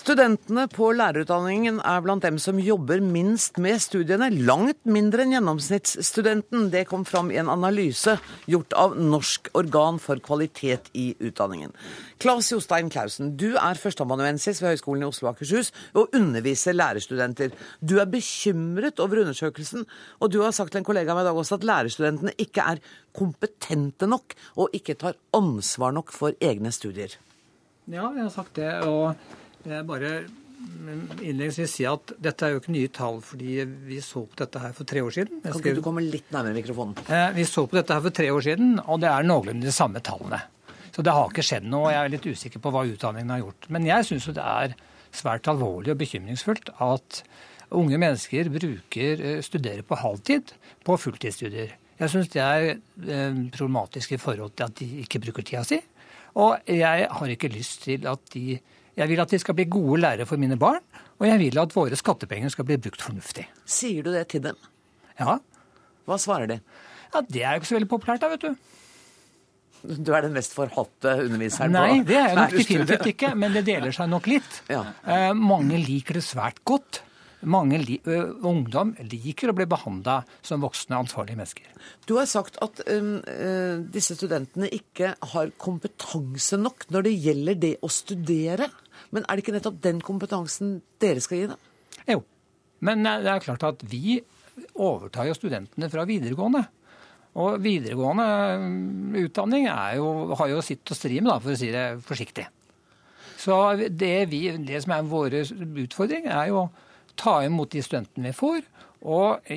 Studentene 0.04 0.66
på 0.68 0.90
lærerutdanningen 1.00 1.78
er 1.88 2.02
blant 2.04 2.26
dem 2.26 2.36
som 2.42 2.58
jobber 2.60 3.00
minst 3.00 3.56
med 3.64 3.80
studiene. 3.80 4.28
Langt 4.44 4.82
mindre 4.84 5.24
enn 5.24 5.32
gjennomsnittsstudenten. 5.32 6.66
Det 6.74 6.82
kom 6.90 7.06
fram 7.08 7.30
i 7.32 7.38
en 7.40 7.48
analyse 7.48 8.18
gjort 8.52 8.74
av 8.76 8.98
Norsk 9.00 9.48
organ 9.56 10.02
for 10.04 10.20
kvalitet 10.20 10.90
i 10.92 11.14
utdanningen. 11.24 11.72
Claes 12.20 12.50
Jostein 12.52 12.92
Clausen, 12.92 13.30
du 13.40 13.54
er 13.56 13.80
førsteamanuensis 13.80 14.60
ved 14.60 14.74
Høgskolen 14.74 15.06
i 15.06 15.08
Oslo 15.08 15.30
og 15.30 15.38
Akershus 15.38 15.72
og 15.96 16.12
underviser 16.20 16.76
lærerstudenter. 16.76 17.56
Du 17.80 17.96
er 18.04 18.10
bekymret 18.12 19.00
over 19.00 19.22
undersøkelsen, 19.22 19.86
og 20.20 20.34
du 20.34 20.42
har 20.44 20.52
sagt 20.52 20.76
til 20.76 20.82
en 20.82 20.90
kollega 20.90 21.14
av 21.14 21.22
meg 21.22 21.24
i 21.24 21.30
dag 21.30 21.40
også 21.46 21.62
at 21.62 21.70
lærerstudentene 21.70 22.34
ikke 22.44 22.66
er 22.74 22.84
kompetente 23.16 24.12
nok 24.12 24.36
og 24.58 24.76
ikke 24.76 24.98
tar 25.00 25.16
ansvar 25.32 25.96
nok 25.96 26.12
for 26.12 26.36
egne 26.44 26.76
studier. 26.76 27.16
Ja, 27.88 28.10
jeg 28.12 28.26
har 28.26 28.36
sagt 28.36 28.60
det. 28.60 28.74
og 28.84 29.16
jeg 29.72 29.88
bare 29.88 30.14
innledningsvis 31.24 31.76
si 31.78 31.86
at 31.88 32.14
dette 32.24 32.46
er 32.46 32.54
jo 32.54 32.62
ikke 32.62 32.74
nye 32.74 32.92
tall, 32.94 33.20
fordi 33.26 33.64
vi 33.88 34.00
så 34.04 34.24
på 34.28 34.38
dette 34.40 34.62
her 34.64 34.74
for 34.76 34.88
tre 34.88 35.04
år 35.04 35.14
siden. 35.16 35.42
Kan 35.44 35.60
ikke 35.60 35.76
du 35.78 35.84
komme 35.86 36.04
litt 36.06 36.32
nærmere 36.34 36.56
mikrofonen? 36.56 36.98
Eh, 37.08 37.30
vi 37.36 37.46
så 37.48 37.66
på 37.68 37.78
dette 37.78 37.96
her 37.96 38.04
for 38.06 38.16
tre 38.16 38.30
år 38.32 38.46
siden, 38.46 38.78
og 38.84 39.02
det 39.04 39.10
er 39.12 39.28
noenlunde 39.28 39.68
de 39.68 39.76
samme 39.76 40.02
tallene. 40.04 40.40
Så 40.94 41.04
det 41.06 41.14
har 41.16 41.30
ikke 41.30 41.46
skjedd 41.46 41.66
noe. 41.66 41.88
og 41.88 41.94
Jeg 41.94 42.02
er 42.04 42.14
litt 42.14 42.28
usikker 42.30 42.62
på 42.64 42.74
hva 42.74 42.84
utdanningen 42.86 43.34
har 43.34 43.42
gjort. 43.42 43.70
Men 43.74 43.88
jeg 43.90 44.08
syns 44.08 44.30
det 44.30 44.46
er 44.46 44.76
svært 45.14 45.50
alvorlig 45.50 45.94
og 45.94 46.02
bekymringsfullt 46.02 46.74
at 46.86 47.24
unge 47.74 47.98
mennesker 47.98 48.52
bruker, 48.54 49.24
eh, 49.24 49.42
studerer 49.42 49.82
på 49.82 49.98
halvtid 49.98 50.54
på 50.86 51.00
fulltidsstudier. 51.00 51.74
Jeg 52.00 52.10
syns 52.10 52.30
det 52.34 52.44
er 52.44 52.70
eh, 52.76 53.42
problematisk 53.54 54.14
i 54.14 54.22
forhold 54.22 54.56
til 54.56 54.70
at 54.70 54.78
de 54.80 54.88
ikke 55.04 55.22
bruker 55.24 55.46
tida 55.46 55.66
si. 55.68 55.82
Og 56.36 56.58
jeg 56.66 57.08
har 57.10 57.30
ikke 57.30 57.52
lyst 57.54 57.84
til 57.86 58.08
at 58.10 58.22
de 58.34 58.60
jeg 58.98 59.10
vil 59.10 59.24
at 59.24 59.32
de 59.34 59.40
skal 59.42 59.58
bli 59.58 59.66
gode 59.72 60.02
lærere 60.04 60.28
for 60.30 60.42
mine 60.42 60.58
barn, 60.60 60.84
og 61.20 61.28
jeg 61.28 61.40
vil 61.42 61.62
at 61.62 61.74
våre 61.76 61.98
skattepenger 61.98 62.54
skal 62.54 62.68
bli 62.68 62.78
brukt 62.82 63.02
fornuftig. 63.02 63.48
Sier 63.66 64.06
du 64.06 64.12
det 64.14 64.28
til 64.34 64.44
dem? 64.46 64.60
Ja. 65.20 65.40
Hva 66.10 66.20
svarer 66.22 66.50
de? 66.50 66.60
Ja, 67.14 67.22
Det 67.22 67.44
er 67.44 67.56
jo 67.56 67.62
ikke 67.62 67.72
så 67.72 67.78
veldig 67.78 67.92
populært, 67.92 68.22
da, 68.22 68.30
vet 68.34 68.46
du. 68.46 68.56
Du 69.84 70.14
er 70.16 70.24
den 70.24 70.36
mest 70.36 70.54
forhatte 70.56 71.18
underviseren 71.26 71.74
Nei, 71.76 72.04
det 72.08 72.16
er 72.16 72.30
jeg 72.30 72.38
nok 72.40 72.54
definitivt 72.56 73.10
ikke, 73.12 73.34
men 73.36 73.56
det 73.56 73.66
deler 73.68 73.92
seg 73.96 74.08
nok 74.12 74.30
litt. 74.32 74.62
Ja. 74.72 74.86
Eh, 75.04 75.34
mange 75.36 75.80
liker 75.82 76.20
det 76.20 76.24
svært 76.24 76.64
godt. 76.68 77.02
Mange 77.44 77.76
li 77.82 77.98
uh, 78.08 78.32
ungdom 78.48 78.94
liker 79.12 79.52
å 79.52 79.56
bli 79.58 79.66
behandla 79.68 80.22
som 80.46 80.64
voksne, 80.64 80.96
ansvarlige 80.96 81.40
mennesker. 81.40 81.90
Du 82.08 82.16
har 82.16 82.28
sagt 82.30 82.56
at 82.64 82.80
um, 82.88 83.18
uh, 83.20 83.84
disse 83.92 84.16
studentene 84.16 84.70
ikke 84.72 85.14
har 85.34 85.52
kompetanse 85.60 86.60
nok 86.62 86.88
når 86.94 87.10
det 87.10 87.14
gjelder 87.26 87.60
det 87.66 87.74
å 87.84 87.92
studere. 87.92 88.70
Men 89.14 89.26
er 89.26 89.38
det 89.38 89.46
ikke 89.46 89.56
nettopp 89.56 89.82
den 89.84 90.00
kompetansen 90.04 90.78
dere 91.02 91.24
skal 91.24 91.40
gi 91.40 91.50
dem? 91.54 91.68
Jo. 92.10 92.24
Men 92.84 93.06
det 93.06 93.30
er 93.32 93.44
klart 93.44 93.66
at 93.68 93.84
vi 93.88 94.18
overtar 94.74 95.30
jo 95.30 95.38
studentene 95.38 95.90
fra 95.92 96.06
videregående. 96.10 96.64
Og 97.42 97.62
videregående 97.64 98.26
utdanning 99.24 99.66
jo, 99.98 100.10
har 100.38 100.52
jo 100.52 100.62
sitt 100.66 100.92
å 100.92 100.98
stri 100.98 101.18
med, 101.22 101.32
da, 101.32 101.40
for 101.42 101.54
å 101.54 101.58
si 101.58 101.72
det 101.74 101.86
forsiktig. 102.06 102.46
Så 103.42 103.58
det, 103.90 104.16
vi, 104.32 104.46
det 104.64 104.84
som 104.84 104.94
er 104.96 105.08
vår 105.10 105.40
utfordring, 105.84 106.30
er 106.30 106.52
jo 106.52 106.66
å 106.66 106.70
ta 107.20 107.40
imot 107.46 107.74
de 107.74 107.82
studentene 107.84 108.30
vi 108.30 108.38
får, 108.38 108.62
og 109.04 109.50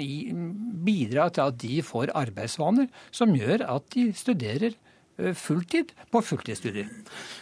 bidra 0.86 1.28
til 1.30 1.44
at 1.44 1.58
de 1.62 1.76
får 1.86 2.10
arbeidsvaner 2.18 2.88
som 3.14 3.34
gjør 3.36 3.62
at 3.76 3.86
de 3.94 4.08
studerer 4.16 4.74
fulltid 5.16 5.92
på 6.12 6.22
fulltidsstudier. 6.22 6.88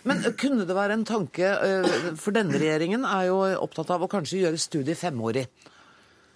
Men 0.07 0.23
kunne 0.39 0.67
det 0.67 0.77
være 0.77 0.99
en 0.99 1.07
tanke, 1.09 1.51
eh, 1.51 2.11
for 2.21 2.37
denne 2.37 2.59
regjeringen 2.61 3.07
er 3.09 3.29
jo 3.31 3.41
opptatt 3.59 3.91
av 3.91 4.05
å 4.05 4.11
kanskje 4.11 4.45
gjøre 4.45 4.61
studiet 4.63 5.01
femårig. 5.01 5.47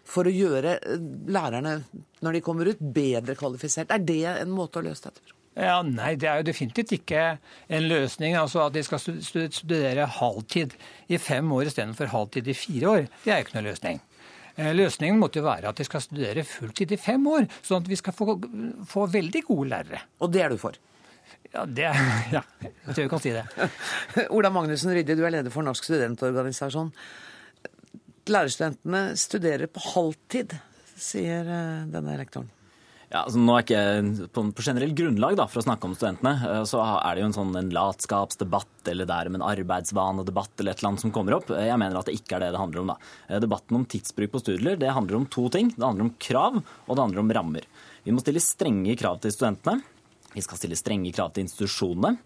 For 0.08 0.26
å 0.26 0.32
gjøre 0.32 0.78
eh, 0.80 1.08
lærerne, 1.30 1.82
når 2.24 2.38
de 2.38 2.44
kommer 2.44 2.70
ut, 2.72 2.80
bedre 2.80 3.36
kvalifisert. 3.38 3.92
Er 3.94 4.02
det 4.02 4.24
en 4.34 4.54
måte 4.54 4.80
å 4.80 4.86
løse 4.86 5.08
dette 5.08 5.22
på? 5.22 5.34
Ja, 5.58 5.80
Nei, 5.82 6.12
det 6.14 6.28
er 6.30 6.38
jo 6.38 6.46
definitivt 6.46 6.92
ikke 6.94 7.22
en 7.68 7.88
løsning. 7.90 8.36
altså 8.38 8.66
At 8.66 8.76
de 8.76 8.82
skal 8.86 9.00
studere 9.02 10.06
halvtid 10.06 10.76
i 11.10 11.18
fem 11.18 11.48
år 11.52 11.66
istedenfor 11.66 12.12
halvtid 12.12 12.46
i 12.46 12.54
fire 12.54 12.92
år. 12.92 13.08
Det 13.24 13.32
er 13.32 13.40
jo 13.40 13.46
ikke 13.48 13.58
noe 13.58 13.70
løsning. 13.72 13.98
Løsningen 14.58 15.18
måtte 15.18 15.38
jo 15.38 15.46
være 15.46 15.70
at 15.70 15.78
de 15.78 15.84
skal 15.86 16.02
studere 16.02 16.42
fulltid 16.46 16.90
i 16.94 16.98
fem 16.98 17.26
år, 17.30 17.46
sånn 17.62 17.82
at 17.84 17.90
vi 17.90 17.98
skal 17.98 18.14
få, 18.14 18.34
få 18.90 19.06
veldig 19.10 19.42
gode 19.46 19.68
lærere. 19.70 20.00
Og 20.22 20.32
det 20.34 20.42
er 20.42 20.54
du 20.54 20.58
for? 20.58 20.78
Ja, 21.54 21.64
det, 21.64 21.88
ja, 22.36 22.42
jeg 22.60 22.92
tror 22.92 23.02
vi 23.02 23.08
kan 23.12 23.24
si 23.24 23.32
det. 23.32 23.46
Ola 24.36 24.52
Magnussen 24.52 24.92
Rydde, 24.94 25.16
du 25.16 25.24
er 25.24 25.38
leder 25.38 25.54
for 25.54 25.66
Norsk 25.66 25.88
studentorganisasjon. 25.88 26.92
Lærerstudentene 28.28 29.16
studerer 29.16 29.70
på 29.72 29.82
halvtid, 29.94 30.52
sier 31.00 31.48
eh, 31.48 31.88
denne 31.88 32.16
rektoren. 32.20 32.50
Ja, 33.08 33.22
altså 33.22 33.40
nå 33.40 33.54
er 33.56 33.64
ikke 33.64 34.28
på, 34.36 34.42
på 34.52 34.64
generelt 34.66 34.92
grunnlag 34.98 35.38
da, 35.38 35.46
for 35.48 35.62
å 35.62 35.64
snakke 35.64 35.88
om 35.88 35.94
studentene, 35.96 36.34
eh, 36.44 36.64
så 36.68 36.82
er 36.84 37.16
det 37.16 37.22
jo 37.22 37.28
en 37.30 37.36
sånn 37.38 37.56
en 37.56 37.70
latskapsdebatt 37.72 38.90
eller 38.92 39.08
det 39.08 39.16
er 39.16 39.30
om 39.30 39.38
en 39.38 39.46
arbeidsvanedebatt 39.48 40.60
eller 40.60 40.74
et 40.74 40.82
eller 40.82 40.90
annet 40.90 41.04
som 41.06 41.14
kommer 41.16 41.38
opp. 41.38 41.48
Jeg 41.56 41.80
mener 41.80 41.96
at 41.96 42.10
det 42.10 42.18
ikke 42.18 42.36
er 42.36 42.44
det 42.44 42.52
det 42.52 42.60
handler 42.60 42.84
om. 42.84 42.92
da. 42.92 43.12
Eh, 43.30 43.40
debatten 43.40 43.80
om 43.80 43.86
tidsbruk 43.88 44.34
på 44.34 44.42
studier 44.44 44.76
det 44.80 44.92
handler 44.92 45.22
om 45.22 45.28
to 45.32 45.46
ting. 45.54 45.72
Det 45.72 45.86
handler 45.86 46.10
om 46.10 46.16
krav, 46.20 46.60
og 46.60 46.92
det 46.92 47.06
handler 47.06 47.24
om 47.24 47.32
rammer. 47.40 47.70
Vi 48.04 48.12
må 48.12 48.20
stille 48.20 48.44
strenge 48.44 48.98
krav 49.00 49.22
til 49.24 49.32
studentene. 49.32 49.80
Vi 50.34 50.44
skal 50.44 50.60
stille 50.60 50.76
strenge 50.76 51.12
krav 51.16 51.32
til 51.32 51.46
institusjonene. 51.46 52.16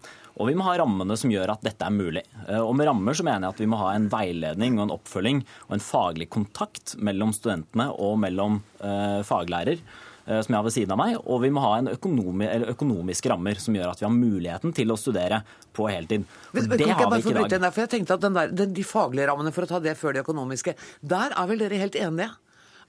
Og 0.41 0.49
vi 0.49 0.55
må 0.57 0.65
ha 0.65 0.77
rammene 0.81 1.15
som 1.19 1.31
gjør 1.31 1.53
at 1.53 1.65
dette 1.65 1.85
er 1.85 1.93
mulig. 1.93 2.23
Eh, 2.47 2.59
og 2.59 2.73
med 2.77 2.89
rammer 2.89 3.17
så 3.17 3.25
mener 3.25 3.47
jeg 3.47 3.55
at 3.55 3.61
vi 3.61 3.69
må 3.69 3.79
ha 3.83 3.91
en 3.93 4.09
veiledning 4.11 4.79
og 4.79 4.87
en 4.87 4.95
oppfølging 4.95 5.43
og 5.67 5.75
en 5.77 5.83
faglig 5.83 6.29
kontakt 6.33 6.95
mellom 6.97 7.35
studentene 7.35 7.91
og 7.93 8.17
mellom 8.23 8.57
eh, 8.81 9.21
faglærer 9.27 9.77
eh, 9.77 10.39
som 10.41 10.49
jeg 10.49 10.57
har 10.57 10.65
ved 10.65 10.75
siden 10.75 10.95
av 10.95 11.01
meg, 11.03 11.19
og 11.21 11.43
vi 11.45 11.53
må 11.53 11.63
ha 11.63 11.75
en 11.77 11.91
økonomi, 11.93 12.49
økonomiske 12.73 13.29
rammer 13.29 13.61
som 13.61 13.77
gjør 13.77 13.93
at 13.93 14.01
vi 14.01 14.09
har 14.09 14.15
muligheten 14.17 14.73
til 14.75 14.93
å 14.93 14.97
studere 14.99 15.43
på 15.75 15.87
heltid. 15.91 16.25
Men, 16.55 16.69
det 16.73 16.89
har 16.89 17.11
vi 17.13 17.21
ikke 17.21 17.35
i 17.35 17.39
dag. 17.43 17.51
Der, 17.53 17.81
jeg 17.83 17.93
tenkte 17.93 18.17
at 18.17 18.25
der, 18.25 18.55
den, 18.63 18.73
De 18.73 18.87
faglige 18.87 19.29
rammene, 19.29 19.53
for 19.53 19.67
å 19.67 19.69
ta 19.69 19.83
det 19.83 19.99
før 20.01 20.17
de 20.17 20.25
økonomiske, 20.25 20.73
der 21.05 21.37
er 21.37 21.51
vel 21.51 21.61
dere 21.61 21.85
helt 21.85 21.99
enige? 21.99 22.33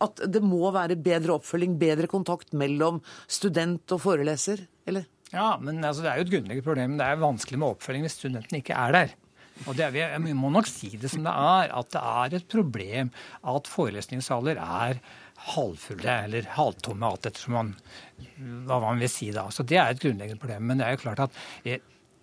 At 0.02 0.24
det 0.26 0.40
må 0.42 0.72
være 0.74 0.96
bedre 1.00 1.36
oppfølging, 1.36 1.76
bedre 1.78 2.08
kontakt 2.10 2.56
mellom 2.56 3.04
student 3.30 3.92
og 3.94 4.02
foreleser? 4.02 4.64
Eller? 4.86 5.08
Ja, 5.34 5.54
men 5.60 5.82
altså, 5.82 6.04
det 6.04 6.12
er 6.12 6.20
jo 6.20 6.26
et 6.28 6.32
grunnleggende 6.32 6.66
problem. 6.66 6.96
Det 7.00 7.06
er 7.06 7.22
vanskelig 7.22 7.60
med 7.60 7.74
oppfølging 7.74 8.06
hvis 8.06 8.18
studentene 8.20 8.60
ikke 8.62 8.76
er 8.78 8.94
der. 8.94 9.14
Og 9.68 9.76
det 9.78 9.86
er, 9.86 10.18
Vi 10.18 10.34
må 10.34 10.50
nok 10.50 10.66
si 10.66 10.96
det 10.98 11.10
som 11.12 11.26
det 11.26 11.30
er, 11.32 11.70
at 11.78 11.90
det 11.94 12.02
er 12.02 12.38
et 12.38 12.48
problem 12.50 13.10
at 13.46 13.70
forelesningssaler 13.70 14.58
er 14.58 14.98
halvfulle 15.54 16.16
eller 16.26 16.48
halvtomme, 16.56 17.06
alt 17.06 17.28
etter 17.30 17.50
hva 17.50 18.78
man 18.82 19.02
vil 19.02 19.10
si 19.10 19.30
da. 19.34 19.48
Så 19.50 19.66
Det 19.66 19.78
er 19.78 19.94
et 19.94 20.02
grunnleggende 20.02 20.42
problem. 20.42 20.66
Men 20.70 20.78
det 20.78 20.86
er 20.86 20.96
jo 20.96 21.04
klart 21.06 21.26
at 21.26 21.42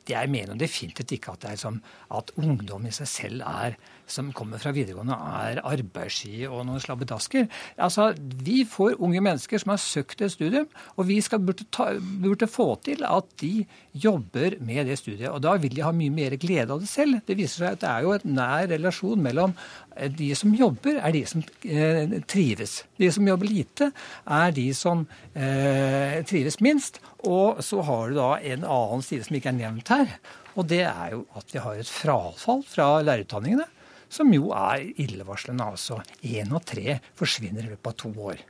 jeg 0.10 0.32
mener 0.34 0.58
definitivt 0.58 1.12
ikke 1.16 1.36
at, 1.36 1.44
det 1.44 1.52
er 1.54 1.62
som, 1.62 1.82
at 2.12 2.32
ungdom 2.42 2.88
i 2.88 2.94
seg 2.96 3.08
selv 3.08 3.44
er 3.48 3.78
som 4.12 4.32
kommer 4.36 4.62
fra 4.62 4.74
videregående, 4.76 5.16
er 5.16 5.62
arbeidssky 5.68 6.44
og 6.48 6.66
noen 6.68 6.82
slabbedasker. 6.84 7.48
Altså, 7.82 8.12
Vi 8.42 8.64
får 8.68 9.00
unge 9.00 9.22
mennesker 9.24 9.62
som 9.62 9.74
har 9.74 9.82
søkt 9.82 10.22
et 10.22 10.34
studium, 10.34 10.68
og 10.98 11.08
vi 11.08 11.20
skal, 11.22 11.40
burde, 11.40 11.66
ta, 11.72 11.94
burde, 12.00 12.48
få 12.52 12.76
til 12.84 13.06
at 13.08 13.28
de 13.42 13.66
jobber 13.94 14.58
med 14.60 14.88
det 14.90 14.98
studiet. 15.00 15.30
Og 15.32 15.42
da 15.44 15.56
vil 15.62 15.76
de 15.76 15.84
ha 15.86 15.92
mye 15.96 16.14
mer 16.14 16.36
glede 16.42 16.74
av 16.74 16.82
det 16.82 16.90
selv. 16.90 17.22
Det 17.28 17.38
viser 17.38 17.66
seg 17.66 17.78
at 17.78 17.84
det 17.84 17.92
er 17.92 18.06
jo 18.06 18.16
en 18.16 18.36
nær 18.38 18.68
relasjon 18.72 19.22
mellom 19.24 19.56
eh, 19.96 20.12
de 20.12 20.32
som 20.36 20.54
jobber, 20.56 21.00
er 21.00 21.16
de 21.16 21.24
som 21.30 21.44
eh, 21.64 22.18
trives. 22.28 22.82
De 23.00 23.12
som 23.12 23.28
jobber 23.28 23.50
lite, 23.50 23.92
er 24.28 24.56
de 24.56 24.68
som 24.78 25.06
eh, 25.34 26.22
trives 26.28 26.60
minst. 26.62 27.02
Og 27.28 27.62
så 27.64 27.82
har 27.86 28.10
du 28.10 28.20
da 28.20 28.32
en 28.54 28.66
annen 28.66 29.06
side 29.06 29.28
som 29.28 29.38
ikke 29.38 29.54
er 29.54 29.60
nevnt 29.60 29.94
her. 29.94 30.16
Og 30.60 30.68
det 30.68 30.84
er 30.84 31.14
jo 31.14 31.26
at 31.40 31.54
vi 31.54 31.62
har 31.64 31.80
et 31.80 31.92
frafall 31.92 32.66
fra 32.68 32.98
lærerutdanningene 33.06 33.68
som 34.12 34.32
jo 34.36 34.52
er 34.56 34.86
illevarslende. 35.02 35.72
Altså 35.74 36.02
én 36.22 36.52
av 36.54 36.66
tre 36.68 37.00
forsvinner 37.18 37.66
i 37.66 37.74
løpet 37.74 37.92
av 37.94 38.00
to 38.04 38.14
år. 38.32 38.46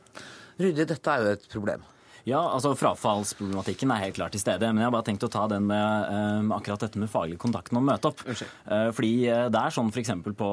Rydde, 0.62 0.88
dette 0.89 1.13
er 1.13 1.24
jo 1.24 1.34
et 1.38 1.50
problem. 1.52 1.88
Ja, 2.28 2.39
altså 2.54 2.76
Frafallsproblematikken 2.78 3.89
er 3.93 4.04
helt 4.04 4.17
klart 4.17 4.36
til 4.36 4.41
stede. 4.43 4.67
Men 4.69 4.84
jeg 4.84 4.89
har 4.89 4.93
bare 4.93 5.08
tenkt 5.08 5.26
å 5.26 5.32
ta 5.32 5.47
den 5.50 5.65
med 5.69 6.12
uh, 6.12 6.52
akkurat 6.58 6.84
dette 6.86 7.02
med 7.02 7.10
faglig 7.10 7.39
kontakten 7.41 7.80
og 7.80 7.88
møte 7.88 8.12
opp. 8.12 8.21
Uh, 8.28 8.91
fordi 8.93 9.13
uh, 9.26 9.47
det 9.54 9.62
er 9.62 9.74
sånn 9.74 9.89
f.eks. 9.89 10.13
På, 10.38 10.52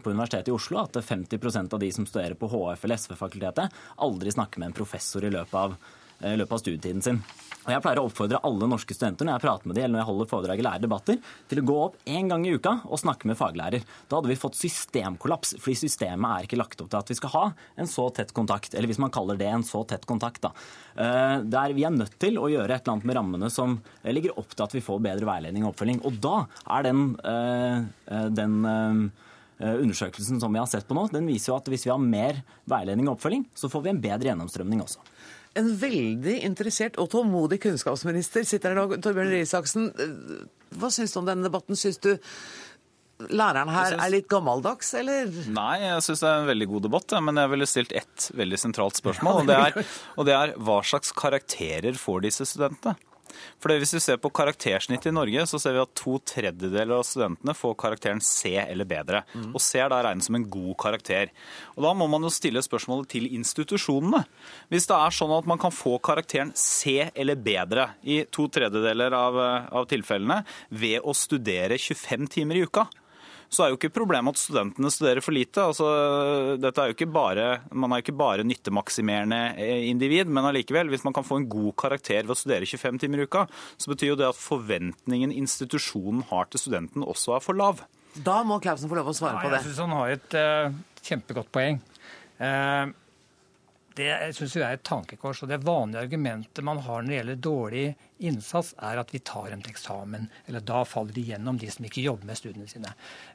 på 0.00 0.14
Universitetet 0.14 0.48
i 0.48 0.54
Oslo 0.54 0.80
at 0.80 0.96
50% 1.04 1.76
av 1.76 1.82
de 1.82 1.90
som 1.92 2.08
studerer 2.08 2.38
på 2.38 2.48
HF 2.52 2.86
eller 2.86 3.00
SV-fakultetet, 3.00 3.76
aldri 4.06 4.32
snakker 4.32 4.62
med 4.62 4.72
en 4.72 4.78
professor 4.78 5.24
i 5.24 5.32
løpet 5.34 5.60
av 5.60 5.76
i 6.22 6.36
løpet 6.36 6.52
av 6.52 6.62
studietiden 6.62 7.02
sin. 7.02 7.22
Og 7.64 7.72
Jeg 7.72 7.80
pleier 7.80 8.00
å 8.02 8.04
oppfordre 8.10 8.40
alle 8.44 8.66
norske 8.68 8.92
studenter 8.92 9.24
når 9.24 9.38
jeg 9.38 9.44
prater 9.46 9.68
med 9.70 9.78
dem, 9.78 9.86
eller 9.86 9.94
når 9.94 10.02
jeg 10.02 10.08
holder 10.10 10.28
foredrag 10.28 10.60
i 10.60 10.64
lærerdebatter, 10.66 11.20
til 11.48 11.60
å 11.60 11.64
gå 11.70 11.76
opp 11.86 11.94
én 12.12 12.28
gang 12.28 12.44
i 12.44 12.52
uka 12.58 12.74
og 12.84 13.00
snakke 13.00 13.30
med 13.30 13.38
faglærer. 13.40 13.86
Da 14.08 14.18
hadde 14.18 14.28
vi 14.28 14.36
fått 14.36 14.58
systemkollaps, 14.58 15.54
fordi 15.64 15.78
systemet 15.86 16.28
er 16.28 16.48
ikke 16.48 16.60
lagt 16.60 16.82
opp 16.84 16.90
til 16.92 17.00
at 17.00 17.12
vi 17.12 17.16
skal 17.16 17.32
ha 17.32 17.44
en 17.80 17.88
så 17.88 18.10
tett 18.12 18.34
kontakt, 18.36 18.76
eller 18.76 18.90
hvis 18.90 19.00
man 19.00 19.12
kaller 19.14 19.40
det 19.40 19.48
en 19.48 19.64
så 19.64 19.80
tett 19.88 20.04
kontakt. 20.04 20.42
da. 20.44 20.52
Eh, 20.94 21.38
Der 21.54 21.72
vi 21.72 21.86
er 21.88 21.96
nødt 21.96 22.18
til 22.20 22.36
å 22.36 22.50
gjøre 22.52 22.76
et 22.76 22.84
eller 22.84 22.98
annet 22.98 23.08
med 23.08 23.16
rammene 23.16 23.50
som 23.50 23.80
ligger 24.04 24.36
opp 24.38 24.52
til 24.52 24.64
at 24.64 24.74
vi 24.76 24.84
får 24.84 25.00
bedre 25.00 25.24
veiledning 25.24 25.64
og 25.64 25.72
oppfølging. 25.72 26.04
Og 26.04 26.20
da 26.20 26.46
er 26.68 26.82
den, 26.82 27.16
eh, 27.24 28.28
den 28.28 28.64
eh, 28.66 29.74
undersøkelsen 29.80 30.38
som 30.38 30.52
vi 30.52 30.60
har 30.60 30.68
sett 30.68 30.86
på 30.86 30.94
nå, 30.94 31.08
den 31.10 31.26
viser 31.26 31.52
jo 31.52 31.56
at 31.56 31.64
hvis 31.72 31.86
vi 31.86 31.94
har 31.94 31.98
mer 31.98 32.42
veiledning 32.68 33.08
og 33.08 33.16
oppfølging, 33.16 33.46
så 33.56 33.72
får 33.72 33.82
vi 33.84 33.94
en 33.94 34.04
bedre 34.04 34.28
gjennomstrømning 34.28 34.84
også. 34.84 35.00
En 35.54 35.70
veldig 35.78 36.40
interessert 36.48 36.98
og 36.98 37.10
tålmodig 37.12 37.60
kunnskapsminister 37.62 38.46
sitter 38.48 38.74
her 38.74 38.80
nå, 38.80 38.98
Torbjørn 38.98 39.30
Røe 39.30 39.44
Isaksen. 39.46 39.90
Hva 40.74 40.90
syns 40.90 41.14
du 41.14 41.20
om 41.20 41.28
denne 41.28 41.46
debatten? 41.46 41.78
Syns 41.78 42.00
du 42.02 42.10
læreren 43.30 43.70
her 43.70 43.94
er 43.94 44.10
litt 44.10 44.26
gammeldags, 44.30 44.90
eller? 44.98 45.30
Nei, 45.54 45.78
jeg 45.84 46.02
syns 46.08 46.24
det 46.24 46.30
er 46.30 46.40
en 46.42 46.50
veldig 46.50 46.68
god 46.72 46.86
debatt, 46.88 47.16
men 47.22 47.38
jeg 47.38 47.52
ville 47.54 47.68
stilt 47.70 47.94
ett 48.02 48.28
veldig 48.34 48.58
sentralt 48.60 48.98
spørsmål. 48.98 49.44
Og 49.44 49.50
det 49.50 49.58
er, 49.60 49.92
og 50.18 50.28
det 50.28 50.34
er 50.36 50.54
hva 50.66 50.80
slags 50.86 51.14
karakterer 51.14 51.94
får 52.00 52.26
disse 52.26 52.48
studentene? 52.50 52.98
For 53.62 53.74
Hvis 53.74 53.94
vi 53.96 54.02
ser 54.02 54.18
på 54.22 54.30
karaktersnittet 54.34 55.10
i 55.10 55.14
Norge, 55.14 55.44
så 55.50 55.58
ser 55.60 55.76
vi 55.76 55.82
at 55.82 55.94
to 55.98 56.18
tredjedeler 56.26 56.94
av 56.96 57.04
studentene 57.06 57.54
får 57.56 57.74
karakteren 57.80 58.22
C 58.24 58.54
eller 58.60 58.88
bedre. 58.88 59.24
Og 59.52 59.60
C 59.62 59.80
er 59.82 59.90
da 59.92 60.02
regnet 60.04 60.26
som 60.26 60.38
en 60.38 60.48
god 60.50 60.74
karakter. 60.80 61.32
Og 61.76 61.82
Da 61.86 61.94
må 61.94 62.08
man 62.10 62.22
jo 62.22 62.32
stille 62.32 62.62
spørsmålet 62.62 63.08
til 63.16 63.28
institusjonene. 63.34 64.24
Hvis 64.70 64.88
det 64.90 64.96
er 64.96 65.14
sånn 65.14 65.34
at 65.36 65.46
man 65.50 65.58
kan 65.58 65.74
få 65.74 65.98
karakteren 65.98 66.52
C 66.54 67.10
eller 67.14 67.36
bedre 67.36 67.90
i 68.02 68.22
to 68.30 68.48
tredjedeler 68.48 69.14
av, 69.16 69.40
av 69.72 69.88
tilfellene 69.90 70.42
ved 70.70 71.00
å 71.02 71.14
studere 71.16 71.78
25 71.80 72.28
timer 72.38 72.60
i 72.60 72.66
uka, 72.68 72.86
så 73.52 73.64
er 73.64 73.72
jo 73.72 73.78
ikke 73.78 73.92
problemet 73.94 74.36
at 74.36 74.42
studentene 74.42 74.92
studerer 74.92 75.24
for 75.24 75.36
lite. 75.36 75.62
Altså, 75.62 75.88
dette 76.60 76.82
er 76.82 76.90
jo 76.90 76.96
ikke 76.96 77.10
bare, 77.14 77.48
man 77.72 77.92
er 77.92 78.00
jo 78.00 78.06
ikke 78.06 78.16
bare 78.20 78.46
nyttemaksimerende 78.46 79.40
eh, 79.60 79.88
individ, 79.90 80.30
men 80.30 80.48
allikevel, 80.50 80.90
hvis 80.92 81.04
man 81.06 81.16
kan 81.16 81.26
få 81.26 81.40
en 81.40 81.48
god 81.50 81.72
karakter 81.84 82.22
ved 82.22 82.34
å 82.34 82.38
studere 82.38 82.68
25 82.68 83.02
timer 83.04 83.22
i 83.22 83.28
uka, 83.28 83.46
så 83.76 83.92
betyr 83.92 84.12
jo 84.14 84.18
det 84.20 84.30
at 84.30 84.40
forventningen 84.40 85.34
institusjonen 85.34 86.24
har 86.30 86.50
til 86.50 86.64
studenten 86.66 87.06
også 87.06 87.38
er 87.38 87.44
for 87.44 87.58
lav. 87.58 87.84
Da 88.14 88.40
må 88.46 88.60
Clausen 88.62 88.90
få 88.90 88.98
lov 88.98 89.10
å 89.10 89.16
svare 89.16 89.38
Nei, 89.38 89.46
på 89.46 89.50
det. 89.50 89.62
Jeg 89.62 89.72
syns 89.72 89.80
han 89.82 89.96
har 89.98 90.12
et 90.14 90.36
uh, 90.38 91.00
kjempegodt 91.02 91.50
poeng. 91.54 91.80
Uh, 92.38 92.92
det 93.94 94.10
syns 94.34 94.56
jeg 94.56 94.64
er 94.66 94.76
et 94.78 94.82
tankekors. 94.86 95.42
og 95.44 95.48
Det 95.52 95.60
vanlige 95.62 96.02
argumentet 96.02 96.64
man 96.66 96.80
har 96.82 97.02
når 97.02 97.08
det 97.12 97.18
gjelder 97.18 97.40
dårlig 97.46 97.84
innsats, 98.24 98.72
er 98.82 98.98
at 98.98 99.12
vi 99.14 99.20
tar 99.22 99.50
dem 99.52 99.62
til 99.62 99.74
eksamen. 99.74 100.28
Eller 100.48 100.64
da 100.66 100.80
faller 100.88 101.14
de 101.14 101.22
gjennom, 101.28 101.58
de 101.60 101.70
som 101.70 101.86
ikke 101.86 102.02
jobber 102.02 102.26
med 102.26 102.38
studiene 102.40 102.66
sine. 102.70 102.90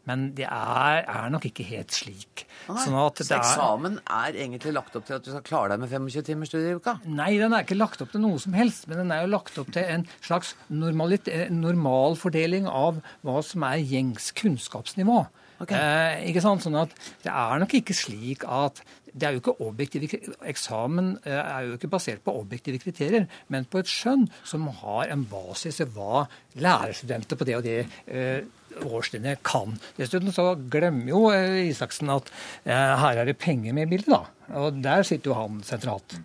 Men 0.10 0.30
det 0.36 0.48
er, 0.50 1.04
er 1.08 1.30
nok 1.32 1.48
ikke 1.48 1.64
helt 1.70 1.96
slik. 1.96 2.46
Nei, 2.68 2.84
Sånn 2.84 2.98
at 3.00 3.22
så 3.22 3.28
det 3.30 3.38
er, 3.38 3.44
eksamen 3.44 4.00
er 4.04 4.40
egentlig 4.46 4.76
lagt 4.76 5.00
opp 5.00 5.08
til 5.08 5.20
at 5.20 5.24
du 5.28 5.32
skal 5.32 5.48
klare 5.48 5.74
deg 5.74 5.84
med 5.86 5.94
25 5.96 6.28
timers 6.28 6.52
studie 6.52 6.74
i 6.74 6.80
uka? 6.80 6.98
Nei, 7.08 7.32
den 7.40 7.56
er 7.56 7.64
ikke 7.68 7.80
lagt 7.80 8.04
opp 8.04 8.12
til 8.16 8.24
noe 8.26 8.40
som 8.44 8.56
helst, 8.58 8.88
men 8.92 9.04
den 9.04 9.16
er 9.16 9.24
jo 9.24 9.34
lagt 9.36 9.60
opp 9.62 9.72
til 9.76 9.84
en 9.84 10.08
slags 10.20 10.56
normalit- 10.72 11.32
eh, 11.32 11.48
normalfordeling 11.54 12.68
av 12.68 13.00
hva 13.24 13.44
som 13.46 13.64
er 13.64 13.80
gjengs 13.84 14.34
kunnskapsnivå. 14.36 15.24
Eh, 15.68 16.30
ikke 16.30 16.40
sant? 16.40 16.64
Sånn 16.64 16.78
at 16.80 16.94
Det 17.24 17.32
er 17.34 17.60
nok 17.60 17.74
ikke 17.76 17.96
slik 17.96 18.46
at 18.48 18.80
det 19.14 19.28
er 19.28 19.36
jo 19.36 19.42
ikke 19.42 19.56
objektive, 19.66 20.20
Eksamen 20.50 21.12
eh, 21.24 21.40
er 21.40 21.68
jo 21.68 21.78
ikke 21.78 21.92
basert 21.92 22.24
på 22.26 22.36
objektive 22.40 22.80
kriterier, 22.82 23.28
men 23.48 23.68
på 23.70 23.82
et 23.82 23.90
skjønn 23.90 24.28
som 24.48 24.68
har 24.82 25.12
en 25.14 25.26
basis 25.30 25.82
i 25.84 25.90
hva 25.96 26.26
lærerstudenter 26.60 27.40
på 27.40 27.48
det 27.50 27.58
og 27.58 27.66
det 27.68 27.78
eh, 28.08 28.42
årstrinnet 28.86 29.44
kan. 29.46 29.78
Dessuten 29.98 30.34
så 30.36 30.52
glemmer 30.72 31.12
jo 31.12 31.24
eh, 31.34 31.70
Isaksen 31.70 32.12
at 32.14 32.30
her 32.66 33.22
er 33.22 33.30
det 33.30 33.40
penger 33.42 33.76
med 33.76 33.90
i 33.90 33.96
bildet, 33.96 34.14
da. 34.14 34.58
Og 34.60 34.82
der 34.84 35.06
sitter 35.06 35.34
jo 35.34 35.40
han 35.40 35.64
sentralt. 35.66 36.20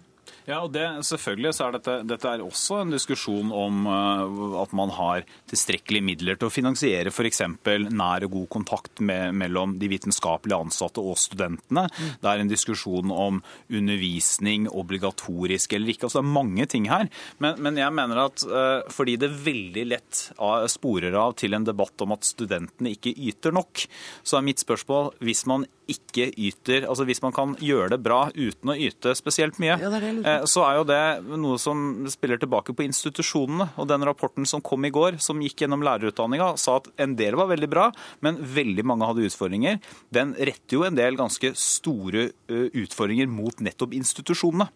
Ja, 0.44 0.58
og 0.60 0.74
det, 0.74 0.84
selvfølgelig 1.08 1.54
så 1.56 1.66
er 1.66 1.76
dette, 1.78 1.94
dette 2.04 2.28
er 2.28 2.42
også 2.44 2.82
en 2.82 2.92
diskusjon 2.92 3.48
om 3.54 3.86
uh, 3.88 4.58
at 4.60 4.74
man 4.76 4.90
har 4.92 5.24
tilstrekkelige 5.48 6.04
midler 6.04 6.36
til 6.36 6.50
å 6.50 6.52
finansiere 6.52 7.12
f.eks. 7.12 7.40
nær 7.64 8.26
og 8.26 8.34
god 8.34 8.48
kontakt 8.52 9.00
med, 9.00 9.32
mellom 9.40 9.78
de 9.80 9.88
vitenskapelige 9.88 10.58
ansatte 10.66 11.00
og 11.00 11.16
studentene. 11.20 11.86
Det 12.20 12.28
er 12.28 12.42
en 12.42 12.50
diskusjon 12.50 13.12
om 13.14 13.40
undervisning 13.72 14.68
obligatorisk 14.68 15.72
eller 15.78 15.94
ikke. 15.94 16.10
Altså, 16.10 16.20
det 16.20 16.26
er 16.26 16.36
mange 16.36 16.68
ting 16.68 16.90
her. 16.92 17.08
Men, 17.40 17.56
men 17.64 17.80
jeg 17.80 17.96
mener 17.96 18.26
at 18.26 18.44
uh, 18.44 18.84
fordi 18.92 19.16
det 19.24 19.32
veldig 19.46 19.86
lett 19.94 20.26
uh, 20.36 20.66
sporer 20.68 21.16
av 21.24 21.38
til 21.40 21.56
en 21.56 21.64
debatt 21.64 22.04
om 22.04 22.12
at 22.18 22.28
studentene 22.28 22.92
ikke 22.92 23.16
yter 23.16 23.56
nok, 23.56 23.86
så 24.20 24.38
er 24.38 24.46
mitt 24.52 24.60
spørsmål 24.60 25.14
hvis 25.24 25.46
man 25.48 25.64
ikke 25.90 26.30
yter, 26.40 26.86
altså 26.88 27.04
hvis 27.08 27.20
man 27.24 27.34
kan 27.36 27.54
gjøre 27.60 27.90
det 27.94 28.00
bra 28.04 28.26
uten 28.32 28.72
å 28.72 28.76
yte 28.76 29.12
spesielt 29.18 29.58
mye, 29.62 29.76
Ja, 29.80 29.90
det 29.92 30.00
er 30.00 30.06
det 30.16 30.33
eh, 30.34 30.46
så 30.50 30.64
er 30.66 30.78
jo 30.78 30.86
det 30.88 31.00
noe 31.40 31.60
som 31.62 32.04
spiller 32.12 32.40
tilbake 32.40 32.74
på 32.76 32.86
institusjonene. 32.86 33.70
Og 33.80 33.88
den 33.90 34.06
rapporten 34.06 34.48
som 34.48 34.62
kom 34.64 34.84
i 34.86 34.92
går, 34.94 35.20
som 35.24 35.42
gikk 35.42 35.64
gjennom 35.64 35.84
lærerutdanninga, 35.86 36.54
sa 36.60 36.78
at 36.80 36.90
en 37.02 37.16
del 37.18 37.38
var 37.40 37.50
veldig 37.52 37.70
bra, 37.72 37.88
men 38.24 38.40
veldig 38.40 38.86
mange 38.86 39.08
hadde 39.08 39.26
utfordringer. 39.30 39.80
Den 40.14 40.36
retter 40.38 40.78
jo 40.78 40.86
en 40.86 40.98
del 40.98 41.18
ganske 41.18 41.54
store 41.58 42.28
utfordringer 42.48 43.30
mot 43.30 43.62
nettopp 43.64 43.94
institusjonene. 43.96 44.70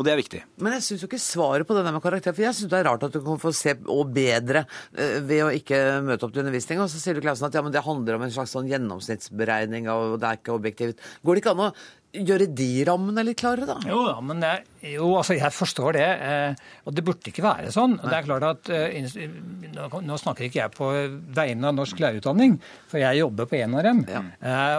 Og 0.00 0.06
det 0.06 0.12
er 0.14 0.20
viktig. 0.20 0.38
Men 0.64 0.78
jeg 0.78 0.84
syns 0.86 1.02
jo 1.02 1.08
ikke 1.10 1.20
svaret 1.20 1.68
på 1.68 1.74
det 1.76 1.82
der 1.84 1.92
med 1.92 2.00
karakter, 2.00 2.32
for 2.32 2.46
jeg 2.46 2.56
syns 2.56 2.70
det 2.72 2.78
er 2.78 2.86
rart 2.88 3.02
at 3.04 3.12
du 3.12 3.20
kan 3.24 3.40
få 3.42 3.50
se 3.52 3.74
og 3.92 4.12
bedre 4.16 4.62
eh, 4.94 5.18
ved 5.26 5.42
å 5.44 5.50
ikke 5.52 5.80
møte 6.06 6.24
opp 6.24 6.32
til 6.32 6.40
undervisning. 6.40 6.80
Og 6.80 6.88
så 6.88 7.00
sier 7.02 7.18
du 7.18 7.20
Klausen 7.24 7.50
at 7.50 7.58
ja, 7.58 7.60
men 7.66 7.74
det 7.74 7.82
handler 7.84 8.16
om 8.16 8.24
en 8.24 8.32
slags 8.32 8.54
sånn 8.56 8.70
gjennomsnittsberegning, 8.70 9.90
og 9.92 10.16
det 10.22 10.30
er 10.30 10.40
ikke 10.40 10.56
objektivt. 10.56 11.04
Går 11.20 11.36
det 11.36 11.44
ikke 11.44 11.52
an 11.52 11.64
å 11.66 11.70
gjøre 12.10 12.46
de 12.58 12.68
rammene 12.88 13.22
litt 13.26 13.38
klarere, 13.38 13.66
da? 13.68 13.76
Jo 13.86 14.00
ja, 14.08 14.16
men 14.24 14.42
er- 14.42 14.64
jo, 14.82 15.10
altså 15.18 15.36
jeg 15.36 15.52
forstår 15.52 15.92
det. 15.98 16.06
Eh, 16.26 16.70
og 16.88 16.94
det 16.96 17.04
burde 17.04 17.30
ikke 17.30 17.44
være 17.44 17.70
sånn. 17.74 17.98
Nei. 17.98 18.08
det 18.08 18.16
er 18.16 18.26
klart 18.26 18.46
at 18.48 18.70
eh, 18.72 19.28
nå, 20.08 20.16
snakker 20.18 20.48
ikke 20.48 20.62
jeg 20.62 20.74
på 20.74 20.88
vegne 21.36 21.68
av 21.70 21.76
norsk 21.76 22.00
lærerutdanning, 22.00 22.56
for 22.90 23.02
jeg 23.02 23.20
jobber 23.20 23.50
på 23.50 23.60
en 23.60 23.76
av 23.78 23.84
dem. 23.86 24.02
Ja. 24.08 24.22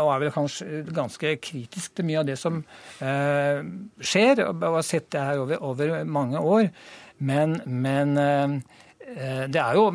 og 0.02 0.12
er 0.16 0.26
vel 0.26 0.34
kanskje 0.36 0.82
ganske 0.92 1.36
kritisk 1.44 1.96
til 1.96 2.10
mye 2.10 2.24
av 2.24 2.28
det 2.32 2.40
som 2.42 2.64
eh, 3.00 3.62
skjer, 4.02 4.44
og 4.50 4.68
har 4.68 4.88
sett 4.88 5.12
det 5.14 5.24
her 5.30 5.46
over, 5.46 5.62
over 5.62 6.04
mange 6.04 6.42
år. 6.42 6.72
Men, 7.22 7.60
men 7.70 8.18
eh, 8.18 8.44
eh, 8.44 8.81
det 9.52 9.60
er 9.60 9.78
jo 9.78 9.88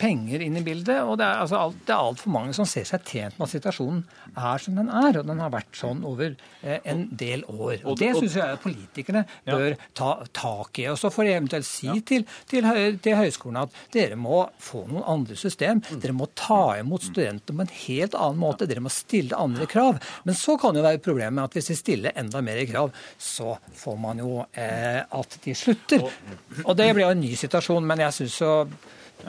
penger 0.00 0.42
inn 0.42 0.58
i 0.58 0.62
bildet, 0.64 0.98
og 1.04 1.16
det 1.20 1.26
er, 1.26 1.42
altså 1.44 1.60
alt, 1.60 1.78
det 1.86 1.94
er 1.94 2.08
altfor 2.10 2.32
mange 2.34 2.54
som 2.56 2.66
ser 2.68 2.86
seg 2.88 3.04
tjent 3.06 3.36
med 3.38 3.46
at 3.46 3.52
situasjonen 3.52 4.02
er 4.36 4.62
som 4.62 4.78
den 4.78 4.90
er. 4.90 5.18
Og 5.20 5.28
den 5.28 5.42
har 5.42 5.52
vært 5.54 5.78
sånn 5.78 6.02
over 6.06 6.34
eh, 6.62 6.80
en 6.84 7.06
del 7.16 7.44
år. 7.48 7.84
Og 7.84 7.98
Det 8.00 8.12
syns 8.16 8.36
jeg 8.38 8.60
politikerne 8.62 9.24
bør 9.46 9.76
ta 9.96 10.10
tak 10.36 10.80
i. 10.82 10.88
Og 10.92 10.98
så 11.00 11.10
får 11.12 11.28
de 11.28 11.34
eventuelt 11.36 11.68
si 11.68 11.90
til, 12.06 12.26
til, 12.50 12.68
til 13.02 13.18
høyskolene 13.20 13.66
at 13.66 13.80
dere 13.94 14.18
må 14.20 14.42
få 14.62 14.84
noen 14.90 15.06
andre 15.16 15.38
system. 15.38 15.82
Dere 16.02 16.16
må 16.16 16.28
ta 16.38 16.76
imot 16.80 17.08
studenter 17.08 17.56
på 17.56 17.66
en 17.66 17.74
helt 17.86 18.18
annen 18.18 18.42
måte. 18.42 18.68
Dere 18.68 18.84
må 18.84 18.92
stille 18.92 19.38
andre 19.38 19.68
krav. 19.70 20.00
Men 20.26 20.38
så 20.38 20.56
kan 20.60 20.76
jo 20.76 20.84
være 20.86 21.02
problemet 21.04 21.44
at 21.44 21.56
hvis 21.56 21.72
de 21.72 21.78
stiller 21.78 22.16
enda 22.18 22.42
mer 22.44 22.62
krav, 22.68 22.92
så 23.18 23.56
får 23.76 24.00
man 24.00 24.22
jo 24.22 24.40
eh, 24.52 25.02
at 25.04 25.38
de 25.44 25.56
slutter. 25.56 26.06
Og 26.64 26.74
det 26.78 26.90
blir 26.92 27.06
jo 27.06 27.14
en 27.14 27.22
ny 27.22 27.32
situasjon, 27.38 27.86
men 27.86 28.04
jeg 28.06 28.18
syns 28.20 28.40
jo 28.42 28.55
og 28.56 28.68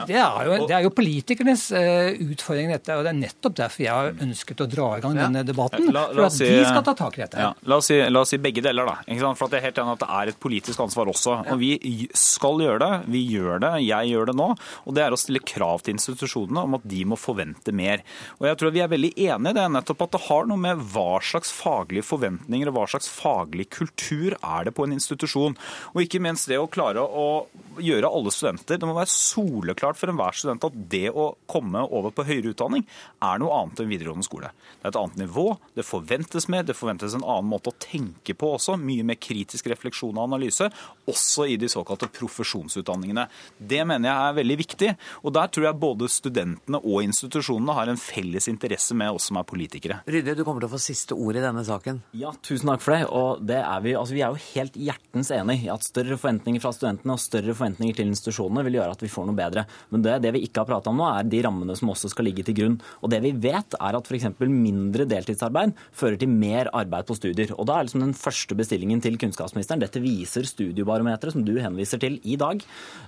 det 0.06 0.16
er, 0.20 0.46
jo, 0.46 0.68
det 0.70 0.76
er 0.78 0.84
jo 0.86 0.92
politikernes 0.94 1.64
eh, 1.74 2.18
utfordring, 2.28 2.70
dette. 2.76 2.94
Og 3.00 3.04
det 3.08 3.12
er 3.14 3.18
nettopp 3.18 3.56
derfor 3.58 3.84
jeg 3.86 3.94
har 3.94 4.12
ønsket 4.28 4.62
å 4.62 4.68
dra 4.70 4.90
i 4.98 5.02
gang 5.02 5.16
denne 5.18 5.44
debatten. 5.48 5.88
La- 5.96 6.08
For 6.14 6.26
at 6.28 6.36
si- 6.36 6.46
de 6.52 6.66
skal 6.68 6.84
ta 6.86 6.94
tak 7.00 7.18
i 7.18 7.24
dette. 7.24 7.40
Ja, 7.42 7.54
la, 7.64 7.78
oss 7.82 7.88
si, 7.90 7.98
la 8.10 8.22
oss 8.22 8.30
si 8.36 8.38
begge 8.38 8.62
deler, 8.62 8.86
da. 8.86 8.98
For 9.34 9.48
at 9.48 9.56
jeg 9.58 9.62
er 9.64 9.66
helt 9.72 9.82
enig 9.82 9.96
at 9.98 10.04
det 10.06 10.10
er 10.20 10.32
et 10.34 10.40
politisk 10.44 10.84
ansvar 10.86 11.10
også. 11.10 11.38
Og 11.54 11.60
vi 11.64 11.72
skal 12.14 12.62
gjøre 12.62 12.80
det. 12.84 12.92
Vi 13.16 13.24
gjør 13.32 13.60
det. 13.64 13.74
Jeg 13.88 14.12
gjør 14.14 14.30
det 14.32 14.36
nå. 14.38 14.50
Og 14.86 14.94
det 14.98 15.04
er 15.08 15.16
å 15.16 15.20
stille 15.22 15.40
krav 15.48 15.82
til 15.88 15.96
institusjonene 15.98 16.66
om 16.68 16.78
at 16.78 16.86
de 16.88 17.02
må 17.10 17.18
forvente 17.18 17.74
mer. 17.74 18.04
Og 18.42 18.48
jeg 18.52 18.58
tror 18.62 18.76
vi 18.76 18.84
er 18.86 18.92
veldig 18.92 19.14
enige 19.16 19.56
i 19.56 19.58
det, 19.58 19.66
nettopp 19.78 20.02
at 20.06 20.12
det 20.18 20.22
har 20.28 20.46
noe 20.52 20.60
med 20.60 20.84
hva 20.94 21.18
slags 21.24 21.50
faglige 21.56 22.04
forventninger 22.04 22.68
og 22.68 22.76
hva 22.78 22.86
slags 22.92 23.08
faglig 23.10 23.70
kultur 23.74 24.36
er 24.44 24.68
det 24.68 24.74
på 24.76 24.84
en 24.86 24.94
institusjon. 24.98 25.56
Og 25.96 26.04
ikke 26.04 26.20
minst 26.22 26.50
det 26.52 26.60
å 26.60 26.68
klare 26.70 27.00
å 27.02 27.48
gjøre 27.80 28.10
alle 28.12 28.32
studenter 28.34 28.80
Det 28.82 28.88
må 28.90 28.96
være 28.98 29.08
soleklart 29.14 29.87
for 29.96 30.12
enhver 30.12 30.36
student 30.36 30.66
at 30.68 30.76
det 30.92 31.08
å 31.14 31.30
komme 31.48 31.86
over 31.88 32.12
på 32.12 32.26
høyere 32.28 32.52
utdanning 32.52 32.84
er 33.24 33.40
noe 33.40 33.56
annet 33.62 33.80
enn 33.80 33.92
videregående 33.94 34.28
skole. 34.28 34.52
Det 34.82 34.90
er 34.90 34.92
et 34.92 35.00
annet 35.00 35.22
nivå, 35.22 35.46
det 35.78 35.88
forventes 35.88 36.50
mer, 36.52 36.66
det 36.68 36.76
forventes 36.76 37.16
en 37.16 37.24
annen 37.24 37.48
måte 37.48 37.72
å 37.72 37.78
tenke 37.80 38.36
på 38.36 38.52
også. 38.58 38.76
Mye 38.82 39.06
mer 39.08 39.20
kritisk 39.22 39.70
refleksjon 39.72 40.18
og 40.18 40.26
analyse, 40.26 40.68
også 41.08 41.48
i 41.48 41.56
de 41.62 41.70
såkalte 41.72 42.10
profesjonsutdanningene. 42.12 43.28
Det 43.58 43.84
mener 43.88 44.12
jeg 44.12 44.28
er 44.28 44.38
veldig 44.42 44.60
viktig, 44.64 44.92
og 45.24 45.36
der 45.38 45.52
tror 45.54 45.70
jeg 45.70 45.82
både 45.86 46.12
studentene 46.12 46.82
og 46.84 47.06
institusjonene 47.06 47.78
har 47.78 47.92
en 47.92 48.02
felles 48.02 48.50
interesse 48.52 48.98
med 48.98 49.16
oss 49.16 49.30
som 49.30 49.40
er 49.40 49.48
politikere. 49.48 50.02
Rydde, 50.08 50.36
du 50.36 50.44
kommer 50.44 50.64
til 50.64 50.70
å 50.70 50.76
få 50.76 50.82
siste 50.82 51.16
ord 51.16 51.40
i 51.40 51.44
denne 51.44 51.64
saken. 51.68 52.02
Ja, 52.18 52.34
tusen 52.44 52.72
takk 52.72 52.84
for 52.84 52.96
det. 52.96 53.08
Og 53.08 53.44
det 53.48 53.60
er 53.62 53.84
vi, 53.84 53.96
altså 54.00 54.18
vi 54.18 54.24
er 54.26 54.34
jo 54.34 54.54
helt 54.56 54.78
hjertens 54.80 55.32
enig 55.36 55.60
i 55.66 55.72
at 55.74 55.86
større 55.86 56.18
forventninger 56.18 56.64
fra 56.64 56.74
studentene 56.76 57.16
og 57.16 57.24
større 57.24 57.56
forventninger 57.56 57.98
til 57.98 58.12
institusjonene 58.12 58.66
vil 58.68 58.80
gjøre 58.80 58.98
at 58.98 59.04
vi 59.04 59.12
får 59.12 59.30
noe 59.30 59.38
bedre. 59.38 59.66
Men 59.94 60.04
det, 60.06 60.18
det 60.26 60.34
vi 60.36 60.44
ikke 60.48 60.64
har 60.64 60.70
prata 60.70 60.92
om 60.92 61.00
nå, 61.00 61.08
er 61.10 61.30
de 61.30 61.42
rammene 61.46 61.76
som 61.78 61.92
også 61.94 62.12
skal 62.12 62.28
ligge 62.30 62.46
til 62.48 62.58
grunn. 62.58 62.78
Og 63.02 63.12
det 63.14 63.22
vi 63.26 63.34
vet, 63.48 63.78
er 63.80 63.98
at 63.98 64.10
f.eks. 64.10 64.30
mindre 64.42 65.08
deltidsarbeid 65.10 65.76
fører 65.96 66.20
til 66.22 66.32
mer 66.32 66.72
arbeid 66.76 67.08
på 67.08 67.18
studier. 67.18 67.54
Og 67.58 67.70
da 67.70 67.78
er 67.78 67.88
liksom 67.88 68.06
den 68.06 68.16
første 68.18 68.58
bestillingen 68.58 69.04
til 69.04 69.20
kunnskapsministeren 69.22 69.84
Dette 69.84 70.02
viser 70.04 70.48
studiebarometeret 70.48 71.36
som 71.36 71.46
du 71.48 71.56
henviser 71.62 72.02
til 72.02 72.20
i 72.24 72.38
dag. 72.40 72.64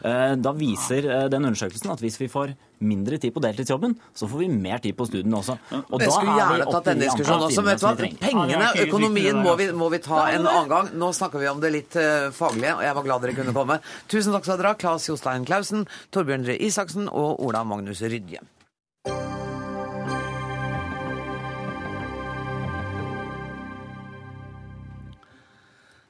Eh, 0.05 0.33
da 0.39 0.55
viser 0.57 1.07
eh, 1.07 1.27
den 1.31 1.49
undersøkelsen 1.49 1.93
at 1.93 2.03
hvis 2.03 2.19
vi 2.21 2.31
får 2.31 2.55
mindre 2.79 3.19
tid 3.21 3.33
på 3.35 3.43
deltidsjobben, 3.43 3.95
så 4.15 4.27
får 4.29 4.43
vi 4.43 4.49
mer 4.51 4.81
tid 4.83 4.97
på 4.97 5.07
studiene 5.09 5.39
også. 5.39 5.57
Og 5.79 6.03
jeg 6.03 6.11
skulle 6.13 6.35
gjerne 6.37 6.67
tatt 6.69 6.91
denne 6.91 7.07
diskusjonen 7.07 7.47
også. 7.49 7.65
Vet 7.67 7.81
du 7.81 7.87
hva? 7.87 7.95
Pengene, 8.23 8.69
økonomien, 8.85 9.41
må 9.45 9.55
vi, 9.59 9.69
må 9.75 9.89
vi 9.93 10.01
ta 10.03 10.25
en 10.33 10.45
annen 10.45 10.69
gang. 10.71 10.93
Nå 10.99 11.11
snakker 11.15 11.43
vi 11.43 11.49
om 11.51 11.63
det 11.63 11.73
litt 11.75 11.99
uh, 11.99 12.29
faglige, 12.35 12.77
og 12.77 12.85
jeg 12.85 12.99
var 12.99 13.09
glad 13.09 13.25
dere 13.25 13.39
kunne 13.39 13.55
komme. 13.55 13.79
Tusen 14.11 14.35
takk 14.35 14.47
skal 14.47 14.61
dere 14.61 14.73
ha, 14.75 14.79
Claes 14.79 15.09
Jostein 15.09 15.47
Clausen, 15.49 15.85
Torbjørn 16.15 16.47
Røe 16.49 16.59
Isaksen 16.69 17.11
og 17.11 17.43
Ola 17.45 17.65
Magnus 17.67 18.03
Rydje. 18.05 18.43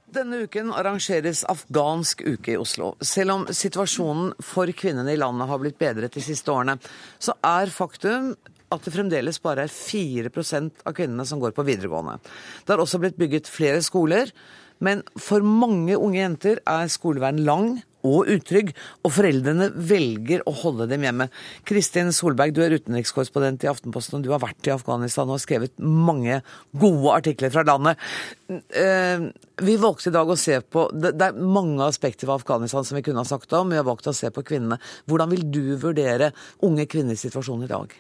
Denne 0.10 0.40
uken 0.48 0.72
arrangeres 0.74 1.44
afghansk 1.46 2.24
uke 2.26 2.56
i 2.56 2.58
Oslo. 2.58 2.96
Selv 3.06 3.34
om 3.36 3.44
situasjonen 3.54 4.32
for 4.42 4.70
kvinnene 4.74 5.14
i 5.14 5.20
landet 5.20 5.50
har 5.52 5.60
blitt 5.62 5.78
bedret 5.78 6.16
de 6.16 6.24
siste 6.24 6.50
årene, 6.50 6.80
så 7.22 7.36
er 7.46 7.70
faktum 7.70 8.32
at 8.74 8.86
det 8.86 8.94
fremdeles 8.94 9.38
bare 9.42 9.68
er 9.68 9.74
4 9.74 10.32
av 10.86 10.96
kvinnene 10.98 11.26
som 11.30 11.42
går 11.42 11.54
på 11.54 11.66
videregående. 11.68 12.18
Det 12.66 12.74
har 12.74 12.82
også 12.82 13.02
blitt 13.02 13.20
bygget 13.22 13.50
flere 13.50 13.84
skoler, 13.86 14.34
men 14.82 15.04
for 15.20 15.46
mange 15.46 15.98
unge 15.98 16.22
jenter 16.22 16.62
er 16.66 16.90
skoleveien 16.90 17.44
lang 17.46 17.72
og 18.08 18.30
utrygg, 18.32 18.72
og 19.04 19.14
foreldrene 19.16 19.70
velger 19.76 20.44
å 20.48 20.54
holde 20.62 20.88
dem 20.92 21.04
hjemme. 21.06 21.30
Kristin 21.68 22.14
Solberg, 22.16 22.54
du 22.56 22.62
er 22.64 22.76
utenrikskorrespondent 22.80 23.66
i 23.66 23.72
Aftenposten, 23.72 24.20
og 24.20 24.28
du 24.28 24.32
har 24.34 24.44
vært 24.44 24.70
i 24.70 24.74
Afghanistan 24.76 25.28
og 25.28 25.38
har 25.38 25.44
skrevet 25.44 25.76
mange 25.84 26.42
gode 26.80 27.16
artikler 27.16 27.54
fra 27.54 27.66
landet. 27.68 28.00
Eh, 28.50 29.30
vi 29.66 29.80
valgte 29.82 30.12
i 30.12 30.16
dag 30.16 30.30
å 30.30 30.38
se 30.40 30.56
på 30.66 30.88
Det 30.90 31.12
er 31.22 31.38
mange 31.38 31.84
aspekter 31.86 32.26
ved 32.26 32.40
Afghanistan 32.40 32.86
som 32.88 32.98
vi 32.98 33.04
kunne 33.06 33.22
ha 33.22 33.28
sagt 33.28 33.54
om, 33.54 33.70
vi 33.70 33.80
har 33.80 33.88
valgt 33.88 34.10
å 34.10 34.16
se 34.16 34.32
på 34.34 34.46
kvinnene. 34.48 34.80
Hvordan 35.10 35.34
vil 35.36 35.46
du 35.52 35.64
vurdere 35.82 36.32
unge 36.66 36.88
kvinners 36.90 37.28
situasjon 37.28 37.68
i 37.68 37.72
dag? 37.72 37.94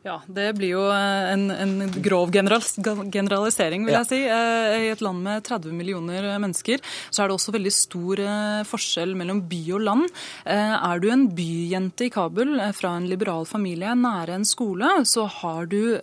Ja, 0.00 0.14
det 0.32 0.54
blir 0.56 0.70
jo 0.72 0.84
eh, 0.88 1.30
en, 1.34 1.50
en 1.52 1.90
grov 2.00 2.30
generalisering, 2.32 3.82
vil 3.84 3.96
jeg 3.98 4.08
si. 4.08 4.20
Eh, 4.24 4.76
I 4.86 4.92
et 4.94 5.02
land 5.04 5.20
med 5.26 5.44
30 5.44 5.74
millioner 5.76 6.24
mennesker 6.40 6.80
så 7.10 7.20
er 7.20 7.28
det 7.28 7.36
også 7.36 7.52
veldig 7.52 7.72
stor 7.74 8.22
eh, 8.24 8.62
forskjell 8.68 9.12
mellom 9.20 9.42
by 9.50 9.60
og 9.76 9.84
land. 9.84 10.06
Er 10.48 11.02
du 11.02 11.10
en 11.12 11.26
byjente 11.36 12.06
i 12.06 12.12
Kabul 12.12 12.56
fra 12.76 12.94
en 12.96 13.10
liberal 13.10 13.44
familie 13.48 13.92
nære 13.98 14.38
en 14.38 14.46
skole, 14.48 14.88
så 15.08 15.26
har 15.40 15.68
du 15.70 15.98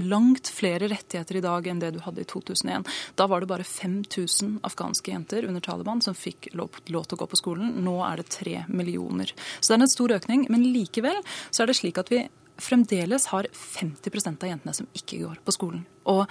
langt 0.00 0.50
flere 0.50 0.88
rettigheter 0.90 1.38
i 1.38 1.44
dag 1.44 1.68
enn 1.70 1.82
det 1.82 1.92
du 1.94 2.00
hadde 2.02 2.24
i 2.24 2.28
2001. 2.28 2.88
Da 3.18 3.28
var 3.30 3.42
det 3.42 3.50
bare 3.50 3.66
5000 3.66 4.58
afghanske 4.66 5.14
jenter 5.14 5.46
under 5.48 5.62
Taliban 5.64 6.02
som 6.04 6.16
fikk 6.18 6.50
lov, 6.58 6.80
lov 6.90 7.06
til 7.06 7.18
å 7.18 7.22
gå 7.22 7.30
på 7.30 7.40
skolen. 7.40 7.72
Nå 7.84 8.00
er 8.06 8.20
det 8.20 8.30
tre 8.34 8.64
millioner. 8.68 9.32
Så 9.60 9.70
det 9.70 9.78
er 9.78 9.86
en 9.86 9.94
stor 9.94 10.16
økning. 10.18 10.46
Men 10.50 10.66
likevel 10.74 11.22
så 11.50 11.64
er 11.64 11.70
det 11.70 11.78
slik 11.78 12.00
at 12.02 12.12
vi 12.12 12.24
fremdeles 12.62 13.30
har 13.32 13.48
50% 13.52 14.44
av 14.44 14.54
jentene 14.54 14.76
som 14.76 14.88
ikke 14.96 15.22
går 15.24 15.42
på 15.44 15.54
skolen. 15.56 15.84
Og 16.10 16.24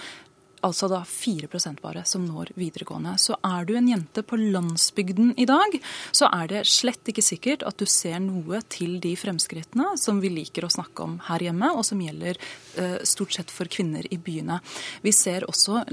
altså 0.65 0.89
da 0.91 1.01
4% 1.07 1.79
bare 1.83 2.03
som 2.07 2.25
når 2.27 2.51
videregående. 2.59 3.15
Så 3.21 3.37
er 3.45 3.67
du 3.67 3.75
en 3.77 3.87
jente 3.89 4.23
på 4.25 4.39
landsbygden 4.39 5.33
i 5.39 5.47
dag, 5.49 5.77
så 6.11 6.29
er 6.35 6.51
det 6.51 6.65
slett 6.69 7.11
ikke 7.11 7.23
sikkert 7.25 7.65
at 7.67 7.79
du 7.79 7.87
ser 7.89 8.19
noe 8.23 8.61
til 8.71 8.97
de 9.03 9.15
fremskrittene 9.19 9.93
som 9.99 10.21
vi 10.23 10.31
liker 10.33 10.67
å 10.67 10.73
snakke 10.73 11.05
om 11.05 11.17
her 11.29 11.47
hjemme, 11.49 11.71
og 11.75 11.85
som 11.87 12.01
gjelder 12.03 12.39
eh, 12.75 12.99
stort 13.07 13.35
sett 13.37 13.53
for 13.53 13.71
kvinner 13.71 14.07
i 14.11 14.19
byene. 14.19 14.59
Vi 15.05 15.15
ser 15.15 15.47
også 15.47 15.85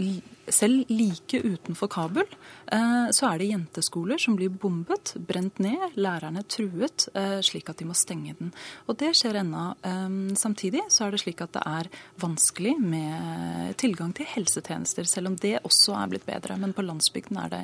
selv 0.52 0.90
like 0.92 1.42
utenfor 1.42 1.90
Kabul 1.92 2.26
så 2.66 3.28
er 3.28 3.38
det 3.38 3.50
jenteskoler 3.50 4.18
som 4.18 4.36
blir 4.38 4.50
bombet, 4.50 5.14
brent 5.28 5.60
ned, 5.62 5.94
lærerne 5.94 6.42
truet, 6.50 7.06
eh, 7.14 7.38
slik 7.44 7.70
at 7.70 7.78
de 7.78 7.86
må 7.86 7.94
stenge 7.94 8.34
den. 8.38 8.52
Og 8.90 8.96
det 8.98 9.12
skjer 9.14 9.38
ennå. 9.42 9.76
Eh, 9.86 10.34
samtidig 10.34 10.82
så 10.90 11.06
er 11.06 11.14
det 11.14 11.22
slik 11.22 11.42
at 11.44 11.54
det 11.54 11.62
er 11.66 11.90
vanskelig 12.22 12.74
med 12.80 13.76
tilgang 13.78 14.12
til 14.16 14.26
helsetjenester, 14.26 15.06
selv 15.06 15.30
om 15.32 15.36
det 15.36 15.60
også 15.62 15.94
er 15.94 16.10
blitt 16.10 16.26
bedre. 16.26 16.58
Men 16.58 16.74
på 16.74 16.84
landsbygden 16.86 17.38
er 17.44 17.54
det 17.54 17.62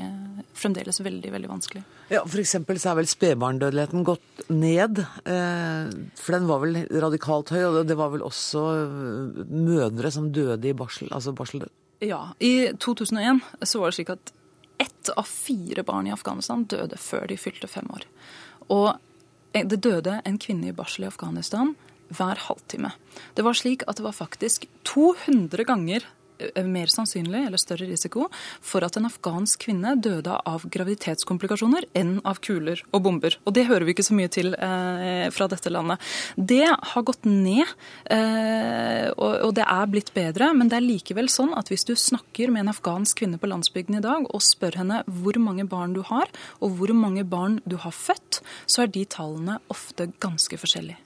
fremdeles 0.54 1.00
veldig, 1.02 1.32
veldig 1.34 1.50
vanskelig. 1.50 1.84
Ja, 2.12 2.22
F.eks. 2.22 2.56
så 2.56 2.92
er 2.92 2.98
vel 3.00 3.10
spedbarndødeligheten 3.10 4.04
gått 4.06 4.44
ned. 4.48 5.02
For 5.24 6.36
den 6.36 6.48
var 6.50 6.62
vel 6.62 6.82
radikalt 7.02 7.52
høy, 7.54 7.62
og 7.64 7.86
det 7.88 7.96
var 7.98 8.12
vel 8.12 8.24
også 8.26 8.64
mødre 9.48 10.12
som 10.12 10.30
døde 10.32 10.68
i 10.68 10.76
barsel, 10.76 11.10
altså 11.10 11.34
barseldød? 11.36 11.72
Ja. 12.02 12.32
I 12.42 12.72
2001 12.78 13.42
så 13.62 13.80
var 13.80 13.90
det 13.90 13.98
slik 13.98 14.12
at 14.14 14.32
ett 15.02 15.08
av 15.18 15.26
fire 15.26 15.82
barn 15.82 16.06
i 16.06 16.12
Afghanistan 16.14 16.64
døde 16.64 16.98
før 16.98 17.26
de 17.30 17.38
fylte 17.40 17.70
fem 17.70 17.88
år. 17.90 18.06
Og 18.70 18.94
det 19.52 19.82
døde 19.82 20.20
en 20.24 20.38
kvinne 20.40 20.70
i 20.70 20.76
barsel 20.76 21.04
i 21.04 21.10
Afghanistan 21.10 21.74
hver 22.12 22.38
halvtime. 22.46 22.92
Det 23.34 23.44
var 23.44 23.56
slik 23.56 23.82
at 23.88 23.98
det 23.98 24.06
var 24.06 24.16
faktisk 24.16 24.68
200 24.88 25.64
ganger 25.68 26.06
Eh, 26.06 26.21
mer 26.66 26.90
sannsynlig 26.92 27.46
eller 27.46 27.61
større 27.61 27.88
risiko 27.88 28.28
for 28.61 28.85
at 28.87 28.96
en 28.98 29.09
afghansk 29.09 29.66
kvinne 29.66 29.94
døde 30.02 30.35
av 30.48 30.64
graviditetskomplikasjoner 30.72 31.88
enn 31.98 32.16
av 32.28 32.40
kuler 32.44 32.83
og 32.92 33.05
bomber. 33.07 33.37
Og 33.46 33.57
det 33.57 33.66
hører 33.68 33.87
vi 33.87 33.94
ikke 33.96 34.07
så 34.07 34.16
mye 34.16 34.31
til 34.33 34.55
eh, 34.55 35.28
fra 35.35 35.48
dette 35.50 35.72
landet. 35.72 36.02
Det 36.37 36.64
har 36.68 37.07
gått 37.07 37.26
ned, 37.28 37.68
eh, 38.12 39.09
og, 39.16 39.33
og, 39.48 39.52
det 39.59 39.66
er 39.66 39.92
blitt 39.92 40.12
bedre, 40.16 40.52
men 40.57 40.72
det 40.72 40.78
er 40.78 40.87
likevel 40.87 41.31
sånn 41.33 41.55
at 41.59 41.72
hvis 41.72 41.87
du 41.88 41.94
snakker 41.98 42.52
med 42.52 42.64
en 42.64 42.74
afghansk 42.74 43.22
kvinne 43.22 43.40
på 43.40 43.50
landsbygden 43.50 44.00
i 44.00 44.05
dag 44.05 44.28
og 44.28 44.44
spør 44.44 44.81
henne 44.83 45.02
hvor 45.07 45.38
mange 45.42 45.66
barn 45.68 45.96
du 45.96 46.02
har, 46.09 46.31
og 46.61 46.76
hvor 46.78 46.94
mange 46.96 47.24
barn 47.28 47.61
du 47.68 47.78
har 47.83 47.94
født, 47.94 48.42
så 48.66 48.85
er 48.85 48.92
de 48.92 49.07
tallene 49.09 49.61
ofte 49.72 50.11
ganske 50.22 50.59
forskjellige. 50.61 51.00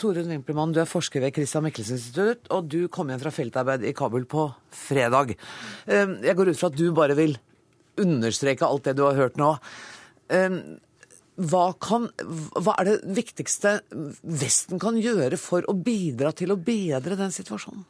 Torunn 0.00 0.30
Wimpelmann, 0.32 0.72
du 0.74 0.80
er 0.82 0.90
forsker 0.90 1.22
ved 1.22 1.34
Christian 1.36 1.64
Michelsen 1.64 1.98
institutt, 1.98 2.48
og 2.54 2.70
du 2.70 2.86
kom 2.92 3.12
hjem 3.12 3.20
fra 3.22 3.32
feltarbeid 3.34 3.84
i 3.86 3.94
Kabul 3.96 4.26
på 4.30 4.48
fredag. 4.74 5.36
Ehm, 5.86 6.16
jeg 6.24 6.36
går 6.38 6.50
ut 6.50 6.60
fra 6.60 6.70
at 6.72 6.78
du 6.78 6.88
bare 6.96 7.16
vil 7.18 7.36
understreke 8.02 8.66
alt 8.66 8.88
det 8.88 8.96
du 8.98 9.04
har 9.06 9.18
hørt 9.18 9.38
nå. 9.38 9.52
Ehm, 10.34 10.58
hva, 11.34 11.64
kan, 11.82 12.08
hva 12.54 12.76
er 12.78 12.90
det 12.90 13.14
viktigste 13.16 13.80
Vesten 14.22 14.78
kan 14.82 14.98
gjøre 14.98 15.38
for 15.40 15.66
å 15.70 15.74
bidra 15.74 16.30
til 16.34 16.54
å 16.54 16.58
bedre 16.58 17.18
den 17.18 17.34
situasjonen? 17.34 17.86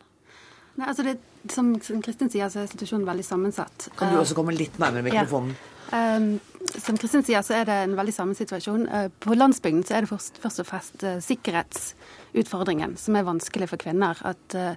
Nei, 0.74 0.88
altså 0.90 1.04
det, 1.06 1.18
som 1.52 1.68
Kristin 1.78 2.32
sier, 2.32 2.48
så 2.50 2.64
er 2.64 2.70
situasjonen 2.72 3.06
veldig 3.06 3.24
sammensatt. 3.26 3.92
Kan 3.98 4.10
du 4.10 4.18
også 4.18 4.36
komme 4.36 4.56
litt 4.56 4.80
nærmere 4.82 5.06
mikrofonen? 5.06 5.54
Ja. 5.54 5.73
Um, 5.92 6.38
som 6.80 6.96
Kristin 6.98 7.24
sier, 7.26 7.42
så 7.44 7.58
er 7.58 7.66
det 7.68 7.74
en 7.84 7.96
veldig 7.98 8.14
samme 8.16 8.36
situasjon. 8.38 8.86
Uh, 8.88 9.08
på 9.22 9.36
landsbygden 9.36 9.84
så 9.86 9.98
er 9.98 10.04
det 10.04 10.12
først, 10.12 10.40
først 10.42 10.62
og 10.62 10.68
fremst 10.68 11.04
uh, 11.04 11.18
sikkerhetsutfordringen 11.24 12.96
som 13.00 13.18
er 13.18 13.26
vanskelig 13.26 13.68
for 13.72 13.82
kvinner. 13.82 14.18
At 14.24 14.56
uh, 14.56 14.72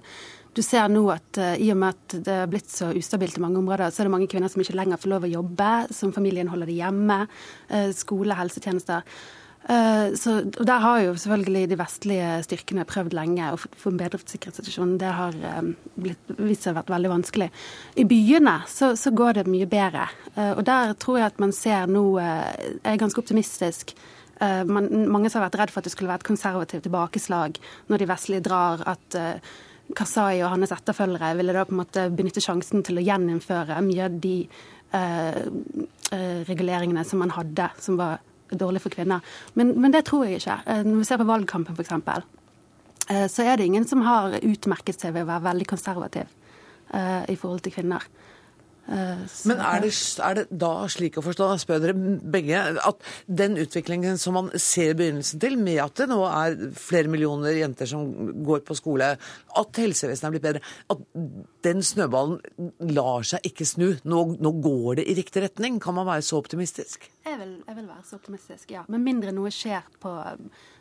du 0.56 0.62
ser 0.64 0.88
nå 0.90 1.04
at 1.12 1.38
i 1.60 1.68
og 1.70 1.76
med 1.78 1.94
at 1.94 2.14
det 2.26 2.34
er 2.34 2.48
blitt 2.50 2.70
så 2.72 2.88
ustabilt 2.96 3.36
i 3.38 3.42
mange 3.44 3.60
områder, 3.60 3.92
så 3.94 4.02
er 4.02 4.08
det 4.08 4.14
mange 4.16 4.26
kvinner 4.32 4.50
som 4.50 4.62
ikke 4.64 4.74
lenger 4.74 4.98
får 4.98 5.12
lov 5.12 5.26
å 5.28 5.30
jobbe, 5.30 5.68
som 5.94 6.10
familien 6.16 6.50
holder 6.50 6.66
det 6.66 6.78
hjemme. 6.80 7.18
skole, 7.94 8.34
helsetjenester. 8.34 9.04
Eh, 9.68 10.14
så, 10.14 10.42
Der 10.42 10.78
har 10.78 11.00
jo 11.00 11.16
selvfølgelig 11.16 11.68
de 11.68 11.76
vestlige 11.76 12.28
styrkene 12.46 12.86
prøvd 12.88 13.12
lenge 13.12 13.50
å 13.52 13.58
få 13.60 13.90
en 13.92 13.98
bedret 14.00 14.30
sikkerhetssituasjon. 14.32 14.94
Det 15.00 15.10
har 15.12 15.34
um, 15.60 15.74
blitt, 16.00 16.30
vist 16.38 16.64
seg 16.64 16.72
å 16.72 16.78
vært 16.78 16.92
veldig 16.94 17.10
vanskelig. 17.12 17.50
I 18.00 18.06
byene 18.08 18.54
så, 18.70 18.94
så, 18.96 19.12
går 19.12 19.40
det 19.40 19.50
mye 19.52 19.68
bedre. 19.68 20.06
Uh, 20.38 20.54
og 20.54 20.62
Der 20.64 20.94
tror 20.96 21.18
jeg 21.20 21.28
at 21.28 21.42
man 21.42 21.52
ser 21.52 21.84
nå 21.90 22.06
Jeg 22.18 22.80
er 22.84 23.00
ganske 23.00 23.20
optimistisk. 23.20 23.92
Man, 24.38 24.84
mange 25.10 25.32
som 25.32 25.40
har 25.40 25.48
vært 25.48 25.56
redd 25.58 25.70
for 25.74 25.82
at 25.82 25.88
det 25.88 25.90
skulle 25.90 26.12
være 26.12 26.22
et 26.22 26.28
konservativt 26.28 26.84
tilbakeslag 26.86 27.56
når 27.90 27.98
de 27.98 28.06
vestlige 28.06 28.44
drar. 28.46 28.84
at 28.86 29.16
Kasai 29.98 30.44
og 30.44 30.52
hans 30.52 30.70
etterfølgere 30.70 31.32
ville 31.34 31.56
da 31.56 31.64
på 31.66 31.74
en 31.74 31.80
måte 31.80 32.04
benytte 32.14 32.44
sjansen 32.44 32.84
til 32.86 33.00
å 33.00 33.02
gjeninnføre 33.02 33.80
mye 33.82 34.04
av 34.06 34.20
de 34.22 34.36
reguleringene 36.52 37.02
som 37.04 37.18
man 37.18 37.34
hadde, 37.34 37.66
som 37.82 37.98
var 37.98 38.22
dårlig 38.50 38.82
for 38.84 38.94
kvinner. 38.94 39.24
Men, 39.54 39.74
men 39.80 39.94
det 39.94 40.04
tror 40.08 40.26
jeg 40.26 40.40
ikke. 40.40 40.58
Eh, 40.66 40.82
Når 40.86 41.02
vi 41.02 41.08
ser 41.08 41.20
på 41.20 41.28
valgkampen, 41.28 41.78
f.eks., 41.78 41.94
så 43.08 43.40
er 43.40 43.56
det 43.56 43.64
ingen 43.64 43.86
som 43.88 44.02
har 44.04 44.34
utmerket 44.44 45.00
seg 45.00 45.14
ved 45.14 45.24
å 45.24 45.30
være 45.30 45.46
veldig 45.46 45.66
konservativ 45.70 46.26
eh, 46.92 47.22
i 47.32 47.36
forhold 47.40 47.62
til 47.64 47.72
kvinner. 47.72 48.04
Eh, 48.88 49.26
så- 49.26 49.46
Men 49.46 49.58
er 49.60 49.80
det, 49.80 49.92
er 50.18 50.34
det 50.34 50.58
da 50.58 50.86
slik 50.88 51.16
å 51.16 51.22
forstå, 51.22 51.58
spør 51.60 51.80
dere 51.80 51.94
begge, 51.94 52.56
at 52.78 53.02
den 53.28 53.56
utviklingen 53.56 54.18
som 54.18 54.34
man 54.34 54.50
ser 54.56 54.94
begynnelsen 54.94 55.40
til, 55.40 55.58
med 55.58 55.78
at 55.78 55.94
det 55.94 56.08
nå 56.08 56.24
er 56.24 56.72
flere 56.72 57.08
millioner 57.08 57.52
jenter 57.52 57.86
som 57.86 58.32
går 58.44 58.60
på 58.64 58.76
skole, 58.76 59.18
at 59.56 59.72
helsevesenet 59.76 60.24
er 60.24 60.30
blitt 60.30 60.42
bedre, 60.42 60.60
at 60.88 60.98
den 61.62 61.82
snøballen 61.82 62.40
lar 62.80 63.22
seg 63.22 63.40
ikke 63.44 63.66
snu? 63.66 64.00
Nå, 64.04 64.38
nå 64.40 64.52
går 64.62 64.96
det 64.96 65.08
i 65.08 65.14
riktig 65.14 65.42
retning? 65.42 65.80
Kan 65.80 65.94
man 65.94 66.06
være 66.06 66.22
så 66.24 66.40
optimistisk? 66.40 67.10
Jeg 67.26 67.38
vil, 67.38 67.62
jeg 67.66 67.76
vil 67.76 67.88
være 67.88 68.04
så 68.08 68.16
optimistisk, 68.16 68.70
ja. 68.70 68.84
Med 68.88 69.04
mindre 69.04 69.32
noe 69.32 69.50
skjer 69.52 69.84
på, 70.00 70.14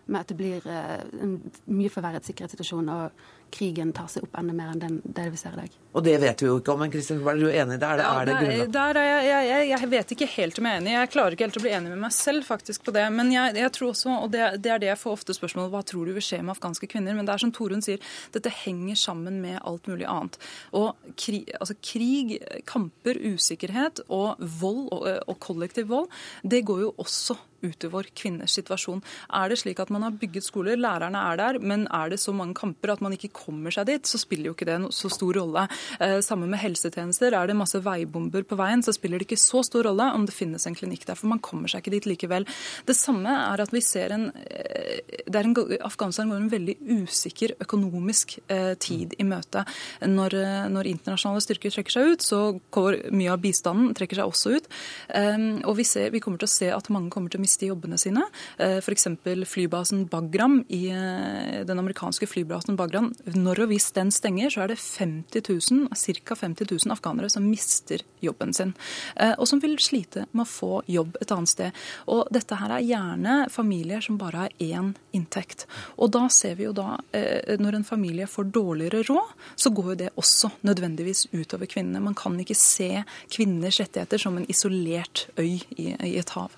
med 0.08 0.22
at 0.22 0.28
det 0.28 0.38
blir 0.38 0.64
eh, 0.66 1.04
en 1.22 1.42
mye 1.68 1.90
forverret 1.92 2.24
sikkerhetssituasjon 2.24 2.88
og 2.88 3.12
krigen 3.54 3.94
tar 3.96 4.10
seg 4.12 4.26
opp 4.28 4.38
enda 4.40 4.56
mer 4.56 4.74
enn 4.74 4.82
den, 4.82 4.98
det 5.04 5.28
vi 5.34 5.40
ser 5.40 5.56
i 5.56 5.64
dag. 5.64 5.76
Og 5.98 6.04
det 6.06 6.14
vet 6.22 6.42
vi 6.44 6.50
jo 6.50 6.58
ikke 6.60 6.74
om, 6.74 6.82
men 6.84 6.92
Kristin 6.94 7.18
Solberg, 7.18 7.40
du 7.42 7.48
er 7.50 7.64
enig 7.64 7.78
i 7.78 7.82
det? 7.82 7.88
Er 7.88 7.98
det, 8.00 8.06
Ja, 8.06 8.12
er 8.22 8.28
det 8.30 8.36
grunnlag? 8.38 8.74
Der 8.76 9.00
er 9.02 9.08
jeg, 9.08 9.48
jeg, 9.48 9.70
jeg, 9.72 9.90
vet 9.94 10.14
ikke 10.14 10.28
helt 10.36 10.60
om 10.60 10.68
jeg 10.68 10.76
er 10.76 10.82
enig. 10.84 10.92
Jeg 10.94 11.12
klarer 11.16 11.36
ikke 11.36 11.48
helt 11.48 11.58
å 11.58 11.64
bli 11.64 11.74
enig 11.78 11.94
med 11.94 12.02
meg 12.04 12.14
selv 12.14 12.46
faktisk 12.46 12.86
på 12.86 12.94
det. 12.94 13.06
Men 13.16 13.32
jeg, 13.34 13.56
jeg 13.58 13.74
tror 13.78 13.94
også, 13.94 14.18
og 14.28 14.30
det, 14.36 14.44
det 14.62 14.74
er 14.76 14.84
det 14.84 14.92
jeg 14.92 15.02
får 15.02 15.18
ofte 15.18 15.38
spørsmål 15.38 15.72
hva 15.74 15.82
tror 15.88 16.06
du 16.06 16.14
vil 16.18 16.28
skje 16.28 16.44
med 16.44 16.54
afghanske 16.54 16.92
kvinner? 16.92 17.18
Men 17.18 17.26
det 17.26 17.34
er 17.34 17.46
som 17.46 17.54
Torunn 17.56 17.82
sier, 17.86 18.14
dette 18.36 18.54
henger 18.62 19.00
sammen 19.08 19.42
med 19.42 19.58
alt 19.64 19.90
mulig 19.90 20.06
annet. 20.12 20.38
Og 20.78 20.94
krig, 21.18 21.50
altså 21.58 21.78
krig 21.82 22.38
kamper, 22.70 23.18
usikkerhet 23.34 24.04
og 24.08 24.38
vold 24.62 24.86
og, 24.94 25.10
og 25.26 25.40
kollektiv 25.42 25.90
vold, 25.90 26.12
det 26.46 26.66
går 26.68 26.86
jo 26.86 26.94
også 27.02 27.40
utover 27.66 28.08
kvinners 28.18 28.56
situasjon. 28.58 29.02
Er 29.34 29.50
det 29.50 29.60
slik 29.62 29.82
at 29.82 29.92
man 29.94 30.06
har 30.06 30.16
bygget 30.18 30.48
skoler, 30.48 30.80
lærerne 30.80 31.22
er 31.32 31.40
der, 31.40 31.60
men 31.60 31.88
er 31.94 32.12
det 32.12 32.20
så 32.22 32.34
mange 32.36 32.58
kamper 32.58 32.94
at 32.94 33.04
man 33.04 33.16
ikke 33.16 33.34
kommer 33.36 33.74
seg 33.74 33.90
dit, 33.90 34.08
så 34.08 34.20
spiller 34.22 34.52
jo 34.52 34.56
ikke 34.58 34.70
det 34.70 34.78
så 34.96 35.12
stor 35.12 35.40
rolle. 35.40 35.68
Eh, 36.00 36.20
Sammen 36.28 36.52
med 36.52 36.60
helsetjenester. 36.60 37.34
Er 37.34 37.48
det 37.48 37.58
masse 37.58 37.80
veibomber 37.84 38.44
på 38.48 38.58
veien, 38.60 38.84
så 38.84 38.94
spiller 38.96 39.20
det 39.20 39.28
ikke 39.28 39.40
så 39.42 39.64
stor 39.66 39.88
rolle 39.88 40.10
om 40.14 40.26
det 40.28 40.36
finnes 40.36 40.66
en 40.68 40.76
klinikk 40.78 41.06
der, 41.08 41.18
for 41.20 41.30
man 41.32 41.42
kommer 41.44 41.72
seg 41.72 41.84
ikke 41.84 41.96
dit 41.98 42.10
likevel. 42.14 42.48
Det 42.88 42.96
samme 42.98 43.32
er 43.32 43.64
at 43.64 43.74
vi 43.74 43.82
ser 43.84 44.14
en, 44.16 44.30
eh, 44.36 45.02
det 45.26 45.36
er 45.36 45.48
en 45.48 45.56
Afghanistan 45.88 46.30
går 46.30 46.42
en 46.42 46.52
veldig 46.52 46.78
usikker 47.04 47.56
økonomisk 47.64 48.38
eh, 48.48 48.74
tid 48.80 49.16
i 49.18 49.26
møte. 49.28 49.64
Når, 50.08 50.36
når 50.72 50.90
internasjonale 50.90 51.44
styrker 51.44 51.74
trekker 51.74 51.94
seg 51.94 52.14
ut, 52.14 52.26
så 52.26 52.42
går 52.74 53.00
mye 53.16 53.34
av 53.34 53.42
bistanden 53.44 53.94
trekker 53.98 54.20
seg 54.20 54.32
også 54.32 54.56
ut. 54.58 54.70
Um, 55.14 55.48
og 55.68 55.78
vi, 55.80 55.86
ser, 55.88 56.12
vi 56.14 56.22
kommer 56.24 56.42
til 56.42 56.50
å 56.50 56.54
se 56.54 56.70
at 56.74 56.90
mange 56.94 57.12
kommer 57.14 57.32
til 57.34 57.42
å 57.42 57.46
miste 57.48 57.72
jobbene 57.72 58.00
sine. 58.02 58.28
Uh, 58.60 58.78
F.eks. 58.84 59.08
flybasen 59.48 60.06
Bagram 60.12 60.60
i 60.68 60.88
eh, 60.92 61.66
den 61.66 61.80
amerikanske 61.80 62.28
flybasen 62.28 62.76
Bagram. 62.76 63.12
Når 63.36 63.64
og 63.64 63.72
hvis 63.72 63.90
den 63.96 64.12
stenger, 64.14 64.52
så 64.54 64.64
er 64.64 64.74
det 64.74 64.80
50 64.80 65.44
000, 65.72 65.88
ca. 65.96 66.36
50 66.36 66.70
000 66.72 66.94
afghanere 66.94 67.30
som 67.32 67.46
mister 67.48 68.04
jobben 68.24 68.54
sin. 68.54 68.74
eh, 69.16 69.34
og 69.38 69.48
som 69.48 69.62
vil 69.64 69.78
slite 69.82 70.26
med 70.32 70.46
å 70.46 70.50
få 70.50 70.82
jobb 70.88 71.18
et 71.22 71.32
annet 71.34 71.52
sted. 71.52 71.84
Og 72.08 72.28
dette 72.34 72.58
her 72.60 72.76
er 72.78 72.86
gjerne 72.86 73.38
familier 73.54 74.04
som 74.04 74.20
bare 74.20 74.46
har 74.46 74.58
én 74.60 74.94
inntekt. 75.16 75.66
Og 75.98 76.12
da 76.16 76.28
ser 76.34 76.58
vi 76.60 76.68
jo 76.68 76.74
da, 76.76 76.98
eh, 77.14 77.58
når 77.60 77.80
en 77.80 77.88
familie 77.88 78.28
får 78.28 78.52
dårligere 78.56 79.04
råd, 79.08 79.34
så 79.56 79.74
går 79.74 79.94
jo 79.94 80.00
det 80.04 80.12
også 80.16 80.52
nødvendigvis 80.68 81.28
utover 81.34 81.70
kvinnene. 81.70 82.04
Man 82.04 82.16
kan 82.18 82.38
ikke 82.40 82.58
se 82.58 83.04
kvinners 83.30 83.80
rettigheter 83.82 84.22
som 84.22 84.38
en 84.38 84.50
isolert 84.50 85.28
øy 85.38 85.60
i, 85.78 85.96
i 85.96 86.18
et 86.18 86.30
hav. 86.36 86.52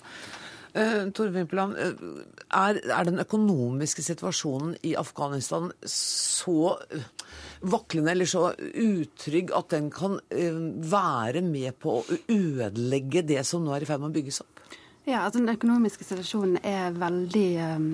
Uh, 0.80 1.09
Tore 1.11 1.34
Vimpeland, 1.36 1.75
eh, 1.75 2.03
er, 2.55 2.77
er 2.80 3.07
den 3.07 3.19
økonomiske 3.19 4.03
situasjonen 4.05 4.77
i 4.88 4.93
Afghanistan 4.99 5.71
så 5.84 6.77
eh, 6.88 7.03
vaklende 7.67 8.13
eller 8.13 8.30
så 8.30 8.53
utrygg 8.55 9.51
at 9.57 9.73
den 9.73 9.89
kan 9.91 10.19
eh, 10.32 10.55
være 10.91 11.43
med 11.43 11.75
på 11.84 11.99
å 11.99 12.19
ødelegge 12.32 13.25
det 13.27 13.43
som 13.47 13.65
nå 13.65 13.75
er 13.75 13.84
i 13.84 13.89
ferd 13.89 14.03
med 14.03 14.13
å 14.13 14.17
bygges 14.19 14.39
opp? 14.45 14.63
Ja, 15.09 15.25
altså 15.25 15.41
Den 15.41 15.51
økonomiske 15.55 16.05
situasjonen 16.05 16.59
er 16.63 16.93
veldig 16.93 17.49
um, 17.75 17.89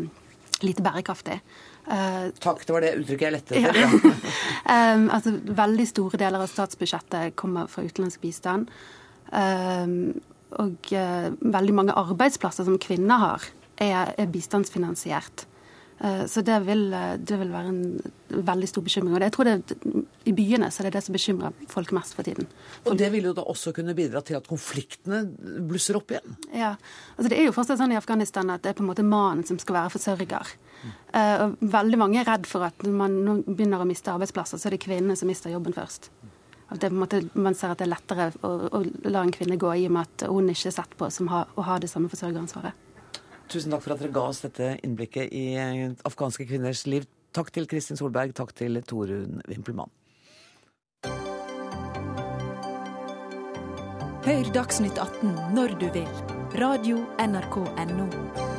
lite 0.66 0.84
bærekraftig. 0.84 1.40
Uh, 1.86 2.32
Takk, 2.44 2.66
det 2.66 2.74
var 2.76 2.84
det 2.84 2.96
uttrykket 3.00 3.26
jeg 3.28 3.36
lette 3.36 3.62
Ja. 3.62 3.90
um, 4.94 5.10
altså, 5.16 5.36
veldig 5.48 5.86
store 5.88 6.20
deler 6.20 6.44
av 6.44 6.52
statsbudsjettet 6.52 7.36
kommer 7.40 7.70
fra 7.72 7.86
utenlandsk 7.86 8.26
bistand. 8.26 8.72
Um, 9.32 10.18
og 10.62 10.94
eh, 10.96 11.32
veldig 11.42 11.76
mange 11.76 11.98
arbeidsplasser 11.98 12.68
som 12.68 12.80
kvinner 12.82 13.22
har, 13.22 13.50
er, 13.82 14.14
er 14.18 14.32
bistandsfinansiert. 14.32 15.46
Eh, 16.00 16.26
så 16.26 16.42
det 16.42 16.60
vil, 16.60 16.94
eh, 16.94 17.16
det 17.18 17.38
vil 17.40 17.52
være 17.54 17.72
en 17.72 18.44
veldig 18.50 18.68
stor 18.68 18.84
bekymring. 18.84 19.16
Og 19.16 19.22
jeg 19.24 19.32
tror 19.32 19.48
det, 19.48 19.78
I 20.26 20.34
byene 20.36 20.70
så 20.72 20.82
er 20.82 20.90
det 20.90 20.98
det 20.98 21.04
som 21.06 21.16
bekymrer 21.16 21.54
folk 21.72 21.94
mest 21.96 22.18
for 22.18 22.28
tiden. 22.28 22.48
Og 22.86 22.98
det 23.00 23.12
vil 23.14 23.30
jo 23.30 23.34
da 23.38 23.46
også 23.48 23.72
kunne 23.76 23.96
bidra 23.96 24.22
til 24.22 24.36
at 24.36 24.48
konfliktene 24.48 25.24
blusser 25.70 25.96
opp 25.96 26.12
igjen. 26.12 26.36
Ja, 26.52 26.76
altså 27.16 27.30
Det 27.30 27.40
er 27.40 27.48
jo 27.48 27.56
fortsatt 27.56 27.80
sånn 27.80 27.96
i 27.96 28.00
Afghanistan 28.00 28.50
at 28.50 28.64
det 28.64 28.74
er 28.74 28.80
på 28.80 28.84
en 28.84 28.92
måte 28.92 29.08
mannen 29.08 29.46
som 29.48 29.60
skal 29.60 29.80
være 29.80 29.96
forsørger. 29.96 30.56
Eh, 31.16 31.36
og 31.46 31.58
veldig 31.62 31.98
mange 31.98 32.20
er 32.20 32.28
redd 32.28 32.48
for 32.50 32.68
at 32.68 32.84
når 32.84 32.96
man 33.00 33.44
begynner 33.48 33.82
å 33.82 33.88
miste 33.88 34.12
arbeidsplasser, 34.12 34.60
så 34.60 34.68
er 34.68 34.76
det 34.76 34.84
kvinnene 34.84 35.16
som 35.16 35.32
mister 35.32 35.54
jobben 35.54 35.74
først. 35.74 36.12
At 36.70 36.82
det, 36.82 36.90
på 36.90 36.96
en 36.96 37.02
måte, 37.04 37.22
man 37.38 37.54
ser 37.58 37.74
at 37.74 37.82
det 37.82 37.86
er 37.86 37.94
lettere 37.94 38.32
å, 38.42 38.54
å 38.74 38.82
la 39.06 39.22
en 39.22 39.34
kvinne 39.34 39.60
gå 39.62 39.70
i 39.78 39.86
og 39.86 39.94
med 39.94 40.08
at 40.08 40.26
hun 40.32 40.50
ikke 40.50 40.72
er 40.72 40.78
sett 40.80 40.96
på 40.98 41.10
som 41.14 41.30
ha, 41.30 41.44
å 41.54 41.66
ha 41.68 41.78
det 41.82 41.92
samme 41.92 42.10
forsørgeransvaret. 42.10 42.82
Tusen 43.52 43.76
takk 43.76 43.84
for 43.86 43.94
at 43.94 44.02
dere 44.02 44.16
ga 44.16 44.24
oss 44.32 44.42
dette 44.42 44.72
innblikket 44.82 45.30
i 45.30 45.46
eh, 45.62 45.94
afghanske 46.10 46.48
kvinners 46.50 46.88
liv. 46.90 47.06
Takk 47.36 47.52
til 47.54 47.70
Kristin 47.70 48.00
Solberg, 48.00 48.34
takk 48.34 48.56
til 48.58 48.82
Torunn 48.88 49.44
Wimpelmann. 49.46 49.94
Hør 54.26 54.52
Dagsnytt 54.56 54.98
18 54.98 55.54
når 55.54 55.78
du 55.78 55.86
vil. 55.94 56.10
Radio 56.58 57.04
NRK 57.22 57.62
NO. 57.94 58.55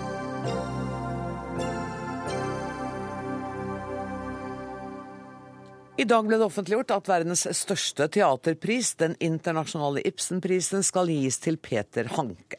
I 5.97 6.05
dag 6.05 6.27
ble 6.29 6.37
det 6.37 6.45
offentliggjort 6.45 6.91
at 6.93 7.07
verdens 7.09 7.47
største 7.57 8.05
teaterpris, 8.13 8.91
den 9.01 9.15
internasjonale 9.17 10.03
Ibsenprisen, 10.05 10.83
skal 10.85 11.09
gis 11.09 11.39
til 11.41 11.57
Peter 11.57 12.11
Hanke. 12.13 12.59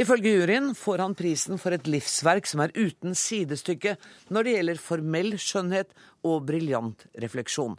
Ifølge 0.00 0.32
juryen 0.32 0.70
får 0.72 1.02
han 1.04 1.16
prisen 1.18 1.60
for 1.60 1.76
et 1.76 1.90
livsverk 1.92 2.48
som 2.48 2.62
er 2.64 2.72
uten 2.72 3.12
sidestykke 3.12 3.98
når 4.32 4.46
det 4.46 4.54
gjelder 4.54 4.80
formell 4.80 5.36
skjønnhet 5.36 5.92
og 6.24 6.46
briljant 6.48 7.04
refleksjon. 7.20 7.76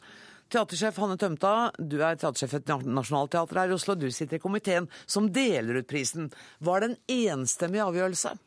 Teatersjef 0.54 1.02
Hanne 1.02 1.18
Tømta, 1.18 1.72
du 1.82 1.98
er 2.06 2.22
teatersjef 2.22 2.60
ved 2.60 2.86
Nationaltheatret 2.86 3.64
her 3.64 3.74
i 3.74 3.78
Oslo. 3.80 3.98
Du 3.98 4.06
sitter 4.14 4.38
i 4.38 4.44
komiteen 4.44 4.86
som 5.10 5.32
deler 5.34 5.82
ut 5.82 5.90
prisen. 5.90 6.30
Var 6.62 6.86
det 6.86 6.92
en 6.92 7.00
enstemmig 7.34 7.82
avgjørelse? 7.82 8.38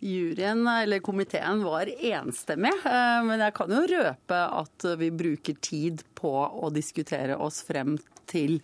Juryen, 0.00 0.64
eller 0.68 1.02
komiteen, 1.04 1.64
var 1.64 1.90
enstemmig, 1.92 2.72
eh, 2.88 3.18
men 3.26 3.42
jeg 3.44 3.56
kan 3.56 3.74
jo 3.74 3.82
røpe 3.90 4.38
at 4.60 4.86
vi 5.00 5.10
bruker 5.12 5.58
tid 5.60 6.04
på 6.16 6.32
å 6.32 6.70
diskutere 6.72 7.36
oss 7.36 7.60
frem 7.68 7.98
til 8.30 8.60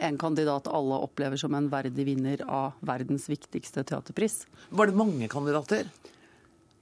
en 0.00 0.16
kandidat 0.18 0.68
alle 0.70 0.98
opplever 1.04 1.38
som 1.40 1.54
en 1.54 1.68
verdig 1.70 2.06
vinner 2.08 2.42
av 2.48 2.78
verdens 2.86 3.28
viktigste 3.30 3.84
teaterpris. 3.86 4.44
Var 4.70 4.90
det 4.90 4.96
mange 4.96 5.28
kandidater? 5.30 5.90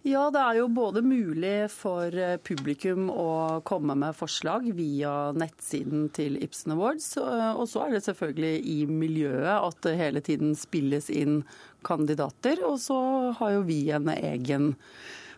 Ja, 0.06 0.28
det 0.30 0.40
er 0.40 0.58
jo 0.60 0.68
både 0.70 1.02
mulig 1.02 1.68
for 1.74 2.14
eh, 2.14 2.36
publikum 2.38 3.08
å 3.10 3.60
komme 3.66 3.96
med 3.98 4.14
forslag 4.16 4.68
via 4.76 5.32
nettsiden 5.34 6.06
til 6.14 6.38
Ibsen 6.44 6.76
Awards, 6.76 7.10
eh, 7.18 7.50
og 7.58 7.66
så 7.70 7.84
er 7.84 7.96
det 7.96 8.04
selvfølgelig 8.06 8.52
i 8.62 8.78
miljøet 8.86 9.56
at 9.56 9.80
det 9.88 9.96
hele 9.98 10.22
tiden 10.24 10.54
spilles 10.58 11.10
inn 11.10 11.40
kandidater. 11.86 12.62
Og 12.68 12.78
så 12.82 12.98
har 13.40 13.56
jo 13.56 13.64
vi 13.66 13.82
en 13.94 14.12
egen 14.14 14.76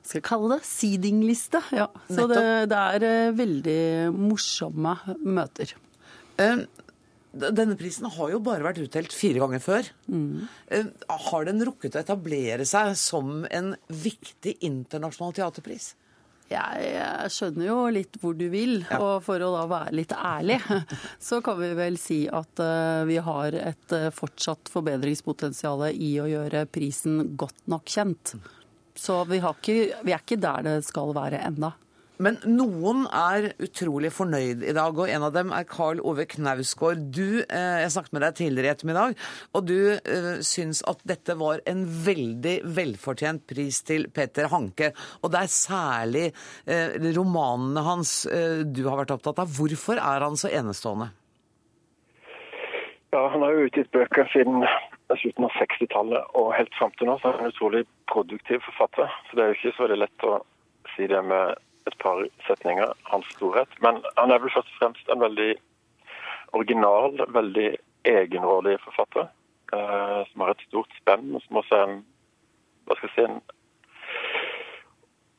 skal 0.00 0.20
jeg 0.20 0.28
kalle 0.28 0.56
det 0.56 0.68
seedingliste. 0.68 1.60
Ja. 1.76 1.88
Så 2.08 2.26
det, 2.30 2.44
det 2.72 2.84
er 2.96 3.08
eh, 3.08 3.32
veldig 3.36 3.80
morsomme 4.16 4.96
møter. 5.24 5.74
Denne 7.30 7.76
prisen 7.78 8.08
har 8.10 8.32
jo 8.32 8.40
bare 8.42 8.64
vært 8.64 8.80
utdelt 8.82 9.14
fire 9.14 9.38
ganger 9.42 9.62
før. 9.62 9.88
Mm. 10.10 10.48
Har 11.30 11.46
den 11.46 11.62
rukket 11.66 11.94
å 11.94 12.02
etablere 12.02 12.66
seg 12.66 12.96
som 12.98 13.44
en 13.46 13.74
viktig 13.86 14.56
internasjonal 14.66 15.36
teaterpris? 15.38 15.92
Jeg, 16.50 16.86
jeg 16.96 17.30
skjønner 17.30 17.68
jo 17.68 17.76
litt 17.94 18.16
hvor 18.18 18.34
du 18.34 18.48
vil, 18.50 18.80
og 18.96 19.20
for 19.22 19.38
å 19.38 19.52
da 19.54 19.66
være 19.70 19.94
litt 19.94 20.14
ærlig, 20.16 20.56
så 21.28 21.38
kan 21.46 21.60
vi 21.60 21.68
vel 21.78 21.98
si 22.02 22.24
at 22.26 22.62
eh, 22.64 23.02
vi 23.06 23.20
har 23.22 23.54
et 23.54 23.94
eh, 23.94 24.08
fortsatt 24.14 24.72
forbedringspotensial 24.74 25.86
i 25.92 26.16
å 26.18 26.26
gjøre 26.26 26.64
prisen 26.74 27.36
godt 27.38 27.62
nok 27.70 27.94
kjent. 27.94 28.34
Så 28.98 29.22
vi, 29.30 29.38
har 29.38 29.54
ikke, 29.54 30.02
vi 30.02 30.16
er 30.16 30.24
ikke 30.24 30.40
der 30.42 30.66
det 30.66 30.74
skal 30.88 31.14
være 31.14 31.38
enda. 31.46 31.70
Men 32.20 32.36
noen 32.44 33.06
er 33.16 33.54
utrolig 33.64 34.10
fornøyd 34.12 34.64
i 34.68 34.74
dag, 34.76 34.92
og 34.92 35.08
en 35.08 35.22
av 35.24 35.32
dem 35.32 35.54
er 35.56 35.64
Karl 35.68 36.02
Ove 36.04 36.26
Knausgård. 36.28 37.06
Du, 37.16 37.40
eh, 37.40 37.80
Jeg 37.80 37.92
snakket 37.94 38.12
med 38.12 38.22
deg 38.22 38.34
tidligere 38.36 38.68
i 38.68 38.72
ettermiddag, 38.74 39.14
og 39.54 39.64
du 39.64 39.78
eh, 39.96 40.40
syns 40.44 40.82
at 40.84 41.00
dette 41.08 41.32
var 41.40 41.62
en 41.66 41.86
veldig 41.86 42.60
velfortjent 42.76 43.46
pris 43.48 43.80
til 43.88 44.10
Peter 44.12 44.50
Hanke. 44.52 44.92
Og 45.24 45.32
det 45.32 45.40
er 45.40 45.54
særlig 45.54 46.26
eh, 46.66 46.92
romanene 47.16 47.80
hans 47.86 48.28
du 48.28 48.82
har 48.88 49.00
vært 49.00 49.14
opptatt 49.16 49.40
av. 49.40 49.48
Hvorfor 49.56 49.96
er 49.96 50.20
han 50.20 50.36
så 50.36 50.50
enestående? 50.52 51.08
Ja, 53.12 53.28
Han 53.32 53.40
har 53.42 53.56
jo 53.56 53.64
utgitt 53.66 53.90
bøker 53.96 54.28
siden 54.34 54.60
slutten 55.16 55.48
av 55.48 55.56
60-tallet 55.56 56.36
og 56.38 56.52
helt 56.54 56.76
fram 56.76 56.92
til 56.98 57.08
nå. 57.08 57.16
Så 57.18 57.30
er 57.30 57.38
han 57.38 57.48
en 57.48 57.54
utrolig 57.54 57.82
produktiv 58.12 58.60
forfatter. 58.68 59.08
Så 59.26 59.36
det 59.36 59.42
er 59.42 59.50
jo 59.50 59.58
ikke 59.58 59.76
så 59.76 59.86
veldig 59.86 60.00
lett 60.04 60.28
å 60.28 60.36
si 60.94 61.08
det 61.10 61.24
med 61.24 61.56
et 61.90 61.98
par 62.02 62.22
setninger, 62.46 62.94
hans 63.10 63.28
storhet. 63.36 63.72
Men 63.84 64.00
han 64.16 64.30
er 64.30 64.40
vel 64.42 64.52
først 64.54 64.72
og 64.74 64.78
fremst 64.78 65.12
en 65.12 65.22
veldig 65.22 65.52
original, 66.56 67.20
veldig 67.28 67.68
egenrådig 68.08 68.78
forfatter. 68.84 69.28
Eh, 69.72 70.20
som 70.32 70.40
har 70.40 70.50
et 70.50 70.66
stort 70.66 70.92
spenn, 70.98 71.36
som 71.46 71.60
også 71.62 71.76
er 71.76 71.88
en 71.88 72.00
hva 72.88 72.96
skal 72.98 73.10
jeg 73.10 73.14
si, 73.14 73.24
en 73.28 73.42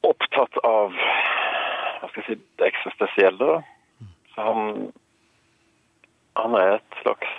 opptatt 0.08 0.60
av 0.64 0.94
hva 0.96 2.10
skal 2.10 2.22
jeg 2.22 2.28
si, 2.30 2.38
det 2.60 2.70
eksistensielle. 2.70 3.58
Så 4.32 4.46
han, 4.46 4.62
han 6.40 6.56
er 6.56 6.78
et 6.78 7.02
slags, 7.02 7.34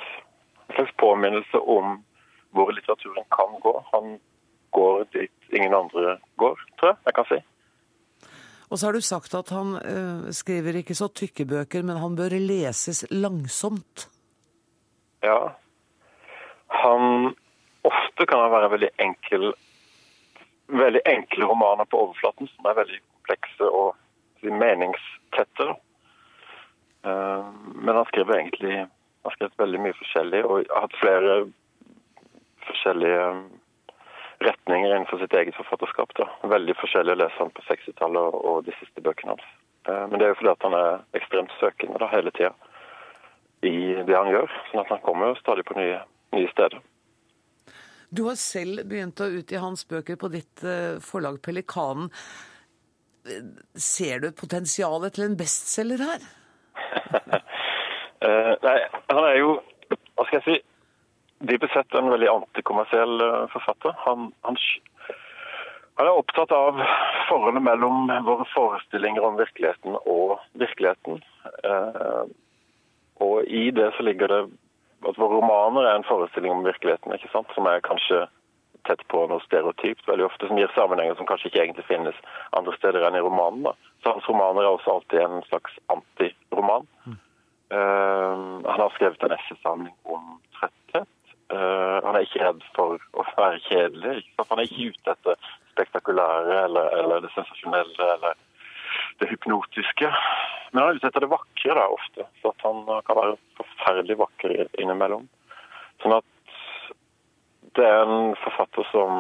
en 0.67 0.77
slags 0.77 0.93
påminnelse 1.01 1.63
om 1.77 2.03
hvor 2.53 2.75
litteraturen 2.77 3.25
kan 3.33 3.57
gå. 3.65 3.73
Han 3.95 4.19
går 4.77 5.07
dit 5.17 5.57
ingen 5.57 5.75
andre 5.75 6.19
går, 6.37 6.61
tror 6.77 6.93
jeg 6.93 7.09
jeg 7.09 7.17
kan 7.17 7.31
si. 7.31 7.41
Og 8.73 8.81
så 8.81 8.89
har 8.89 8.97
du 8.97 9.05
sagt 9.05 9.35
at 9.37 9.51
han 9.53 9.75
eh, 9.85 10.31
skriver 10.33 10.79
ikke 10.81 10.97
så 10.97 11.11
tykke 11.13 11.45
bøker, 11.45 11.85
men 11.85 12.01
han 12.01 12.17
bør 12.17 12.33
leses 12.41 13.05
langsomt. 13.13 14.09
Ja. 15.23 15.53
Han 16.83 17.35
Ofte 17.83 18.29
kan 18.31 18.39
han 18.39 18.53
være 18.53 18.71
veldig 18.71 18.89
enkel 19.03 19.49
veldig 20.73 21.01
enkle 21.11 21.49
romaner 21.51 21.89
på 21.91 21.99
overflaten 21.99 22.47
som 22.49 22.69
er 22.71 22.77
veldig 22.79 23.01
komplekse 23.03 23.67
og 23.67 23.97
meningstette. 24.47 25.67
Eh, 27.05 27.49
Men 27.75 27.97
han 27.99 28.07
skriver 28.13 28.39
egentlig 28.39 28.77
han 29.23 29.35
skrevet 29.35 29.59
veldig 29.59 29.81
mye 29.83 29.99
forskjellig 29.99 30.45
og 30.47 30.71
har 30.71 30.87
hatt 30.87 30.97
flere 31.03 31.35
forskjellige 32.67 33.27
retninger 34.47 34.91
innenfor 34.91 35.19
sitt 35.23 35.35
eget 35.39 35.57
forfatterskap. 35.59 36.15
da. 36.19 36.29
Veldig 36.55 36.77
forskjellig 36.81 37.15
å 37.15 37.21
lese 37.23 37.39
han 37.39 37.53
på 37.55 37.65
60-tallet 37.69 38.39
og 38.43 38.65
de 38.67 38.75
siste 38.81 39.05
bøkene 39.05 39.35
hans. 39.35 39.49
Eh, 39.89 40.05
Men 40.09 40.19
det 40.19 40.27
er 40.27 40.33
jo 40.33 40.39
fordi 40.41 40.53
at 40.55 40.69
han 40.69 40.79
er 40.79 41.03
ekstremt 41.19 41.59
søkende 41.61 42.01
da, 42.03 42.09
hele 42.13 42.33
tida 42.37 42.55
i 43.63 43.77
det 44.07 44.17
han 44.17 44.31
gjør. 44.31 44.49
sånn 44.71 44.83
at 44.83 44.91
han 44.91 45.05
kommer 45.05 45.33
jo 45.33 45.41
stadig 45.41 45.65
på 45.69 45.77
nye, 45.79 46.01
nye 46.35 46.51
steder. 46.51 46.81
Du 48.13 48.25
har 48.27 48.37
selv 48.37 48.85
begynt 48.91 49.21
å 49.25 49.31
utgi 49.33 49.57
hans 49.57 49.87
bøker 49.89 50.19
på 50.21 50.29
ditt 50.33 50.65
eh, 50.67 50.99
forlag 51.01 51.41
Pelikanen. 51.43 52.11
Ser 53.79 54.19
du 54.21 54.33
potensialet 54.35 55.15
til 55.15 55.29
en 55.31 55.39
bestselger 55.39 56.03
her? 56.11 56.31
Eh, 58.23 58.53
nei, 58.63 58.77
han 59.11 59.25
er 59.27 59.37
jo, 59.41 59.55
hva 59.91 60.25
skal 60.29 60.37
jeg 60.37 60.45
si, 60.47 60.53
dypest 61.49 61.75
sett 61.75 61.95
en 61.95 62.11
veldig 62.13 62.29
antikommersiell 62.31 63.21
eh, 63.21 63.47
forfatter. 63.53 63.95
Han, 64.07 64.31
han, 64.47 64.59
han 65.99 66.11
er 66.11 66.19
opptatt 66.19 66.53
av 66.57 66.81
forholdet 67.29 67.63
mellom 67.63 68.11
våre 68.27 68.47
forestillinger 68.55 69.25
om 69.27 69.39
virkeligheten 69.41 69.99
og 70.03 70.39
virkeligheten. 70.59 71.23
Eh, 71.65 72.23
og 73.23 73.43
i 73.47 73.71
det 73.75 73.93
så 73.97 74.07
ligger 74.07 74.33
det 74.33 74.43
at 75.09 75.19
våre 75.19 75.41
romaner 75.41 75.89
er 75.89 75.99
en 75.99 76.07
forestilling 76.07 76.55
om 76.55 76.65
virkeligheten, 76.67 77.15
ikke 77.15 77.31
sant? 77.33 77.51
som 77.55 77.67
er 77.67 77.83
kanskje 77.85 78.25
tett 78.87 79.03
på 79.11 79.25
noe 79.31 79.43
stereotypt 79.45 80.09
veldig 80.09 80.27
ofte, 80.27 80.49
som 80.49 80.59
gir 80.59 80.71
sammenhenger 80.75 81.15
som 81.19 81.27
kanskje 81.29 81.51
ikke 81.51 81.61
egentlig 81.65 81.87
finnes 81.87 82.17
andre 82.59 82.75
steder 82.79 83.07
enn 83.07 83.19
i 83.19 83.23
romanen. 83.23 83.67
da. 83.69 83.75
Så 84.03 84.15
hans 84.15 84.27
romaner 84.31 84.65
er 84.65 84.75
også 84.75 84.97
alltid 84.97 85.23
en 85.23 85.45
slags 85.51 85.77
antiroman. 85.95 86.89
Eh, 87.73 88.41
han 88.71 88.81
har 88.83 88.95
skrevet 88.97 89.23
en 89.23 89.37
essaysamling 89.39 89.95
om 90.03 90.41
han 91.53 92.17
er 92.17 92.25
ikke 92.25 92.43
redd 92.43 92.63
for 92.77 93.03
å 93.13 93.27
være 93.37 93.61
kjedelig. 93.69 94.23
Han 94.39 94.59
er 94.61 94.69
ikke 94.69 94.93
ute 94.93 95.15
etter 95.17 95.53
spektakulære 95.73 96.65
eller, 96.67 96.89
eller 97.01 97.23
det 97.25 97.33
sensasjonelle 97.35 98.09
eller 98.17 98.41
det 99.21 99.29
hypnotiske. 99.31 100.11
Men 100.73 100.83
han 100.83 100.91
er 100.91 101.01
ute 101.01 101.11
etter 101.11 101.25
det 101.25 101.33
vakre 101.33 101.77
da, 101.79 101.87
ofte. 101.93 102.27
Så 102.41 102.53
at 102.53 102.67
han 102.67 102.85
kan 103.07 103.19
være 103.19 103.39
forferdelig 103.61 104.19
vakker 104.23 104.57
innimellom. 104.81 105.29
Sånn 106.03 106.17
at 106.17 106.29
det 107.77 107.87
er 107.89 108.03
en 108.05 108.35
forfatter 108.43 108.85
som 108.91 109.13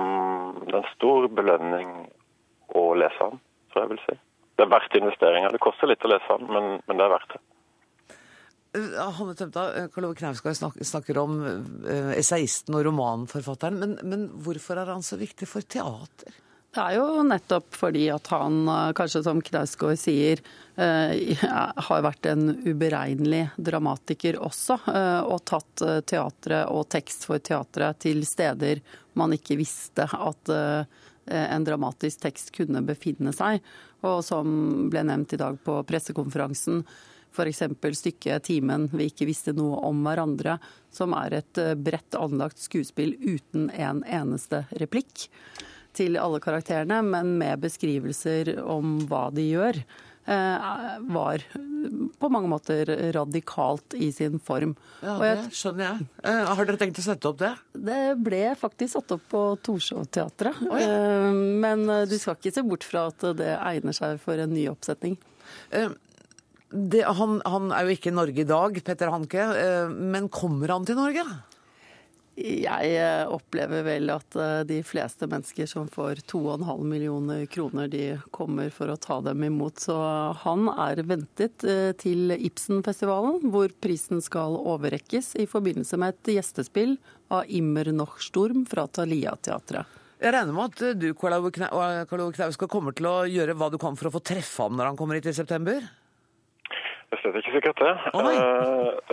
Det 0.66 0.74
er 0.74 0.82
en 0.82 0.92
stor 0.92 1.28
belønning 1.32 1.88
å 2.76 2.82
lese 2.96 3.20
han, 3.20 3.40
tror 3.72 3.84
jeg 3.84 3.92
vil 3.92 4.02
si. 4.06 4.18
Det 4.56 4.64
er 4.64 4.72
verdt 4.72 4.96
investeringa. 4.96 5.50
Det 5.52 5.60
koster 5.64 5.90
litt 5.90 6.04
å 6.04 6.10
lese 6.12 6.28
han, 6.28 6.44
men, 6.48 6.68
men 6.86 7.00
det 7.00 7.04
er 7.06 7.12
verdt 7.12 7.34
det. 7.34 7.40
Eh, 8.72 9.12
Hanne 9.18 9.34
Tømta, 9.34 9.66
eh, 9.76 9.88
Karl 9.92 10.08
Ove 10.08 10.16
Knausgård 10.16 10.56
snak 10.56 10.78
snakker 10.80 11.18
om 11.20 11.42
essayisten 12.16 12.76
og 12.78 12.86
romanforfatteren, 12.88 13.76
men, 13.78 13.98
men 14.08 14.24
hvorfor 14.44 14.80
er 14.80 14.94
han 14.94 15.04
så 15.04 15.18
viktig 15.20 15.48
for 15.50 15.66
teater? 15.66 16.32
Det 16.72 16.80
er 16.80 16.96
jo 16.96 17.20
nettopp 17.28 17.74
fordi 17.76 18.06
at 18.08 18.30
han, 18.32 18.62
kanskje 18.96 19.20
som 19.26 19.42
Knausgård 19.44 19.98
sier, 20.00 20.40
har 20.72 22.04
vært 22.06 22.30
en 22.30 22.46
uberegnelig 22.64 23.42
dramatiker 23.60 24.38
også. 24.40 24.78
Og 25.28 25.42
tatt 25.44 25.82
teatret 26.08 26.72
og 26.72 26.86
tekst 26.88 27.28
for 27.28 27.44
teatret 27.44 28.00
til 28.06 28.24
steder 28.24 28.80
man 29.20 29.36
ikke 29.36 29.58
visste 29.60 30.08
at 30.08 30.54
en 31.28 31.68
dramatisk 31.68 32.24
tekst 32.24 32.54
kunne 32.56 32.80
befinne 32.88 33.36
seg. 33.36 33.60
Og 34.08 34.24
som 34.24 34.88
ble 34.88 35.04
nevnt 35.12 35.36
i 35.36 35.42
dag 35.44 35.60
på 35.60 35.76
pressekonferansen, 35.92 36.80
f.eks. 37.32 37.62
stykket 37.98 38.44
'Timen 38.46 38.88
vi 38.92 39.08
ikke 39.10 39.26
visste 39.28 39.52
noe 39.56 39.80
om 39.88 40.04
hverandre', 40.06 40.58
som 40.92 41.14
er 41.16 41.38
et 41.40 41.58
eh, 41.58 41.74
bredt 41.74 42.14
anlagt 42.18 42.60
skuespill 42.62 43.16
uten 43.18 43.70
en 43.72 44.04
eneste 44.04 44.66
replikk 44.80 45.28
til 45.92 46.16
alle 46.16 46.40
karakterene, 46.40 47.02
men 47.04 47.34
med 47.40 47.60
beskrivelser 47.60 48.54
om 48.64 49.00
hva 49.10 49.26
de 49.34 49.42
gjør, 49.50 49.76
eh, 50.24 50.70
var 51.12 51.42
på 52.22 52.28
mange 52.30 52.48
måter 52.48 52.86
radikalt 53.12 53.92
i 53.98 54.12
sin 54.14 54.38
form. 54.40 54.76
Ja, 55.02 55.18
det 55.18 55.50
skjønner 55.52 55.84
jeg. 55.88 56.06
Eh, 56.24 56.44
Har 56.54 56.64
dere 56.64 56.78
tenkt 56.80 57.00
å 57.02 57.04
sette 57.04 57.28
opp 57.28 57.40
det? 57.42 57.50
det 57.74 57.98
ble 58.22 58.54
faktisk 58.56 58.94
satt 58.94 59.12
opp 59.18 59.24
på 59.28 59.42
Torshov-teatret. 59.66 60.62
Eh, 60.80 61.32
Men 61.32 61.84
eh, 61.90 62.06
du 62.06 62.16
skal 62.18 62.36
ikke 62.38 62.54
se 62.54 62.62
bort 62.62 62.84
fra 62.86 63.08
at 63.10 63.26
det 63.36 63.52
egner 63.58 63.92
seg 63.92 64.20
for 64.22 64.38
en 64.38 64.54
ny 64.54 64.68
oppsetning. 64.70 65.18
Det, 66.72 67.04
han, 67.04 67.40
han 67.44 67.72
er 67.74 67.84
jo 67.84 67.92
ikke 67.96 68.08
i 68.08 68.16
Norge 68.16 68.40
i 68.44 68.48
dag, 68.48 68.76
Petter 68.84 69.10
Hanke, 69.12 69.44
eh, 69.60 69.88
men 69.92 70.30
kommer 70.32 70.72
han 70.72 70.86
til 70.88 70.96
Norge? 70.96 71.24
Jeg 72.40 72.92
eh, 72.96 73.28
opplever 73.28 73.84
vel 73.84 74.08
at 74.14 74.36
eh, 74.40 74.62
de 74.64 74.78
fleste 74.88 75.28
mennesker 75.28 75.68
som 75.68 75.90
får 75.92 76.22
2,5 76.32 76.64
millioner 76.88 77.44
kroner, 77.52 77.92
de 77.92 78.16
kommer 78.32 78.72
for 78.72 78.88
å 78.88 78.96
ta 78.96 79.20
dem 79.28 79.44
imot. 79.50 79.84
Så 79.84 79.98
han 80.46 80.64
er 80.72 81.04
ventet 81.04 81.66
til 82.00 82.32
Ibsenfestivalen, 82.38 83.52
hvor 83.52 83.74
prisen 83.84 84.24
skal 84.24 84.56
overrekkes 84.56 85.34
i 85.44 85.48
forbindelse 85.50 86.00
med 86.00 86.16
et 86.16 86.36
gjestespill 86.38 86.96
av 87.28 87.52
Immer 87.52 87.92
Nochsturm 87.92 88.64
fra 88.70 88.88
Thalia-teatret. 88.88 90.00
Jeg 90.22 90.32
regner 90.32 90.54
med 90.56 90.70
at 90.70 91.00
du, 91.02 91.10
Karl 91.18 91.34
Ove 91.36 91.50
Kna- 91.52 91.72
Karl 92.08 92.28
Ove 92.28 92.32
Knausgård, 92.36 92.70
kommer 92.70 92.94
til 92.96 93.08
å 93.10 93.24
gjøre 93.28 93.58
hva 93.58 93.68
du 93.74 93.76
kan 93.82 93.98
for 93.98 94.08
å 94.08 94.14
få 94.14 94.22
treffe 94.24 94.64
ham 94.64 94.78
når 94.78 94.92
han 94.92 94.96
kommer 95.00 95.18
hit 95.18 95.28
i 95.28 95.36
september? 95.36 95.82
Slett 97.20 97.38
ikke 97.42 97.54
sikkert 97.58 97.80
det. 97.82 97.92
Oh, 98.16 98.24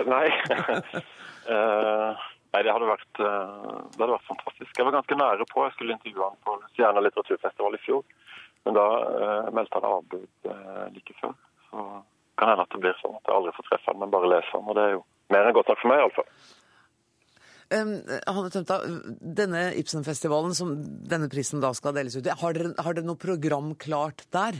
nei. 0.08 0.28
Uh, 1.50 2.16
nei, 2.54 2.62
det 2.64 2.72
hadde, 2.72 2.88
vært, 2.88 3.20
eh, 3.20 3.74
det 3.92 4.00
hadde 4.00 4.14
vært 4.14 4.28
fantastisk. 4.28 4.72
Jeg 4.72 4.86
var 4.86 4.96
ganske 4.96 5.18
nære 5.20 5.46
på. 5.50 5.64
Jeg 5.66 5.74
skulle 5.76 5.96
intervjue 5.96 6.28
han 6.30 6.38
på 6.46 6.56
Stjerna 6.72 7.02
litteraturfestival 7.04 7.76
i 7.76 7.82
fjor. 7.84 8.06
Men 8.66 8.76
da 8.76 8.86
eh, 9.08 9.50
meldte 9.56 9.78
han 9.78 9.90
avbud 9.90 10.50
eh, 10.52 10.86
like 10.96 11.16
før. 11.20 11.36
Så 11.68 11.84
kan 12.40 12.52
hende 12.52 12.64
at 12.64 12.72
det 12.72 12.80
blir 12.82 12.96
sånn 13.02 13.18
at 13.18 13.28
jeg 13.28 13.36
aldri 13.36 13.54
får 13.58 13.68
treffe 13.68 13.92
han, 13.92 14.00
men 14.00 14.14
bare 14.14 14.32
leser 14.32 14.56
han. 14.56 14.66
Og 14.66 14.78
det 14.78 14.86
er 14.86 14.96
jo 14.96 15.04
mer 15.34 15.46
enn 15.46 15.56
godt 15.56 15.70
nok 15.70 15.82
for 15.82 15.92
meg, 15.92 16.02
iallfall. 16.02 16.32
Um, 17.70 17.92
Hanne 18.26 18.50
Tømta, 18.50 18.80
denne 19.40 19.60
Ibsenfestivalen 19.78 20.56
som 20.58 20.72
denne 21.06 21.28
prisen 21.30 21.62
da 21.62 21.70
skal 21.76 21.94
deles 21.94 22.16
ut 22.18 22.26
i, 22.26 22.34
har 22.40 22.56
dere, 22.56 22.72
har 22.82 22.96
dere 22.96 23.06
noe 23.06 23.20
program 23.20 23.76
klart 23.78 24.24
der? 24.34 24.58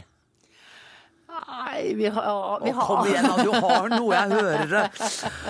Nei, 1.30 1.94
vi 1.94 2.08
har, 2.10 2.62
vi 2.64 2.72
Å, 2.72 2.86
kom 2.86 3.06
igjen 3.06 3.28
da, 3.28 3.36
du 3.44 3.52
har 3.54 3.90
noe, 3.92 4.10
jeg 4.14 4.32
hører 4.34 4.72
det. 4.72 4.84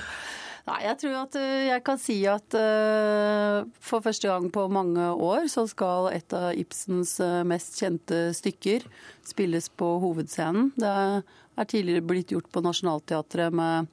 Nei, 0.70 0.78
jeg 0.84 0.98
tror 1.00 1.14
at 1.22 1.36
uh, 1.40 1.60
jeg 1.66 1.82
kan 1.86 1.98
si 1.98 2.16
at 2.28 2.56
uh, 2.58 3.64
for 3.82 4.04
første 4.04 4.28
gang 4.28 4.50
på 4.52 4.66
mange 4.70 5.06
år 5.10 5.48
så 5.50 5.64
skal 5.70 6.10
et 6.12 6.34
av 6.36 6.52
Ibsens 6.58 7.16
uh, 7.24 7.40
mest 7.48 7.80
kjente 7.80 8.28
stykker 8.36 8.84
spilles 9.26 9.70
på 9.72 9.88
hovedscenen. 10.04 10.70
Det 10.76 10.92
er 10.92 11.70
tidligere 11.70 12.06
blitt 12.06 12.34
gjort 12.34 12.50
på 12.52 12.62
Nationaltheatret 12.64 13.56
med 13.56 13.88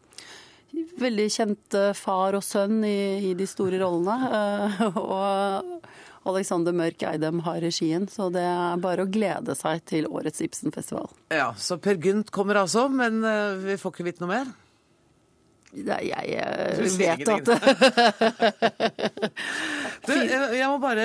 veldig 1.02 1.28
kjente 1.34 1.84
far 1.98 2.38
og 2.38 2.46
sønn 2.46 2.84
i, 2.86 3.32
i 3.32 3.34
de 3.38 3.48
store 3.50 3.80
rollene. 3.82 4.92
og 4.92 5.88
Alexander 6.32 6.74
Mørk 6.76 7.04
Eidem 7.08 7.40
har 7.46 7.60
regien, 7.64 8.08
så 8.12 8.24
det 8.34 8.44
er 8.44 8.78
bare 8.84 9.04
å 9.06 9.12
glede 9.12 9.56
seg 9.58 9.76
til 9.90 10.04
årets 10.12 10.42
Ibsenfestival. 10.46 11.08
Ja, 11.34 11.54
Så 11.58 11.78
Per 11.82 11.98
Gynt 12.04 12.30
kommer 12.36 12.56
altså, 12.64 12.82
men 12.92 13.14
vi 13.64 13.78
får 13.80 13.90
ikke 13.96 14.08
vite 14.12 14.22
noe 14.26 14.34
mer? 14.36 14.48
Nei, 15.78 16.08
jeg, 16.08 16.30
jeg 16.32 16.92
vet 16.98 17.28
at 17.28 17.46
du, 20.08 20.14
Jeg 20.56 20.70
må 20.72 20.78
bare 20.82 21.04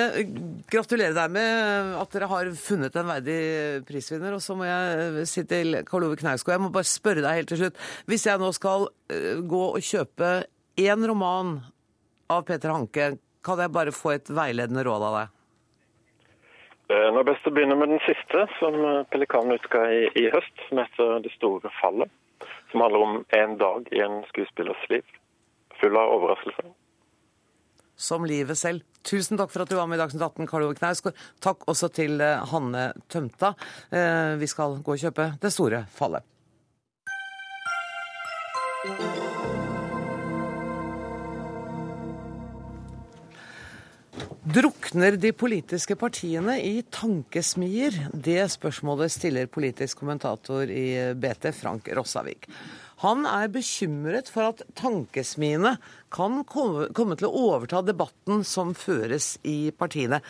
gratulere 0.71 1.11
deg 1.17 1.33
med 1.35 1.49
at 1.99 2.13
dere 2.15 2.29
har 2.31 2.49
funnet 2.57 2.95
en 2.97 3.09
verdig 3.11 3.37
prisvinner. 3.87 4.33
Og 4.37 4.41
så 4.43 4.55
må 4.57 4.63
jeg 4.65 5.27
si 5.29 5.43
til 5.49 5.67
Karl 5.87 6.03
Ove 6.07 6.17
Knausgård, 6.21 6.55
jeg 6.55 6.63
må 6.63 6.71
bare 6.73 6.89
spørre 6.89 7.23
deg 7.25 7.37
helt 7.41 7.49
til 7.51 7.59
slutt. 7.65 7.77
Hvis 8.09 8.25
jeg 8.29 8.41
nå 8.41 8.49
skal 8.55 8.79
gå 9.51 9.63
og 9.67 9.81
kjøpe 9.83 10.29
én 10.79 11.01
roman 11.11 11.47
av 12.33 12.41
Peter 12.47 12.69
Hanke, 12.73 13.05
kan 13.43 13.59
jeg 13.59 13.73
bare 13.75 13.95
få 13.95 14.15
et 14.15 14.29
veiledende 14.31 14.83
råd 14.87 15.07
av 15.09 15.19
deg? 15.19 15.39
Det 16.93 16.99
er 16.99 17.25
best 17.25 17.47
å 17.47 17.53
begynne 17.53 17.77
med 17.79 17.89
den 17.93 18.01
siste, 18.03 18.43
som 18.59 18.75
Pelikanen 19.09 19.55
utga 19.55 19.85
i, 19.89 20.03
i 20.19 20.27
høst, 20.33 20.67
som 20.67 20.81
heter 20.83 21.19
'Det 21.23 21.31
store 21.37 21.71
fallet' 21.79 22.11
som 22.73 22.81
handler 22.81 23.01
om 23.01 23.25
en 23.29 23.57
dag 23.57 23.87
i 23.91 23.99
en 23.99 24.23
skuespillers 24.23 24.89
liv. 24.89 25.03
Full 25.81 25.97
av 25.97 26.09
overraskelser. 26.15 26.71
Som 27.95 28.25
livet 28.25 28.57
selv. 28.57 28.81
Tusen 29.05 29.37
takk 29.37 29.51
for 29.53 29.61
at 29.61 29.69
du 29.69 29.75
var 29.77 29.85
med 29.87 29.99
i 29.99 30.01
Dagsnytt 30.01 30.23
18, 30.25 30.47
Karl 30.49 30.65
Ove 30.65 30.77
Knausgård. 30.79 31.19
Takk 31.43 31.67
også 31.69 31.91
til 31.93 32.17
eh, 32.23 32.41
Hanne 32.49 32.87
Tømta. 33.13 33.53
Eh, 33.93 34.33
vi 34.41 34.49
skal 34.49 34.79
gå 34.81 34.95
og 34.95 35.03
kjøpe 35.03 35.35
Det 35.41 35.53
store 35.53 35.83
fallet. 35.93 36.25
Drukner 44.53 45.15
de 45.17 45.31
politiske 45.33 45.95
partiene 45.97 46.59
i 46.61 46.83
tankesmier? 46.93 47.95
Det 48.13 48.43
spørsmålet 48.53 49.09
stiller 49.09 49.49
politisk 49.49 50.03
kommentator 50.03 50.69
i 50.69 51.13
BT, 51.17 51.47
Frank 51.57 51.87
Rossavik. 51.97 52.45
Han 53.01 53.25
er 53.25 53.49
bekymret 53.49 54.29
for 54.29 54.51
at 54.51 54.61
tankesmiene 54.77 55.73
kan 56.13 56.43
komme 56.45 57.17
til 57.17 57.29
å 57.29 57.33
overta 57.47 57.81
debatten 57.87 58.43
som 58.45 58.75
føres 58.77 59.37
i 59.41 59.71
partiene. 59.73 60.21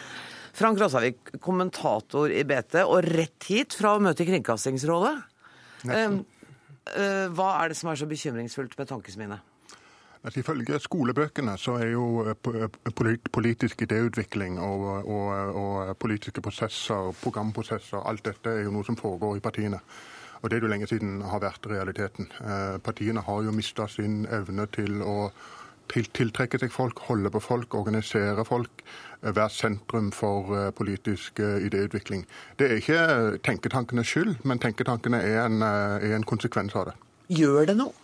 Frank 0.55 0.79
Rossavik, 0.79 1.35
kommentator 1.43 2.31
i 2.31 2.45
BT, 2.47 2.79
og 2.85 3.03
rett 3.09 3.49
hit 3.49 3.75
fra 3.75 3.97
å 3.97 4.03
møte 4.03 4.23
i 4.23 4.29
Kringkastingsrådet. 4.29 5.17
Eh, 5.89 6.19
eh, 6.95 7.25
hva 7.33 7.55
er 7.57 7.73
det 7.73 7.81
som 7.81 7.91
er 7.91 7.99
så 7.99 8.07
bekymringsfullt 8.07 8.77
med 8.79 8.93
tankesmiene? 8.93 9.43
Altså, 10.23 10.39
ifølge 10.39 10.79
skolebøkene 10.79 11.57
så 11.57 11.73
er 11.83 11.89
jo 11.91 12.23
eh, 12.23 12.35
eh, 12.55 13.15
politisk 13.31 13.81
idéutvikling 13.81 14.59
og, 14.59 15.07
og, 15.07 15.55
og, 15.55 15.97
politiske 15.97 16.41
prosesser, 16.41 17.11
programprosesser, 17.23 17.97
alt 18.07 18.23
dette 18.25 18.49
er 18.49 18.63
jo 18.63 18.71
noe 18.71 18.87
som 18.87 18.95
foregår 18.95 19.37
i 19.37 19.43
partiene. 19.43 19.81
Og 20.41 20.49
det 20.49 20.57
er 20.57 20.63
jo 20.63 20.69
lenge 20.71 20.87
siden 20.87 21.21
har 21.27 21.41
vært 21.43 21.67
realiteten. 21.67 22.29
Eh, 22.39 22.77
partiene 22.83 23.19
har 23.19 23.43
jo 23.43 23.51
mista 23.51 23.87
sin 23.87 24.23
evne 24.31 24.67
til 24.71 25.03
å 25.03 25.17
tiltrekke 25.91 26.57
seg 26.59 26.71
folk, 26.71 27.01
holde 27.09 27.29
på 27.29 27.41
folk, 27.43 27.75
organisere 27.75 28.45
folk, 28.47 28.85
være 29.21 29.49
sentrum 29.51 30.07
for 30.15 30.71
politisk 30.71 31.39
idéutvikling. 31.43 32.23
Det 32.59 32.69
er 32.69 32.79
ikke 32.79 33.01
tenketankenes 33.43 34.07
skyld, 34.07 34.37
men 34.47 34.63
tenketankene 34.63 35.19
er 35.19 35.43
en, 35.43 35.59
er 35.61 36.15
en 36.15 36.23
konsekvens 36.23 36.75
av 36.79 36.87
det. 36.89 36.95
Gjør 37.35 37.67
det 37.67 37.77
noe? 37.77 38.02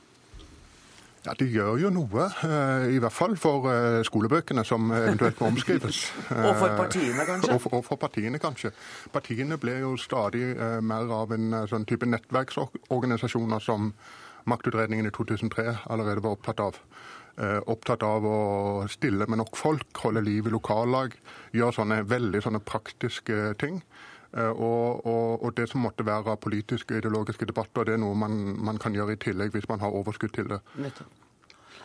Ja, 1.29 1.35
Det 1.37 1.45
gjør 1.53 1.75
jo 1.77 1.89
noe, 1.93 2.23
eh, 2.41 2.95
i 2.95 2.97
hvert 2.97 3.13
fall 3.13 3.35
for 3.37 3.67
eh, 3.69 3.99
skolebøkene 4.01 4.63
som 4.65 4.89
eventuelt 4.89 5.37
må 5.37 5.51
omskrives. 5.51 5.99
og 6.47 6.55
for 6.57 6.73
partiene, 6.73 7.25
kanskje? 7.27 7.53
Og, 7.53 7.67
og 7.77 7.83
for 7.85 8.01
partiene, 8.01 8.39
kanskje. 8.41 8.71
Partiene 9.13 9.59
blir 9.61 9.83
jo 9.83 9.91
stadig 10.01 10.55
eh, 10.55 10.79
mer 10.81 11.13
av 11.13 11.35
en 11.35 11.53
sånn 11.69 11.85
type 11.85 12.09
nettverksorganisasjoner 12.09 13.61
som 13.61 13.91
maktutredningen 14.49 15.05
i 15.05 15.13
2003 15.13 15.67
allerede 15.93 16.25
var 16.25 16.33
opptatt 16.39 16.65
av. 16.65 16.81
Opptatt 17.71 18.01
av 18.03 18.25
å 18.27 18.39
stille 18.91 19.23
med 19.29 19.39
nok 19.39 19.55
folk, 19.55 20.01
holde 20.03 20.25
liv 20.25 20.49
i 20.49 20.51
lokallag, 20.51 21.13
gjøre 21.55 21.77
sånne 21.77 21.99
veldig 22.09 22.41
sånne 22.43 22.59
praktiske 22.67 23.53
ting. 23.61 23.77
Og, 24.33 25.05
og, 25.05 25.45
og, 25.45 25.53
det 25.55 25.69
som 25.71 25.85
måtte 25.85 26.03
være 26.05 26.35
politiske 26.41 26.97
og 26.97 26.99
ideologiske 26.99 27.47
debatter, 27.47 27.87
det 27.87 27.95
er 27.95 28.03
noe 28.03 28.17
man, 28.17 28.35
man, 28.59 28.81
kan 28.81 28.97
gjøre 28.97 29.15
i 29.15 29.21
tillegg 29.23 29.55
hvis 29.55 29.69
man 29.71 29.79
har 29.85 29.95
overskudd 29.95 30.35
til 30.35 30.51
det. 30.51 30.59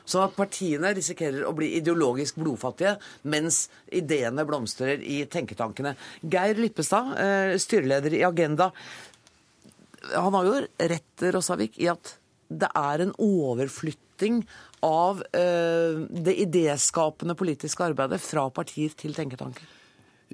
Så 0.05 0.20
at 0.20 0.36
partiene 0.36 0.92
risikerer 0.96 1.46
å 1.48 1.55
bli 1.57 1.70
ideologisk 1.78 2.36
blodfattige, 2.42 2.98
mens 3.32 3.64
ideene 3.88 4.44
blomstrer 4.48 5.00
i 5.00 5.22
tenketankene. 5.30 5.94
Geir 6.20 6.61
Lippestad, 6.61 7.14
eh, 7.18 7.55
styreleder 7.59 8.18
i 8.18 8.24
Agenda. 8.24 8.70
Han 10.12 10.34
har 10.34 10.44
jo 10.44 10.66
rett, 10.92 11.28
Rossavik, 11.32 11.78
i 11.80 11.88
at 11.88 12.18
det 12.48 12.68
er 12.76 13.00
en 13.00 13.14
overflytting 13.18 14.42
av 14.84 15.22
eh, 15.32 15.96
det 16.11 16.36
idéskapende 16.44 17.34
politiske 17.34 17.88
arbeidet 17.88 18.20
fra 18.20 18.50
partier 18.52 18.92
til 18.98 19.16
tenketanker. 19.16 19.64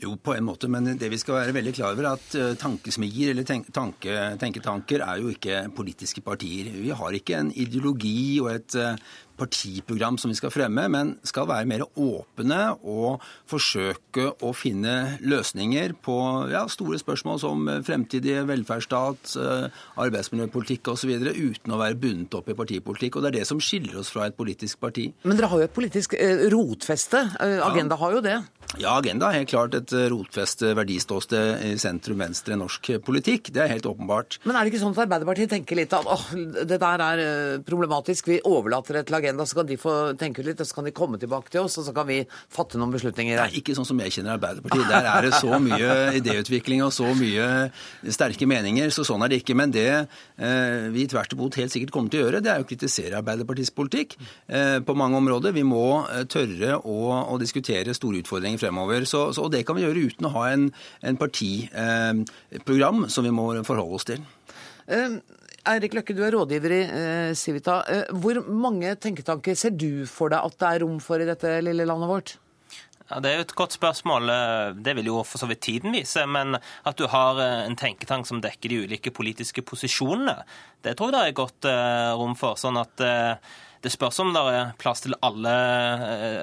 Jo, 0.00 0.14
på 0.16 0.32
en 0.32 0.46
måte, 0.46 0.68
men 0.70 0.86
det 0.96 1.10
vi 1.12 1.18
skal 1.20 1.36
være 1.36 1.52
veldig 1.52 1.72
klar 1.76 1.92
over, 1.92 2.06
er 2.06 2.16
at 2.16 2.28
tankesmiger, 2.30 2.60
tankesmier 2.62 3.32
eller 3.34 3.72
tanke, 3.74 4.14
tenketanker 4.40 5.02
er 5.04 5.20
jo 5.20 5.32
ikke 5.34 5.64
politiske 5.76 6.22
partier. 6.24 6.70
Vi 6.72 6.94
har 6.94 7.16
ikke 7.16 7.36
en 7.36 7.50
ideologi 7.52 8.38
og 8.40 8.52
et 8.54 8.76
eh, 8.78 8.94
partiprogram 9.40 10.18
som 10.20 10.32
vi 10.32 10.38
skal 10.38 10.52
fremme, 10.54 10.86
men 10.92 11.14
skal 11.26 11.48
være 11.50 11.68
mer 11.70 11.86
åpne 11.88 12.60
og 12.80 13.24
forsøke 13.50 14.30
å 14.44 14.52
finne 14.56 15.16
løsninger 15.24 15.96
på 16.04 16.18
ja, 16.52 16.66
store 16.70 17.00
spørsmål 17.00 17.40
som 17.42 17.70
fremtidig 17.86 18.38
velferdsstat, 18.48 19.34
eh, 19.40 19.82
arbeidsmiljøpolitikk 20.04 20.92
osv., 20.92 21.12
uten 21.30 21.74
å 21.74 21.80
være 21.80 21.98
bundet 22.00 22.36
opp 22.38 22.50
i 22.50 22.56
partipolitikk. 22.58 23.16
Og 23.16 23.24
Det 23.24 23.32
er 23.32 23.38
det 23.40 23.48
som 23.48 23.60
skiller 23.62 24.00
oss 24.00 24.12
fra 24.12 24.26
et 24.28 24.36
politisk 24.36 24.80
parti. 24.80 25.10
Men 25.24 25.38
dere 25.38 25.50
har 25.50 25.62
jo 25.62 25.68
et 25.68 25.76
politisk 25.76 26.14
eh, 26.14 26.46
rotfeste. 26.52 27.22
Eh, 27.40 27.58
Agenda 27.64 27.96
ja. 27.96 28.00
har 28.04 28.16
jo 28.16 28.24
det. 28.24 28.38
Ja, 28.78 28.94
Agenda 29.00 29.30
er 29.30 29.40
helt 29.40 29.50
klart 29.50 29.74
et 29.74 29.92
rotfeste 30.12 30.74
verdiståsted 30.78 31.64
i 31.66 31.74
sentrum-venstre 31.80 32.54
norsk 32.58 32.92
politikk. 33.02 33.50
Det 33.54 33.64
er 33.64 33.72
helt 33.72 33.88
åpenbart. 33.88 34.38
Men 34.44 34.56
er 34.56 34.62
det 34.62 34.74
ikke 34.74 34.82
sånn 34.84 34.94
at 34.94 35.04
Arbeiderpartiet 35.06 35.50
tenker 35.50 35.78
litt 35.78 35.94
at 35.96 36.06
åh, 36.06 36.28
det 36.36 36.78
der 36.78 37.02
er 37.02 37.22
problematisk, 37.66 38.30
vi 38.30 38.38
overlater 38.46 39.00
det 39.00 39.08
til 39.08 39.18
Agenda? 39.18 39.29
Agenda, 39.30 39.46
så 39.46 39.60
kan 39.60 39.68
de 39.68 39.78
få 39.80 39.94
tenke 40.18 40.44
litt, 40.44 40.60
og 40.60 40.68
så 40.68 40.76
kan 40.76 40.86
de 40.86 40.92
komme 40.94 41.18
tilbake 41.20 41.50
til 41.52 41.64
oss, 41.64 41.78
og 41.80 41.86
så 41.86 41.94
kan 41.94 42.08
vi 42.08 42.20
fatte 42.52 42.78
noen 42.80 42.92
beslutninger. 42.94 43.38
Nei, 43.38 43.60
ikke 43.60 43.74
sånn 43.76 43.88
som 43.88 44.00
jeg 44.02 44.14
kjenner 44.16 44.36
Arbeiderpartiet. 44.36 44.88
Der 44.90 45.08
er 45.10 45.26
det 45.26 45.32
så 45.38 45.60
mye 45.62 45.96
idéutvikling 46.18 46.84
og 46.86 46.92
så 46.94 47.10
mye 47.18 47.46
sterke 48.10 48.48
meninger, 48.50 48.92
så 48.94 49.04
sånn 49.06 49.24
er 49.24 49.32
det 49.32 49.40
ikke. 49.42 49.56
Men 49.58 49.74
det 49.74 49.88
eh, 49.94 50.90
vi 50.94 51.06
tvert 51.10 51.34
imot 51.36 51.58
helt 51.60 51.74
sikkert 51.74 51.94
kommer 51.94 52.12
til 52.12 52.22
å 52.22 52.26
gjøre, 52.26 52.42
det 52.44 52.52
er 52.52 52.64
å 52.64 52.68
kritisere 52.68 53.18
Arbeiderpartiets 53.20 53.74
politikk 53.76 54.16
eh, 54.18 54.78
på 54.84 54.96
mange 54.98 55.20
områder. 55.20 55.54
Vi 55.56 55.66
må 55.66 55.84
eh, 56.06 56.26
tørre 56.30 56.78
å, 56.80 56.98
å 57.30 57.40
diskutere 57.40 57.96
store 57.96 58.22
utfordringer 58.24 58.60
fremover. 58.60 59.06
Så, 59.08 59.30
så, 59.36 59.46
og 59.46 59.54
det 59.54 59.64
kan 59.68 59.78
vi 59.78 59.86
gjøre 59.86 60.06
uten 60.10 60.28
å 60.28 60.34
ha 60.38 60.46
en, 60.54 60.70
en 61.06 61.20
partiprogram 61.20 63.06
som 63.12 63.26
vi 63.26 63.34
må 63.34 63.52
forholde 63.66 64.00
oss 64.00 64.10
til. 64.12 64.24
Um 64.90 65.20
Eirik 65.68 65.92
Løkke, 65.92 66.14
du 66.16 66.22
er 66.24 66.32
rådgiver 66.32 66.72
i 66.72 66.80
eh, 66.88 67.32
Civita. 67.36 67.80
Eh, 67.90 68.12
hvor 68.22 68.40
mange 68.48 68.94
tenketanker 68.96 69.56
ser 69.58 69.74
du 69.76 70.06
for 70.08 70.32
deg 70.32 70.46
at 70.46 70.56
det 70.56 70.68
er 70.70 70.84
rom 70.84 71.00
for 71.04 71.20
i 71.20 71.28
dette 71.28 71.58
lille 71.64 71.84
landet 71.88 72.08
vårt? 72.08 72.36
Ja, 73.10 73.18
Det 73.20 73.28
er 73.28 73.40
jo 73.40 73.44
et 73.44 73.56
godt 73.58 73.74
spørsmål. 73.76 74.30
Eh, 74.32 74.68
det 74.80 74.94
vil 74.96 75.10
jo 75.10 75.20
for 75.26 75.42
så 75.42 75.48
vidt 75.50 75.60
tiden 75.66 75.92
vise. 75.92 76.24
Men 76.24 76.56
at 76.56 76.96
du 76.96 77.04
har 77.12 77.40
eh, 77.44 77.64
en 77.66 77.76
tenketank 77.76 78.28
som 78.30 78.40
dekker 78.40 78.72
de 78.72 78.84
ulike 78.86 79.12
politiske 79.12 79.64
posisjonene, 79.66 80.38
det 80.80 80.94
tror 80.96 81.10
jeg 81.12 81.18
det 81.18 81.26
er 81.28 81.42
godt 81.42 81.68
rom 82.16 82.32
for. 82.40 82.56
sånn 82.56 82.80
at 82.80 82.96
det 83.84 83.90
spørs 83.92 84.16
om 84.22 84.30
det 84.32 84.40
er 84.48 84.72
plass 84.80 85.02
til 85.04 85.12
alle, 85.24 85.52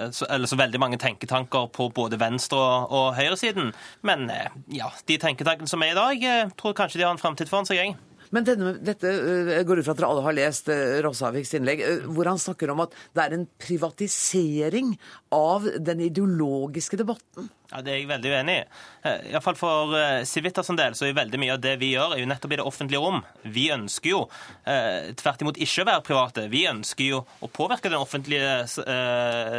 eller 0.09 0.49
så 0.49 0.57
veldig 0.57 0.81
mange 0.81 0.99
tenketanker 1.01 1.71
på 1.73 1.87
både 1.93 2.19
venstre- 2.21 2.85
og 2.93 3.15
høyresiden. 3.17 3.73
Men 4.05 4.29
ja, 4.69 4.91
de 5.09 5.17
tenketankene 5.17 5.69
som 5.69 5.81
er 5.81 5.95
i 5.95 5.97
dag, 5.97 6.53
tror 6.57 6.77
kanskje 6.77 7.01
de 7.01 7.07
har 7.07 7.17
en 7.17 7.21
framtid 7.21 7.49
foran 7.49 7.65
seg. 7.65 7.81
Jeg. 7.81 7.97
Men 8.35 8.47
denne, 8.47 8.73
dette 8.83 9.11
uh, 9.11 9.53
går 9.67 9.81
ut 9.81 9.87
fra 9.87 9.95
at 9.95 10.01
dere 10.01 10.09
alle 10.11 10.25
har 10.25 10.35
lest 10.37 10.71
uh, 10.71 10.97
Rossaviks 11.05 11.53
innlegg, 11.57 11.83
uh, 11.83 12.07
hvor 12.11 12.29
han 12.29 12.41
snakker 12.41 12.73
om 12.73 12.83
at 12.83 12.95
det 13.15 13.23
er 13.23 13.37
en 13.37 13.47
privatisering 13.61 14.95
av 15.35 15.67
den 15.79 16.03
ideologiske 16.09 16.99
debatten. 16.99 17.51
Ja, 17.67 17.81
Det 17.83 17.91
er 17.91 17.97
jeg 17.99 18.07
veldig 18.07 18.29
uenig 18.31 18.53
i. 18.61 18.63
Eh, 19.03 19.25
Iallfall 19.33 19.57
for 19.59 19.95
eh, 19.97 20.21
Civitas 20.23 20.69
del 20.77 20.93
så 20.95 21.03
er 21.03 21.17
veldig 21.17 21.39
mye 21.41 21.55
av 21.57 21.59
det 21.59 21.73
vi 21.81 21.89
gjør, 21.91 22.13
er 22.15 22.21
jo 22.21 22.29
nettopp 22.29 22.53
i 22.55 22.59
det 22.61 22.63
offentlige 22.63 23.01
rom. 23.03 23.19
Vi 23.43 23.65
ønsker 23.75 24.13
jo 24.13 24.21
eh, 24.63 25.09
tvert 25.19 25.43
imot 25.43 25.59
ikke 25.59 25.83
å 25.83 25.87
være 25.89 26.05
private. 26.07 26.45
Vi 26.53 26.61
ønsker 26.71 27.09
jo 27.09 27.19
å 27.43 27.49
påvirke 27.51 27.91
den 27.91 27.99
offentlige 27.99 28.53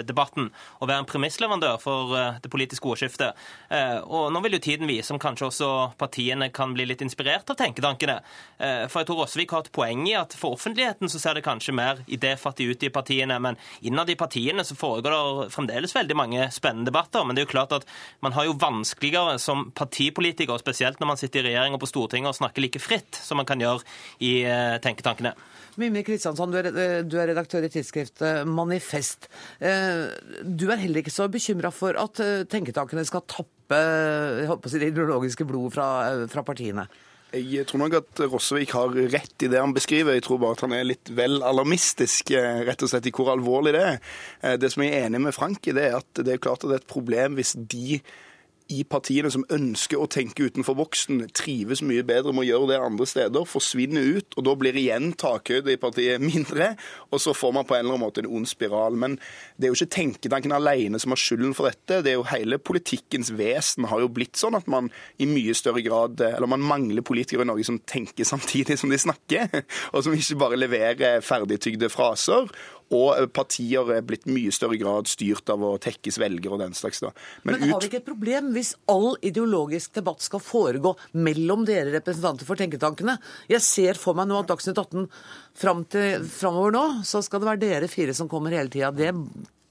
debatten 0.08 0.48
og 0.78 0.88
være 0.88 1.02
en 1.02 1.08
premissleverandør 1.08 1.76
for 1.82 2.14
det 2.42 2.50
politiske 2.50 2.88
ordskiftet. 2.88 3.36
Og 4.08 4.28
nå 4.32 4.40
vil 4.44 4.56
jo 4.56 4.60
tiden 4.62 4.88
vise 4.88 5.12
om 5.12 5.20
kanskje 5.20 5.48
også 5.48 5.68
partiene 6.00 6.48
kan 6.54 6.72
bli 6.76 6.86
litt 6.88 7.02
inspirert 7.04 7.50
av 7.50 7.58
tenketankene. 7.58 8.18
For 8.58 9.00
jeg 9.00 9.08
tror 9.08 9.20
Rosvik 9.22 9.54
har 9.54 9.64
et 9.64 9.72
poeng 9.74 10.04
i 10.08 10.16
at 10.18 10.36
for 10.38 10.56
offentligheten 10.56 11.10
så 11.10 11.20
ser 11.22 11.38
det 11.38 11.44
kanskje 11.46 11.76
mer 11.76 12.02
idéfattig 12.06 12.68
ut 12.70 12.86
i 12.86 12.92
partiene, 12.94 13.38
men 13.42 13.58
innad 13.80 14.10
i 14.12 14.18
partiene 14.18 14.64
så 14.66 14.76
foregår 14.78 15.16
det 15.16 15.50
fremdeles 15.54 15.96
veldig 15.96 16.18
mange 16.18 16.48
spennende 16.54 16.90
debatter. 16.90 17.26
Men 17.26 17.36
det 17.36 17.44
er 17.44 17.48
jo 17.48 17.54
klart 17.56 17.76
at 17.80 17.88
man 18.24 18.34
har 18.36 18.48
jo 18.48 18.56
vanskeligere 18.60 19.38
som 19.42 19.68
partipolitiker, 19.76 20.58
spesielt 20.60 21.00
når 21.00 21.12
man 21.12 21.20
sitter 21.20 21.42
i 21.42 21.50
regjering 21.50 21.76
og 21.76 21.82
på 21.82 21.90
Stortinget 21.90 22.32
og 22.32 22.38
snakker 22.38 22.64
like 22.64 22.82
fritt 22.82 23.18
som 23.22 23.40
man 23.40 23.48
kan 23.48 23.62
gjøre 23.62 23.84
i 24.24 24.42
eh, 24.44 24.76
tenketankene. 24.84 25.34
Mimmi 25.78 26.02
Kristiansand, 26.02 26.54
du 26.54 27.16
er, 27.18 27.28
redaktør 27.30 27.66
i 27.66 27.70
tidsskriftet 27.70 28.48
Manifest. 28.50 29.28
Eh, 29.62 30.08
Du 30.42 30.66
er 30.72 30.80
heller 30.80 31.04
ikke 31.04 31.14
så 31.14 31.28
bekymra 31.30 31.70
for 31.74 31.98
at 31.98 32.22
eh, 32.24 32.46
tenketankene 32.50 33.06
skal 33.06 33.26
tappe 33.28 33.78
det 33.78 34.88
ideologiske 34.88 35.46
blodet 35.46 35.76
fra, 35.76 35.88
fra 36.32 36.42
partiene? 36.46 36.88
Jeg 37.28 37.66
tror 37.68 37.82
nok 37.82 37.94
at 37.98 38.20
Rossevik 38.32 38.70
har 38.72 38.94
rett 39.12 39.44
i 39.44 39.50
det 39.52 39.60
han 39.60 39.74
beskriver. 39.76 40.14
Jeg 40.16 40.24
tror 40.24 40.38
bare 40.40 40.56
at 40.56 40.62
han 40.64 40.72
er 40.72 40.86
litt 40.88 41.10
vel 41.12 41.42
alarmistisk 41.44 42.30
eh, 42.32 42.62
rett 42.64 42.84
og 42.86 42.88
slett 42.88 43.08
i 43.10 43.12
hvor 43.12 43.28
alvorlig 43.34 43.74
det 43.76 43.82
er. 43.84 43.98
Eh, 44.40 44.56
Det 44.56 44.70
som 44.72 44.82
jeg 44.86 44.94
er 44.96 45.10
enig 45.10 45.20
med 45.26 45.36
Frank 45.36 45.68
i, 45.68 45.74
det 45.76 45.90
er 45.90 45.98
at 46.00 46.22
det 46.24 46.32
er 46.32 46.40
klart 46.40 46.64
at 46.64 46.70
det 46.70 46.78
er 46.78 46.82
et 46.84 46.88
problem 46.94 47.36
hvis 47.36 47.52
de 47.58 48.00
i 48.68 48.82
partiene 48.84 49.30
som 49.32 49.46
ønsker 49.52 49.96
å 49.96 50.08
tenke 50.12 50.44
utenfor 50.44 50.76
boksen, 50.76 51.22
trives 51.36 51.80
mye 51.84 52.04
bedre 52.06 52.34
med 52.36 52.44
å 52.44 52.48
gjøre 52.50 52.68
det 52.68 52.80
andre 52.84 53.06
steder, 53.08 53.46
forsvinner 53.48 54.18
ut, 54.18 54.36
og 54.36 54.44
da 54.44 54.54
blir 54.60 54.76
igjen 54.76 55.14
takhøyde 55.16 55.72
i 55.72 55.80
partiet 55.80 56.20
mindre, 56.20 56.74
og 57.08 57.22
så 57.24 57.32
får 57.36 57.54
man 57.56 57.68
på 57.68 57.78
en 57.78 57.86
eller 57.86 57.96
annen 57.96 58.04
måte 58.04 58.22
en 58.24 58.30
ond 58.38 58.48
spiral. 58.50 58.98
Men 59.00 59.16
det 59.56 59.66
er 59.68 59.72
jo 59.72 59.78
ikke 59.78 59.96
tenketanken 59.96 60.52
alene 60.52 61.00
som 61.00 61.14
har 61.14 61.22
skylden 61.22 61.56
for 61.56 61.70
dette. 61.70 62.02
Det 62.04 62.12
er 62.12 62.18
jo 62.18 62.26
hele 62.28 62.60
politikkens 62.60 63.32
vesen 63.38 63.88
har 63.88 64.04
jo 64.04 64.10
blitt 64.12 64.36
sånn 64.36 64.58
at 64.58 64.68
man 64.68 64.92
i 65.16 65.28
mye 65.28 65.56
større 65.56 65.80
grad 65.84 66.20
Eller 66.20 66.50
man 66.50 66.64
mangler 66.64 67.04
politikere 67.06 67.44
i 67.44 67.48
Norge 67.48 67.64
som 67.66 67.78
tenker 67.88 68.26
samtidig 68.28 68.76
som 68.80 68.92
de 68.92 69.00
snakker, 69.00 69.48
og 69.94 70.04
som 70.04 70.16
ikke 70.16 70.40
bare 70.44 70.60
leverer 70.60 71.24
ferdigtygde 71.24 71.88
fraser. 71.92 72.52
Og 72.94 73.28
partier 73.36 73.90
er 73.92 74.04
blitt 74.06 74.24
mye 74.30 74.52
større 74.54 74.78
grad 74.80 75.10
styrt 75.10 75.50
av 75.52 75.64
å 75.64 75.74
tekkes 75.82 76.20
velgere 76.22 76.56
og 76.56 76.62
den 76.62 76.76
slags. 76.76 77.02
da. 77.04 77.12
Men, 77.44 77.60
har 77.60 77.82
vi 77.82 77.90
ikke 77.90 78.00
et 78.00 78.08
problem 78.08 78.52
hvis 78.54 78.74
all 78.88 79.12
ideologisk 79.20 79.98
debatt 79.98 80.24
skal 80.24 80.42
foregå 80.42 80.94
mellom 81.18 81.66
dere 81.68 81.92
representanter 81.98 82.48
for 82.48 82.60
tenketankene? 82.60 83.18
Jeg 83.52 83.64
ser 83.66 84.00
for 84.00 84.16
meg 84.18 84.30
nå 84.30 84.40
at 84.40 84.48
Dagsnytt 84.48 84.80
18 84.80 85.06
framover 85.58 86.74
nå, 86.74 86.86
så 87.04 87.20
skal 87.24 87.42
det 87.42 87.50
være 87.52 87.64
dere 87.66 87.92
fire 87.92 88.16
som 88.16 88.30
kommer 88.30 88.56
hele 88.56 88.72
tida. 88.72 88.92
Det 88.94 89.12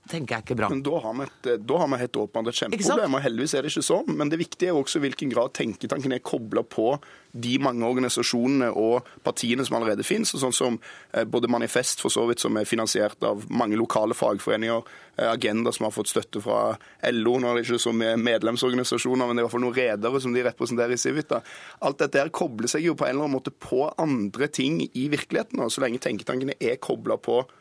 tenker 0.09 0.37
jeg 0.37 0.45
ikke 0.45 0.57
bra. 0.59 0.69
Men 0.71 0.83
da 0.85 0.99
har 1.03 1.15
vi, 1.17 1.27
et, 1.27 1.71
har 1.81 1.91
vi 1.91 2.01
helt 2.01 2.19
åpenbart 2.23 2.53
et 2.53 2.61
kjempeproblem, 2.61 3.17
og 3.17 3.23
heldigvis 3.25 3.55
er 3.57 3.65
det 3.65 3.71
ikke 3.73 3.85
sånn. 3.87 4.11
Men 4.19 4.31
det 4.33 4.41
viktige 4.41 4.71
er 4.71 4.79
også 4.79 4.99
i 5.01 5.05
hvilken 5.07 5.33
grad 5.33 5.53
tenketanken 5.57 6.15
er 6.15 6.23
kobla 6.25 6.63
på 6.67 6.93
de 7.37 7.57
mange 7.61 7.85
organisasjonene 7.85 8.69
og 8.77 9.07
partiene 9.25 9.65
som 9.67 9.77
allerede 9.77 10.05
finnes. 10.07 10.33
og 10.33 10.41
Sånn 10.45 10.55
som 10.55 10.79
eh, 11.11 11.25
både 11.27 11.49
Manifest, 11.51 12.01
for 12.03 12.13
så 12.13 12.25
vidt, 12.29 12.41
som 12.43 12.57
er 12.57 12.69
finansiert 12.69 13.23
av 13.27 13.45
mange 13.49 13.77
lokale 13.79 14.17
fagforeninger, 14.17 14.87
eh, 15.17 15.29
Agenda, 15.29 15.73
som 15.75 15.87
har 15.87 15.95
fått 15.95 16.11
støtte 16.11 16.41
fra 16.43 16.77
LO, 17.11 17.37
nå 17.37 17.51
er 17.51 17.59
det 17.59 17.67
ikke 17.67 17.81
så 17.83 17.93
mye 17.95 18.15
medlemsorganisasjoner, 18.21 19.27
men 19.27 19.35
det 19.35 19.43
er 19.43 19.45
i 19.45 19.49
hvert 19.49 19.57
fall 19.57 19.65
noen 19.67 19.77
redere 19.77 20.23
som 20.23 20.35
de 20.35 20.45
representerer 20.47 20.95
i 20.95 21.01
Civita. 21.01 21.43
Alt 21.85 22.01
dette 22.03 22.23
her 22.23 22.33
kobler 22.33 22.71
seg 22.71 22.87
jo 22.87 22.97
på 22.97 23.07
en 23.07 23.15
eller 23.15 23.27
annen 23.27 23.37
måte 23.37 23.53
på 23.53 23.85
andre 23.97 24.49
ting 24.49 24.81
i 24.87 25.07
virkeligheten. 25.13 25.61
og 25.61 25.73
Så 25.73 25.83
lenge 25.83 26.01
tenketankene 26.03 26.57
er 26.59 26.81
kobla 26.81 27.19
på 27.21 27.41
eh, 27.43 27.56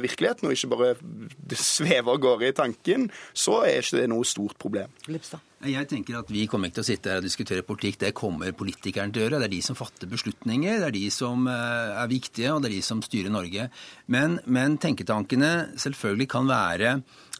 virkeligheten, 0.00 0.48
og 0.48 0.56
ikke 0.56 0.70
bare 0.70 0.96
svever 1.56 2.14
av 2.14 2.20
gårde 2.22 2.50
i 2.50 2.56
tanken, 2.56 3.06
så 3.32 3.62
er 3.66 3.80
ikke 3.80 4.02
det 4.02 4.10
noe 4.12 4.26
stort 4.28 4.58
problem. 4.60 4.92
Lipstad. 5.10 5.42
Jeg 5.60 5.88
tenker 5.90 6.16
at 6.16 6.30
Vi 6.32 6.46
kommer 6.48 6.70
ikke 6.70 6.78
til 6.78 6.86
å 6.86 6.88
sitte 6.88 7.10
her 7.12 7.20
og 7.20 7.26
diskutere 7.26 7.64
politikk. 7.66 7.98
Det 8.00 8.14
kommer 8.16 8.54
politikerne 8.56 9.12
til 9.12 9.20
å 9.20 9.24
gjøre. 9.26 9.40
Det 9.42 9.48
er 9.50 9.56
de 9.58 9.64
som 9.66 9.76
fatter 9.76 10.08
beslutninger, 10.08 10.78
det 10.80 10.88
er 10.88 10.96
de 10.96 11.06
som 11.12 11.48
eh, 11.52 11.96
er 12.00 12.08
viktige, 12.08 12.54
og 12.54 12.62
det 12.62 12.70
er 12.70 12.76
de 12.78 12.84
som 12.86 13.02
styrer 13.04 13.34
Norge. 13.34 13.66
Men, 14.08 14.38
men 14.46 14.78
tenketankene 14.80 15.52
selvfølgelig 15.80 16.30
kan 16.32 16.48
være 16.48 16.94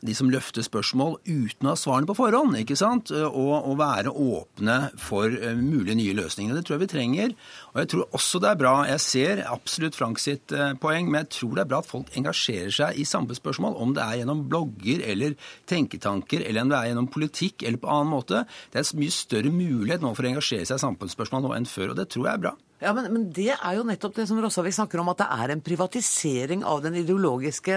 de 0.06 0.14
som 0.16 0.30
løfter 0.32 0.64
spørsmål 0.64 1.18
uten 1.26 1.68
å 1.68 1.74
ha 1.74 1.78
svarene 1.78 2.08
på 2.08 2.16
forhånd. 2.16 2.56
ikke 2.60 2.78
sant? 2.78 3.12
Og, 3.12 3.52
og 3.58 3.76
være 3.80 4.12
åpne 4.12 4.76
for 5.00 5.28
uh, 5.28 5.52
mulige 5.58 5.98
nye 5.98 6.16
løsninger. 6.16 6.56
Det 6.56 6.64
tror 6.66 6.78
jeg 6.78 6.84
vi 6.84 6.90
trenger. 6.94 7.34
Og 7.72 7.82
jeg 7.82 7.90
tror 7.92 8.16
også 8.16 8.40
det 8.40 8.50
er 8.50 8.60
bra 8.60 8.74
Jeg 8.88 9.04
ser 9.04 9.42
absolutt 9.50 9.98
Frank 9.98 10.22
sitt 10.22 10.54
uh, 10.56 10.72
poeng, 10.80 11.10
men 11.10 11.22
jeg 11.24 11.32
tror 11.36 11.58
det 11.58 11.64
er 11.64 11.70
bra 11.74 11.82
at 11.84 11.90
folk 11.90 12.10
engasjerer 12.16 12.72
seg 12.80 13.00
i 13.00 13.06
samfunnsspørsmål. 13.08 13.76
Om 13.76 13.94
det 13.98 14.06
er 14.06 14.22
gjennom 14.22 14.42
blogger 14.48 15.04
eller 15.12 15.36
tenketanker, 15.70 16.46
eller 16.48 16.64
om 16.64 16.72
det 16.72 16.80
er 16.80 16.90
gjennom 16.92 17.12
politikk 17.12 17.66
eller 17.66 17.82
på 17.82 17.92
annen 17.92 18.14
måte. 18.14 18.44
Det 18.72 18.80
er 18.80 18.88
en 18.88 19.04
mye 19.04 19.14
større 19.14 19.52
mulighet 19.54 20.04
nå 20.04 20.16
for 20.16 20.26
å 20.26 20.32
engasjere 20.32 20.64
seg 20.64 20.80
i 20.80 20.86
samfunnsspørsmål 20.86 21.44
nå 21.44 21.54
enn 21.58 21.68
før, 21.68 21.92
og 21.92 22.00
det 22.00 22.08
tror 22.12 22.26
jeg 22.26 22.38
er 22.38 22.44
bra. 22.48 22.56
Ja, 22.80 22.94
men, 22.96 23.10
men 23.12 23.28
det 23.36 23.52
er 23.52 23.76
jo 23.76 23.84
nettopp 23.84 24.16
det 24.16 24.24
som 24.30 24.38
Rossavik 24.40 24.72
snakker 24.72 25.02
om, 25.02 25.10
at 25.12 25.20
det 25.20 25.28
er 25.36 25.52
en 25.52 25.64
privatisering 25.64 26.64
av 26.64 26.80
den 26.86 26.96
ideologiske 27.02 27.74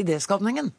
idéskapningen. 0.00 0.72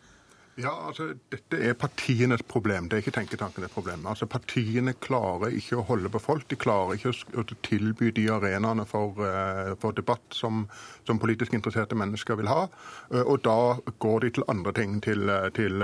Ja, 0.60 0.72
altså, 0.88 1.14
Dette 1.32 1.58
er 1.64 1.78
partienes 1.80 2.42
problem, 2.44 2.90
det 2.90 2.98
er 2.98 3.04
ikke 3.06 3.14
tenketankenes 3.16 3.72
problem. 3.72 4.04
Altså, 4.10 4.28
Partiene 4.28 4.94
klarer 5.00 5.54
ikke 5.56 5.78
å 5.80 5.86
holde 5.88 6.12
på 6.12 6.20
folk. 6.20 6.44
De 6.52 6.58
klarer 6.60 6.98
ikke 6.98 7.14
å 7.40 7.46
tilby 7.64 8.12
de 8.16 8.26
arenaene 8.34 8.84
for, 8.90 9.16
uh, 9.24 9.72
for 9.80 9.96
debatt 9.96 10.36
som, 10.36 10.66
som, 11.08 11.22
politisk 11.24 11.56
interesserte 11.56 11.96
mennesker 11.96 12.36
vil 12.42 12.52
ha. 12.52 12.66
Uh, 13.14 13.24
og 13.24 13.46
da 13.48 13.58
går 14.04 14.20
de 14.26 14.34
til 14.38 14.48
andre 14.52 14.76
ting. 14.76 15.00
Til, 15.02 15.24
uh, 15.32 15.48
til 15.56 15.80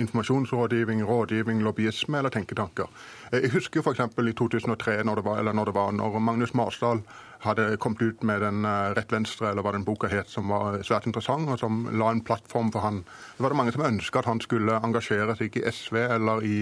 informasjonsrådgivning, 0.00 1.04
rådgivning, 1.04 1.60
lobbyisme 1.66 2.18
eller 2.22 2.32
tenketanker. 2.32 2.88
Jeg 3.36 3.52
husker 3.52 3.84
f.eks. 3.84 4.00
i 4.00 4.36
2003, 4.40 5.02
når 5.04 5.20
det 5.20 5.28
var, 5.28 5.44
eller 5.44 5.60
når, 5.60 5.70
det 5.70 5.76
var, 5.76 5.92
når 5.92 6.20
Magnus 6.24 6.56
Marsdal 6.56 7.04
hadde 7.46 7.78
kommet 7.82 8.02
ut 8.02 8.22
med 8.26 8.42
den 8.44 8.66
Rett 8.66 9.12
Venstre, 9.14 9.50
eller 9.50 9.64
hva 9.64 9.72
den 9.76 9.86
boka 9.86 10.10
het, 10.12 10.28
som 10.30 10.50
var 10.52 10.80
svært 10.86 11.08
interessant, 11.08 11.48
og 11.50 11.60
som 11.62 11.86
la 11.94 12.10
en 12.12 12.22
plattform 12.26 12.72
for 12.74 12.84
han. 12.84 13.02
Det 13.36 13.44
var 13.46 13.54
det 13.54 13.60
mange 13.62 13.74
som 13.74 13.86
ønska 13.86 14.20
at 14.20 14.30
han 14.30 14.42
skulle 14.44 14.80
engasjere 14.82 15.38
seg 15.38 15.56
i 15.56 15.64
SV 15.70 15.98
eller 16.04 16.44
i 16.46 16.56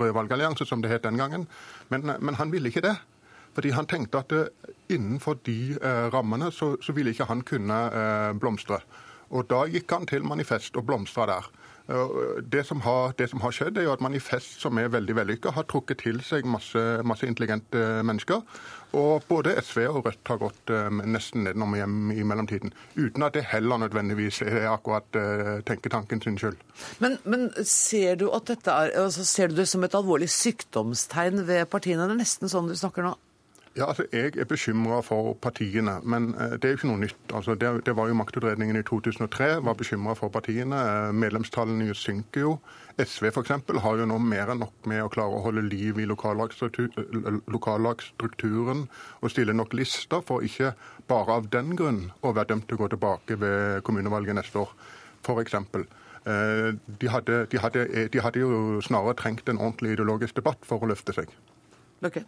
Rød 0.00 0.14
valgallianse, 0.16 0.66
som 0.66 0.82
det 0.82 0.92
het 0.92 1.06
den 1.06 1.18
gangen. 1.20 1.46
Men, 1.88 2.12
men, 2.18 2.38
han 2.38 2.52
ville 2.52 2.70
ikke 2.70 2.84
det. 2.86 2.96
Fordi 3.54 3.70
han 3.74 3.86
tenkte 3.86 4.22
at 4.22 4.32
innenfor 4.88 5.40
de 5.46 5.74
eh, 5.82 6.06
rammene 6.14 6.52
så, 6.54 6.76
så, 6.82 6.92
ville 6.92 7.10
ikke 7.10 7.26
han 7.30 7.42
kunne 7.46 7.78
eh, 7.90 8.32
blomstre. 8.38 8.78
Og 9.30 9.46
da 9.50 9.64
gikk 9.70 9.90
han 9.94 10.06
til 10.10 10.26
Manifest 10.26 10.76
og 10.78 10.86
blomstra 10.86 11.26
der. 11.30 11.50
Det 12.52 12.62
som, 12.66 12.80
har, 12.84 13.14
det 13.18 13.26
som, 13.30 13.40
har, 13.42 13.54
skjedd, 13.54 13.78
er 13.78 13.88
jo 13.88 13.94
at 13.94 14.22
fest, 14.22 14.60
som 14.62 14.78
er 14.78 14.92
veldig 14.92 15.16
vellykka, 15.16 15.50
har 15.56 15.66
trukket 15.66 16.04
til 16.04 16.20
seg 16.22 16.46
masse, 16.46 16.78
masse, 17.02 17.26
intelligente 17.26 18.02
mennesker. 18.06 18.42
Og 18.94 19.22
både 19.28 19.54
SV 19.62 19.86
og 19.88 20.06
Rødt 20.06 20.30
har 20.30 20.38
gått 20.38 20.70
uh, 20.74 20.86
nesten 20.90 21.44
nedenom 21.46 21.74
hjem 21.78 22.12
i 22.14 22.22
mellomtiden. 22.26 22.74
Uten 22.96 23.26
at 23.26 23.34
det 23.34 23.46
heller 23.52 23.82
nødvendigvis 23.82 24.42
er 24.46 24.68
akkurat 24.70 25.06
tenketanken 25.66 26.22
sin 26.22 26.38
skyld. 26.38 26.58
Men, 26.98 27.18
men 27.24 27.48
ser, 27.64 28.14
du 28.18 28.28
er, 28.30 28.94
altså, 28.94 29.24
ser 29.24 29.50
du 29.50 29.58
det 29.58 29.68
som 29.70 29.84
et 29.86 29.94
alvorlig 29.94 30.30
sykdomstegn 30.30 31.46
ved 31.46 31.66
partiene? 31.70 32.06
Det 32.06 32.18
er 32.18 32.22
nesten 32.22 32.50
sånn 32.50 32.70
du 32.70 32.78
snakker 32.78 33.06
nå. 33.06 33.16
Ja, 33.76 33.86
altså 33.86 34.04
Jeg 34.12 34.36
er 34.36 34.44
bekymra 34.44 35.00
for 35.00 35.34
partiene, 35.38 36.00
men 36.02 36.34
det 36.34 36.64
er 36.64 36.68
jo 36.72 36.76
ikke 36.78 36.88
noe 36.90 36.98
nytt. 37.04 37.16
Altså, 37.30 37.54
det, 37.54 37.86
det 37.86 37.96
var 37.96 38.08
jo 38.10 38.14
Maktutredningen 38.18 38.76
i 38.76 38.82
2003 38.82 39.62
var 39.62 39.74
bekymra 39.78 40.14
for 40.18 40.28
partiene. 40.28 41.12
Medlemstallene 41.14 41.94
synker 41.94 42.40
jo. 42.40 42.58
SV 42.98 43.26
f.eks. 43.30 43.50
har 43.84 43.96
jo 44.00 44.06
nå 44.10 44.18
mer 44.18 44.50
enn 44.50 44.58
nok 44.64 44.74
med 44.90 45.02
å 45.04 45.08
klare 45.14 45.34
å 45.38 45.44
holde 45.44 45.62
liv 45.68 45.94
i 46.02 46.06
lokallagsstrukturen 46.10 48.80
og 49.22 49.30
stille 49.30 49.54
nok 49.54 49.70
lister 49.78 50.20
for 50.26 50.42
ikke 50.42 50.74
bare 51.06 51.30
av 51.38 51.46
den 51.54 51.78
grunn 51.78 52.10
å 52.26 52.34
være 52.34 52.50
dømt 52.50 52.66
til 52.66 52.74
å 52.76 52.80
gå 52.82 52.88
tilbake 52.96 53.32
ved 53.38 53.86
kommunevalget 53.86 54.34
neste 54.40 54.58
år, 54.64 54.70
f.eks. 55.22 55.54
De 56.26 57.06
hadde, 57.14 57.34
de, 57.54 57.58
hadde, 57.62 57.80
de 58.12 58.18
hadde 58.20 58.38
jo 58.42 58.48
snarere 58.84 59.14
trengt 59.22 59.46
en 59.48 59.62
ordentlig 59.62 59.90
ideologisk 59.94 60.34
debatt 60.42 60.62
for 60.66 60.82
å 60.82 60.90
løfte 60.90 61.14
seg. 61.16 61.26
Okay. 62.02 62.24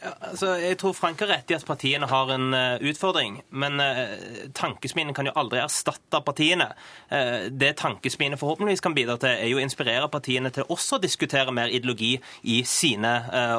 Altså, 0.00 0.54
jeg 0.56 0.78
tror 0.80 0.94
Frank 0.96 1.20
har 1.20 1.28
rett 1.28 1.50
i 1.52 1.54
at 1.58 1.64
partiene 1.68 2.06
har 2.08 2.30
en 2.32 2.54
uh, 2.56 2.80
utfordring. 2.88 3.34
Men 3.52 3.76
uh, 3.82 4.46
tankesmiene 4.56 5.12
kan 5.16 5.28
jo 5.28 5.34
aldri 5.36 5.60
erstatte 5.60 6.22
partiene. 6.24 6.70
Uh, 7.12 7.50
det 7.52 7.74
tankesmiene 7.82 8.38
forhåpentligvis 8.40 8.80
kan 8.84 8.96
bidra 8.96 9.18
til, 9.20 9.34
er 9.34 9.50
jo 9.50 9.58
å 9.60 9.64
inspirere 9.64 10.08
partiene 10.12 10.52
til 10.56 10.64
også 10.72 10.96
å 10.96 11.02
diskutere 11.02 11.52
mer 11.52 11.68
ideologi 11.68 12.14
i 12.48 12.62
sine 12.64 13.10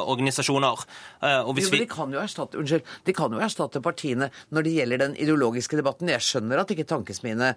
organisasjoner. 0.01 0.81
jo, 1.21 1.53
men 1.53 1.83
de 1.83 1.87
kan 1.89 2.13
jo 2.13 2.21
erstatte, 2.21 2.57
unnskyld, 2.59 2.87
de 3.05 3.13
kan 3.15 3.33
jo 3.33 3.41
erstatte 3.43 3.81
partiene 3.83 4.29
når 4.49 4.65
det 4.65 4.73
gjelder 4.75 5.01
den 5.03 5.15
ideologiske 5.21 5.77
debatten. 5.77 6.09
Jeg 6.09 6.25
skjønner 6.25 6.61
at 6.61 6.73
ikke 6.73 6.87
tankesmiene 6.89 7.51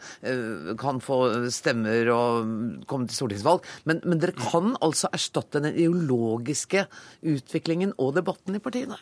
kan 0.81 1.01
få 1.05 1.19
stemmer 1.55 2.11
og 2.13 2.85
komme 2.91 3.09
til 3.09 3.19
stortingsvalg, 3.19 3.65
men, 3.89 4.03
men 4.05 4.21
dere 4.23 4.37
kan 4.37 4.75
altså 4.85 5.11
erstatte 5.15 5.63
den 5.65 5.77
ideologiske 5.77 6.87
utviklingen 7.35 7.95
og 7.99 8.15
debatten 8.19 8.59
i 8.59 8.63
partiet? 8.63 8.74
Partiene? 8.75 8.99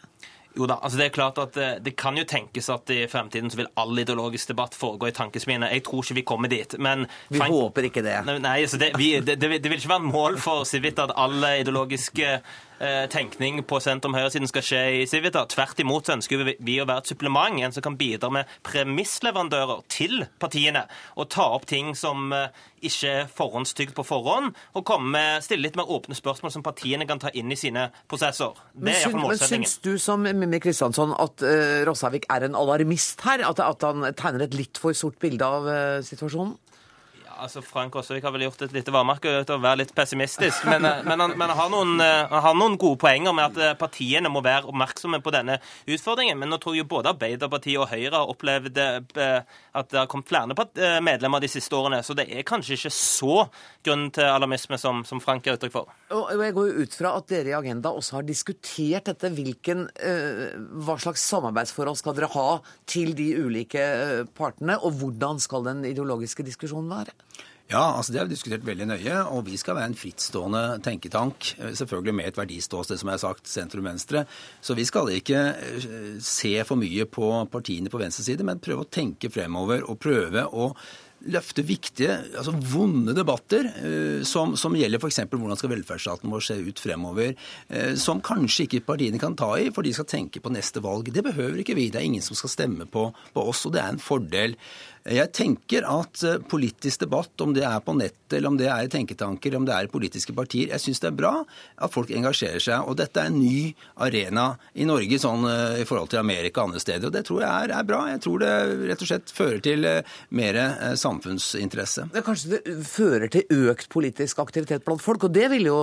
Jo 0.53 0.67
da, 0.69 0.77
altså 0.85 0.99
det 1.01 1.05
er 1.07 1.13
klart 1.15 1.39
at 1.41 1.57
eh, 1.57 1.77
det 1.81 1.95
kan 1.97 2.17
jo 2.19 2.27
tenkes 2.29 2.67
at 2.69 2.91
i 2.93 3.07
fremtiden 3.09 3.49
så 3.51 3.63
vil 3.63 3.71
all 3.81 3.99
ideologisk 3.99 4.51
debatt 4.51 4.75
foregå 4.77 5.09
i 5.09 5.15
tankesmiene. 5.17 5.71
Jeg 5.73 5.85
tror 5.87 6.05
ikke 6.05 6.19
vi 6.19 6.25
kommer 6.29 6.53
dit. 6.53 6.77
men... 6.79 7.07
Vi 7.31 7.41
Frank... 7.41 7.55
håper 7.57 7.89
ikke 7.89 8.03
det. 8.05 8.19
Nei, 8.29 8.59
altså 8.61 8.77
det, 8.77 8.93
vi, 9.01 9.15
det, 9.21 9.39
det, 9.41 9.49
vil 9.49 9.79
ikke 9.79 9.95
være 9.95 10.05
et 10.05 10.13
mål 10.13 10.37
for 10.39 10.69
Civita 10.69 11.09
at 11.09 11.17
all 11.17 11.41
ideologiske 11.63 12.37
Eh, 12.37 12.72
tenkning 13.13 13.61
på 13.69 13.79
sentrum-høyresiden 13.83 14.51
skal 14.51 14.65
skje 14.67 14.83
i 15.01 15.07
Civita. 15.11 15.45
Tvert 15.51 15.81
imot 15.83 16.09
så 16.09 16.17
ønsker 16.17 16.43
vi 16.59 16.79
å 16.83 16.87
være 16.89 17.05
et 17.05 17.13
supplement, 17.13 17.61
en 17.63 17.75
som 17.75 17.85
kan 17.85 17.99
bidra 17.99 18.31
med 18.35 18.51
premissleverandører 18.67 19.85
til 19.93 20.25
partiene. 20.43 20.85
Og 21.17 21.31
ta 21.33 21.49
opp 21.55 21.67
ting 21.71 21.93
som 21.99 22.33
eh, 22.35 22.51
ikke 22.83 23.13
er 23.23 23.31
forhåndstygd 23.31 23.95
på 23.97 24.05
forhånd, 24.07 24.53
og 24.75 24.87
komme 24.89 25.13
med, 25.15 25.45
stille 25.47 25.67
litt 25.67 25.79
mer 25.79 25.91
åpne 25.93 26.17
spørsmål 26.19 26.55
som 26.55 26.65
partiene 26.67 27.07
kan 27.09 27.21
ta 27.23 27.31
inn 27.39 27.53
i 27.53 27.59
sine 27.59 27.89
prosesser. 28.11 28.59
Det 28.75 28.91
er 28.91 29.05
iallfall 29.05 29.27
målsettingen. 29.29 29.65
Men 29.65 29.71
syns 29.71 29.79
du 29.85 29.93
som 30.03 30.27
Mimmi 30.27 30.61
Kristiansson 30.63 31.15
at 31.15 31.45
uh, 31.47 31.83
Rossavik 31.89 32.27
er 32.33 32.49
en 32.49 32.59
alarmist 32.59 33.23
her? 33.27 33.45
At, 33.47 33.63
at, 33.63 33.87
han 33.87 34.07
tegner 34.19 34.47
et 34.47 34.57
litt 34.59 34.81
for 34.83 34.97
sort 34.97 35.19
bilde 35.23 35.47
av 35.47 35.69
uh, 35.69 36.03
situasjonen? 36.07 36.57
Altså 37.43 37.63
Frank 37.65 37.97
Aasvik 37.99 38.25
har 38.25 38.33
vel 38.35 38.47
gjort 38.47 38.63
et 38.67 38.75
lite 38.75 38.93
varemerke 38.95 39.31
ut 39.41 39.51
av 39.51 39.59
å 39.59 39.63
være 39.63 39.83
litt 39.83 39.95
pessimistisk. 39.97 40.65
Men, 40.69 40.87
eh, 40.89 41.03
men, 41.07 41.21
han, 41.23 41.35
men 41.39 41.51
han, 41.51 41.59
har 41.59 41.71
noen, 41.73 41.95
eh, 42.03 42.23
han, 42.31 42.45
har 42.47 42.57
noen, 42.59 42.79
gode 42.81 43.01
poenger 43.03 43.35
med 43.37 43.51
at 43.51 43.61
eh, 43.61 43.75
partiene 43.79 44.31
må 44.33 44.43
være 44.45 44.71
oppmerksomme 44.71 45.21
på 45.25 45.33
denne 45.35 45.59
utfordringen. 45.87 46.39
Men 46.39 46.53
nå 46.53 46.61
tror 46.63 46.77
jeg 46.79 46.89
både 46.91 47.13
Arbeiderpartiet 47.13 47.81
og 47.83 47.91
Høyre 47.91 48.15
har 48.19 48.33
opplevd 48.33 48.79
at 48.83 49.89
det 49.91 49.99
har 49.99 50.09
kommet 50.11 50.29
flere 50.29 51.01
medlemmer 51.05 51.43
de 51.43 51.51
siste 51.51 51.77
årene. 51.77 52.03
Så 52.05 52.17
det 52.17 52.29
er 52.31 52.47
kanskje 52.47 52.77
ikke 52.77 52.93
så 52.95 53.47
grunn 53.85 54.09
til 54.15 54.29
alarmisme 54.29 54.79
som, 54.81 55.03
som 55.09 55.21
Frank 55.23 55.47
gir 55.47 55.57
uttrykk 55.57 55.75
for. 55.75 55.93
Og 56.15 56.31
Jeg 56.43 56.57
går 56.57 56.69
jo 56.71 56.85
ut 56.85 56.97
fra 56.97 57.15
at 57.19 57.29
dere 57.31 57.53
i 57.53 57.57
Agenda 57.57 57.93
også 57.95 58.19
har 58.19 58.27
diskutert 58.29 59.09
dette. 59.11 59.31
Hvilken, 59.33 59.87
hva 60.85 60.99
slags 61.01 61.25
samarbeidsforhold 61.33 61.99
skal 62.01 62.17
dere 62.19 62.31
ha 62.35 62.49
til 62.89 63.15
de 63.19 63.31
ulike 63.41 63.85
partene, 64.37 64.79
og 64.81 64.99
hvordan 65.01 65.41
skal 65.43 65.67
den 65.69 65.85
ideologiske 65.89 66.45
diskusjonen 66.47 66.91
være? 66.93 67.17
Ja, 67.73 67.95
altså 67.97 68.13
det 68.13 68.21
har 68.21 68.27
vi 68.29 68.35
diskutert 68.35 68.67
veldig 68.67 68.87
nøye. 68.91 69.21
Og 69.33 69.47
vi 69.47 69.57
skal 69.61 69.79
være 69.79 69.93
en 69.93 69.99
frittstående 69.99 70.63
tenketank. 70.85 71.55
Eh, 71.59 71.77
selvfølgelig 71.79 72.17
med 72.19 72.29
et 72.29 72.41
verdiståsted, 72.41 73.01
som 73.01 73.09
jeg 73.09 73.19
har 73.19 73.23
sagt, 73.25 73.49
sentrum-venstre. 73.49 74.27
Så 74.61 74.77
vi 74.77 74.85
skal 74.89 75.09
ikke 75.15 75.45
eh, 75.57 76.19
se 76.21 76.59
for 76.69 76.81
mye 76.81 77.09
på 77.09 77.31
partiene 77.53 77.93
på 77.93 78.03
venstre 78.03 78.27
side, 78.29 78.45
men 78.45 78.61
prøve 78.63 78.85
å 78.85 78.93
tenke 78.93 79.33
fremover 79.33 79.87
og 79.89 80.03
prøve 80.05 80.45
å 80.53 80.75
løfte 81.23 81.63
viktige, 81.63 82.17
altså 82.35 82.51
vonde 82.67 83.13
debatter 83.15 83.69
eh, 83.79 84.25
som, 84.27 84.57
som 84.59 84.75
gjelder 84.75 84.99
f.eks. 84.99 85.21
hvordan 85.31 85.61
skal 85.61 85.71
velferdsstaten 85.71 86.33
vår 86.35 86.43
se 86.43 86.57
ut 86.59 86.83
fremover, 86.83 87.37
som 87.97 88.19
kanskje 88.27 88.67
ikke 88.67 88.83
partiene 88.89 89.21
kan 89.23 89.37
ta 89.39 89.53
i, 89.55 89.69
for 89.73 89.87
de 89.87 89.95
skal 89.95 90.09
tenke 90.11 90.43
på 90.43 90.51
neste 90.53 90.83
valg. 90.83 91.13
Det 91.15 91.23
behøver 91.25 91.63
ikke 91.63 91.79
vi. 91.79 91.87
Det 91.95 92.03
er 92.03 92.09
ingen 92.11 92.27
som 92.27 92.37
skal 92.37 92.53
stemme 92.53 92.89
på, 92.91 93.07
på 93.33 93.47
oss, 93.53 93.63
og 93.69 93.77
det 93.77 93.85
er 93.85 93.95
en 93.95 94.03
fordel. 94.03 94.59
Jeg 95.03 95.33
tenker 95.35 95.83
at 95.89 96.21
eh, 96.23 96.39
politisk 96.47 97.03
debatt, 97.03 97.35
om 97.43 97.51
det 97.57 97.65
er 97.67 97.81
på 97.83 97.95
nettet 97.99 98.37
eller 98.37 98.53
om 98.53 98.57
det 98.57 98.69
er 98.71 98.87
i 98.87 98.91
tenketanker, 98.91 99.57
om 99.59 99.65
det 99.67 99.75
er 99.75 99.89
i 99.89 99.91
politiske 99.91 100.33
partier, 100.33 100.71
jeg 100.71 100.81
syns 100.81 101.03
det 101.03 101.11
er 101.11 101.17
bra 101.19 101.33
at 101.43 101.93
folk 101.93 102.13
engasjerer 102.15 102.63
seg. 102.63 102.87
Og 102.87 102.97
dette 103.01 103.19
er 103.19 103.29
en 103.29 103.41
ny 103.41 103.73
arena 104.07 104.53
i 104.79 104.87
Norge 104.89 105.19
sånn 105.21 105.43
eh, 105.51 105.83
i 105.83 105.87
forhold 105.89 106.13
til 106.13 106.23
Amerika 106.23 106.63
og 106.63 106.71
andre 106.71 106.85
steder. 106.85 107.09
Og 107.11 107.17
det 107.17 107.25
tror 107.27 107.43
jeg 107.43 107.51
er, 107.51 107.75
er, 107.75 107.89
bra. 107.89 108.05
Jeg 108.13 108.23
tror 108.23 108.45
det 108.45 108.53
rett 108.93 109.03
og 109.03 109.11
slett 109.11 109.35
fører 109.35 109.65
til 109.67 109.89
eh, 109.91 110.15
mer 110.39 110.61
samfunnsinteresse. 110.99 112.07
Det 112.15 112.23
kanskje 112.27 112.53
det 112.55 112.77
fører 112.87 113.33
til 113.33 113.67
økt 113.73 113.91
politisk 113.93 114.39
aktivitet 114.45 114.87
blant 114.87 115.03
folk, 115.03 115.27
og 115.27 115.35
det 115.35 115.51
vil 115.53 115.67
jo 115.67 115.81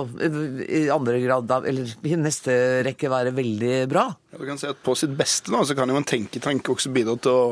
i 0.64 0.86
andre 0.92 1.20
grad, 1.20 1.52
eller 1.68 1.92
i 2.08 2.16
neste 2.16 2.56
rekke 2.88 3.12
være 3.12 3.34
veldig 3.36 3.76
bra? 3.90 4.08
Ja, 4.32 4.40
du 4.40 4.48
kan 4.48 4.58
si 4.60 4.68
at 4.70 4.80
På 4.84 4.96
sitt 4.96 5.12
beste 5.18 5.52
da, 5.52 5.60
så 5.66 5.76
kan 5.76 5.90
jo 5.90 5.98
en 6.00 6.08
tenketank 6.08 6.72
også 6.72 6.92
bidra 6.94 7.18
til 7.20 7.36
å 7.36 7.44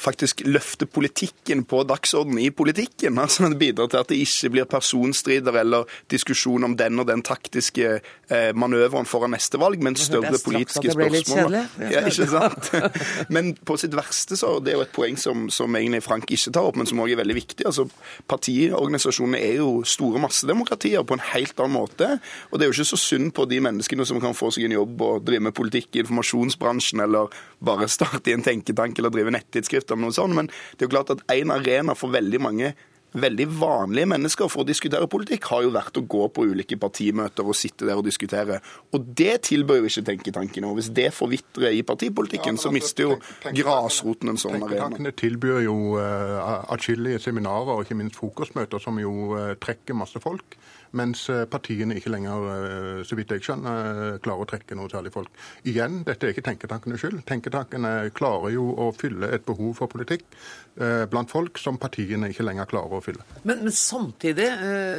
faktisk 0.00 0.42
løfte 0.46 0.86
politikken 0.86 1.64
på 1.64 1.82
dagsordenen 1.86 2.38
i 2.38 2.50
politikken. 2.50 3.18
altså 3.22 3.48
Det 3.48 3.58
bidrar 3.58 3.90
til 3.90 4.00
at 4.02 4.08
det 4.08 4.20
ikke 4.22 4.50
blir 4.50 4.64
personstrider 4.70 5.60
eller 5.60 5.84
diskusjon 6.10 6.64
om 6.64 6.76
den 6.76 7.00
og 7.00 7.08
den 7.08 7.22
taktiske 7.22 8.00
eh, 8.00 8.50
manøveren 8.54 9.06
foran 9.06 9.34
neste 9.34 9.60
valg, 9.60 9.82
men 9.82 9.96
større 9.96 10.38
politiske 10.44 10.92
spørsmål. 10.92 11.58
Ja, 11.90 12.04
ikke 12.06 12.28
sant? 12.30 12.70
Men 13.34 13.54
på 13.56 13.76
sitt 13.80 13.94
verste 13.96 14.36
så 14.38 14.56
det 14.62 14.72
er 14.72 14.78
jo 14.78 14.84
et 14.84 14.94
poeng 14.94 15.16
som, 15.20 15.48
som 15.52 15.74
egentlig 15.76 16.02
Frank 16.04 16.30
ikke 16.32 16.52
tar 16.54 16.66
opp, 16.68 16.76
men 16.78 16.86
som 16.88 17.00
også 17.00 17.14
er 17.14 17.20
veldig 17.20 17.36
viktig. 17.36 17.66
altså 17.66 17.86
Partiorganisasjonene 18.30 19.40
er 19.40 19.58
jo 19.60 19.82
store 19.88 20.20
massedemokratier 20.22 21.04
på 21.06 21.16
en 21.16 21.24
helt 21.32 21.60
annen 21.60 21.76
måte. 21.76 22.08
Og 22.50 22.58
det 22.58 22.66
er 22.66 22.70
jo 22.70 22.76
ikke 22.76 22.92
så 22.92 23.00
synd 23.00 23.32
på 23.36 23.46
de 23.50 23.60
menneskene 23.64 24.06
som 24.08 24.20
kan 24.22 24.36
få 24.36 24.50
seg 24.54 24.68
en 24.68 24.76
jobb 24.76 25.02
og 25.04 25.24
drive 25.26 25.48
med 25.48 25.56
politikk 25.56 25.96
i 25.96 26.04
informasjonsbransjen, 26.04 27.04
eller 27.04 27.32
bare 27.64 27.88
starte 27.90 28.32
i 28.32 28.36
en 28.36 28.44
tenketank 28.44 28.98
eller 29.00 29.14
drive 29.14 29.34
nett 29.34 29.43
nettidsskrift 29.44 29.94
om 29.94 30.04
noe 30.04 30.16
sånt, 30.16 30.34
men 30.36 30.50
det 30.50 30.84
er 30.84 30.88
jo 30.88 30.96
klart 30.96 31.14
at 31.14 31.24
en 31.34 31.54
arena 31.54 31.96
for 31.98 32.14
veldig 32.14 32.42
mange 32.42 32.74
veldig 33.14 33.46
vanlige 33.60 34.08
mennesker 34.10 34.50
for 34.50 34.64
å 34.64 34.66
diskutere 34.66 35.06
politikk, 35.10 35.46
har 35.52 35.62
jo 35.62 35.72
vært 35.74 35.98
å 36.00 36.02
gå 36.10 36.26
på 36.34 36.46
ulike 36.50 36.78
partimøter 36.80 37.46
og 37.46 37.54
sitte 37.54 37.86
der 37.86 38.00
og 38.00 38.06
diskutere. 38.08 38.58
Og 38.90 39.06
det 39.20 39.36
tilbør 39.50 39.82
jo 39.82 39.90
ikke 39.90 40.04
tenketankene. 40.08 40.70
Og 40.70 40.80
hvis 40.80 40.90
det 40.94 41.12
forvitrer 41.14 41.76
i 41.78 41.84
partipolitikken, 41.86 42.58
ja, 42.58 42.62
så 42.64 42.72
altså, 42.72 42.74
mister 42.74 43.06
jo 43.06 43.54
grasroten 43.60 44.34
en 44.34 44.40
sånn 44.40 44.58
arena. 44.58 44.72
Tenketankene 44.72 45.14
tilbyr 45.20 45.62
jo 45.68 45.76
uh, 45.94 46.64
atskillige 46.74 47.22
seminarer 47.22 47.76
og 47.76 47.86
ikke 47.86 47.98
minst 48.02 48.18
frokostmøter 48.18 48.82
som 48.82 48.98
jo 48.98 49.14
uh, 49.36 49.52
trekker 49.62 49.98
masse 49.98 50.18
folk 50.22 50.58
mens 50.96 51.26
eh, 51.32 51.44
partiene 51.50 51.96
ikke 51.98 52.12
lenger, 52.12 52.46
eh, 52.54 53.00
så 53.06 53.18
vidt 53.18 53.34
jeg 53.34 53.44
skjønner, 53.44 53.90
eh, 54.14 54.18
klarer 54.24 54.44
å 54.44 54.48
trekke 54.48 54.78
noe 54.78 54.90
særlig 54.92 55.12
folk. 55.14 55.30
Igjen, 55.68 56.02
dette 56.06 56.28
er 56.28 56.34
ikke 56.34 56.46
tenketankenes 56.48 57.02
skyld. 57.02 57.22
Tenketankene 57.28 57.94
klarer 58.16 58.54
jo 58.54 58.70
å 58.80 58.90
fylle 58.96 59.30
et 59.34 59.46
behov 59.46 59.74
for 59.80 59.92
politikk 59.92 60.26
blant 60.74 61.30
folk 61.30 61.54
som 61.62 61.76
partiene 61.78 62.26
ikke 62.32 62.42
lenger 62.42 62.66
klarer 62.66 62.96
å 62.96 63.02
fylle. 63.04 63.22
Men, 63.46 63.60
men 63.62 63.74
samtidig, 63.78 64.48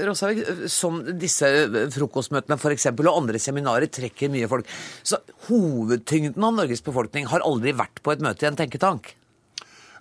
Rosavik, 0.08 0.70
som 0.72 1.02
disse 1.20 1.50
frokostmøtene 1.92 2.56
for 2.62 2.72
eksempel, 2.72 3.10
og 3.12 3.20
andre 3.20 3.42
seminarer 3.44 3.92
trekker 3.92 4.32
mye 4.32 4.48
folk, 4.48 4.72
så 5.04 5.20
hovedtyngden 5.50 6.48
av 6.48 6.56
Norges 6.62 6.86
befolkning 6.86 7.28
har 7.28 7.44
aldri 7.44 7.76
vært 7.76 8.00
på 8.00 8.16
et 8.16 8.24
møte 8.24 8.48
i 8.48 8.52
en 8.54 8.62
tenketank? 8.64 9.12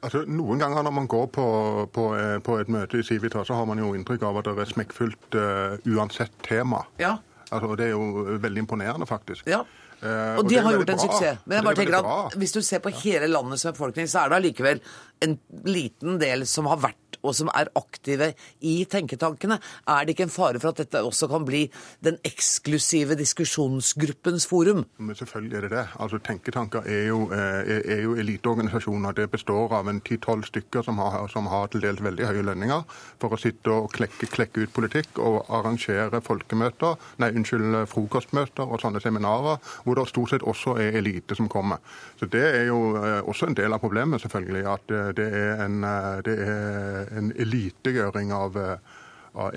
Altså, 0.05 0.24
Noen 0.28 0.61
ganger 0.61 0.84
når 0.84 0.92
man 0.92 1.07
går 1.09 1.30
på, 1.32 1.46
på, 1.94 2.09
eh, 2.18 2.36
på 2.44 2.59
et 2.61 2.72
møte 2.72 3.00
i 3.00 3.07
Civita, 3.07 3.44
så 3.46 3.57
har 3.57 3.68
man 3.68 3.80
jo 3.80 3.94
inntrykk 3.96 4.26
av 4.28 4.42
at 4.42 4.50
det 4.50 4.66
er 4.66 4.74
smekkfullt 4.74 5.38
uh, 5.38 5.78
uansett 5.96 6.34
tema. 6.44 6.82
Ja. 7.00 7.16
Altså, 7.48 7.72
det 7.78 7.88
er 7.88 7.94
jo 7.94 8.36
veldig 8.42 8.64
imponerende, 8.66 9.09
faktisk. 9.09 9.48
Ja. 9.48 9.62
Uh, 10.05 10.11
og, 10.11 10.42
og 10.42 10.50
de 10.50 10.59
har 10.61 10.76
gjort 10.76 10.90
en 10.92 10.98
bra. 10.98 11.05
suksess. 11.07 11.40
Men 11.46 11.57
jeg 11.57 11.66
bare 11.68 11.78
tenker 11.80 11.96
at 12.00 12.36
hvis 12.42 12.52
du 12.52 12.61
ser 12.66 12.82
på 12.84 12.92
hele 13.00 13.30
landets 13.30 13.64
befolkning, 13.70 14.11
så 14.11 14.24
er 14.24 14.32
det 14.32 14.40
allikevel 14.42 14.82
en 15.20 15.38
liten 15.64 16.18
del 16.20 16.46
som 16.46 16.66
har 16.70 16.82
vært 16.82 17.04
og 17.24 17.34
som 17.36 17.50
er 17.56 17.70
aktive 17.78 18.32
i 18.64 18.74
tenketankene. 18.90 19.58
Er 19.88 20.04
det 20.04 20.14
ikke 20.14 20.26
en 20.28 20.34
fare 20.34 20.60
for 20.60 20.72
at 20.72 20.82
dette 20.82 21.02
også 21.04 21.28
kan 21.32 21.46
bli 21.46 21.64
den 22.04 22.18
eksklusive 22.26 23.16
diskusjonsgruppens 23.18 24.46
forum? 24.50 24.84
Men 24.98 25.16
selvfølgelig 25.18 25.56
er 25.56 25.66
det 25.66 25.72
det. 25.74 25.86
Altså, 26.00 26.20
Tenketanker 26.24 26.86
er 26.86 27.06
jo, 27.08 27.30
eh, 27.32 27.80
er, 27.80 28.02
jo 28.02 28.14
eliteorganisasjoner. 28.20 29.12
Det 29.12 29.30
består 29.30 29.72
av 29.72 29.88
en 29.88 30.00
ti-tolv 30.00 30.44
stykker 30.44 30.84
som 30.84 30.98
har, 30.98 31.26
som 31.32 31.46
har, 31.46 31.66
til 31.72 31.84
dels 31.84 32.02
veldig 32.04 32.26
høye 32.28 32.44
lønninger 32.44 32.84
for 33.20 33.34
å 33.34 33.40
sitte 33.40 33.72
og 33.72 33.92
klekke, 33.92 34.28
klekke 34.28 34.64
ut 34.64 34.74
politikk 34.74 35.18
og 35.18 35.44
arrangere 35.48 36.20
folkemøter, 36.24 36.98
nei, 37.18 37.30
unnskyld, 37.32 37.84
frokostmøter 37.88 38.68
og 38.68 38.80
sånne 38.82 39.00
seminarer, 39.00 39.60
hvor 39.84 39.96
det 39.96 40.08
stort 40.10 40.34
sett 40.34 40.44
også 40.44 40.76
er 40.80 40.98
elite 41.00 41.36
som 41.36 41.48
kommer. 41.48 41.80
Så 42.20 42.28
Det 42.34 42.44
er 42.44 42.66
jo 42.66 42.96
eh, 42.98 43.20
også 43.22 43.46
en 43.46 43.56
del 43.56 43.72
av 43.72 43.80
problemet, 43.80 44.20
selvfølgelig. 44.20 44.64
At 44.68 44.90
eh, 44.90 45.03
det 45.16 45.30
er 45.38 45.64
en, 45.64 45.80
det 46.26 46.36
er 46.40 47.09
en 47.18 47.32
elitegjøring 47.44 48.32
av, 48.34 48.57
eh, 48.57 49.00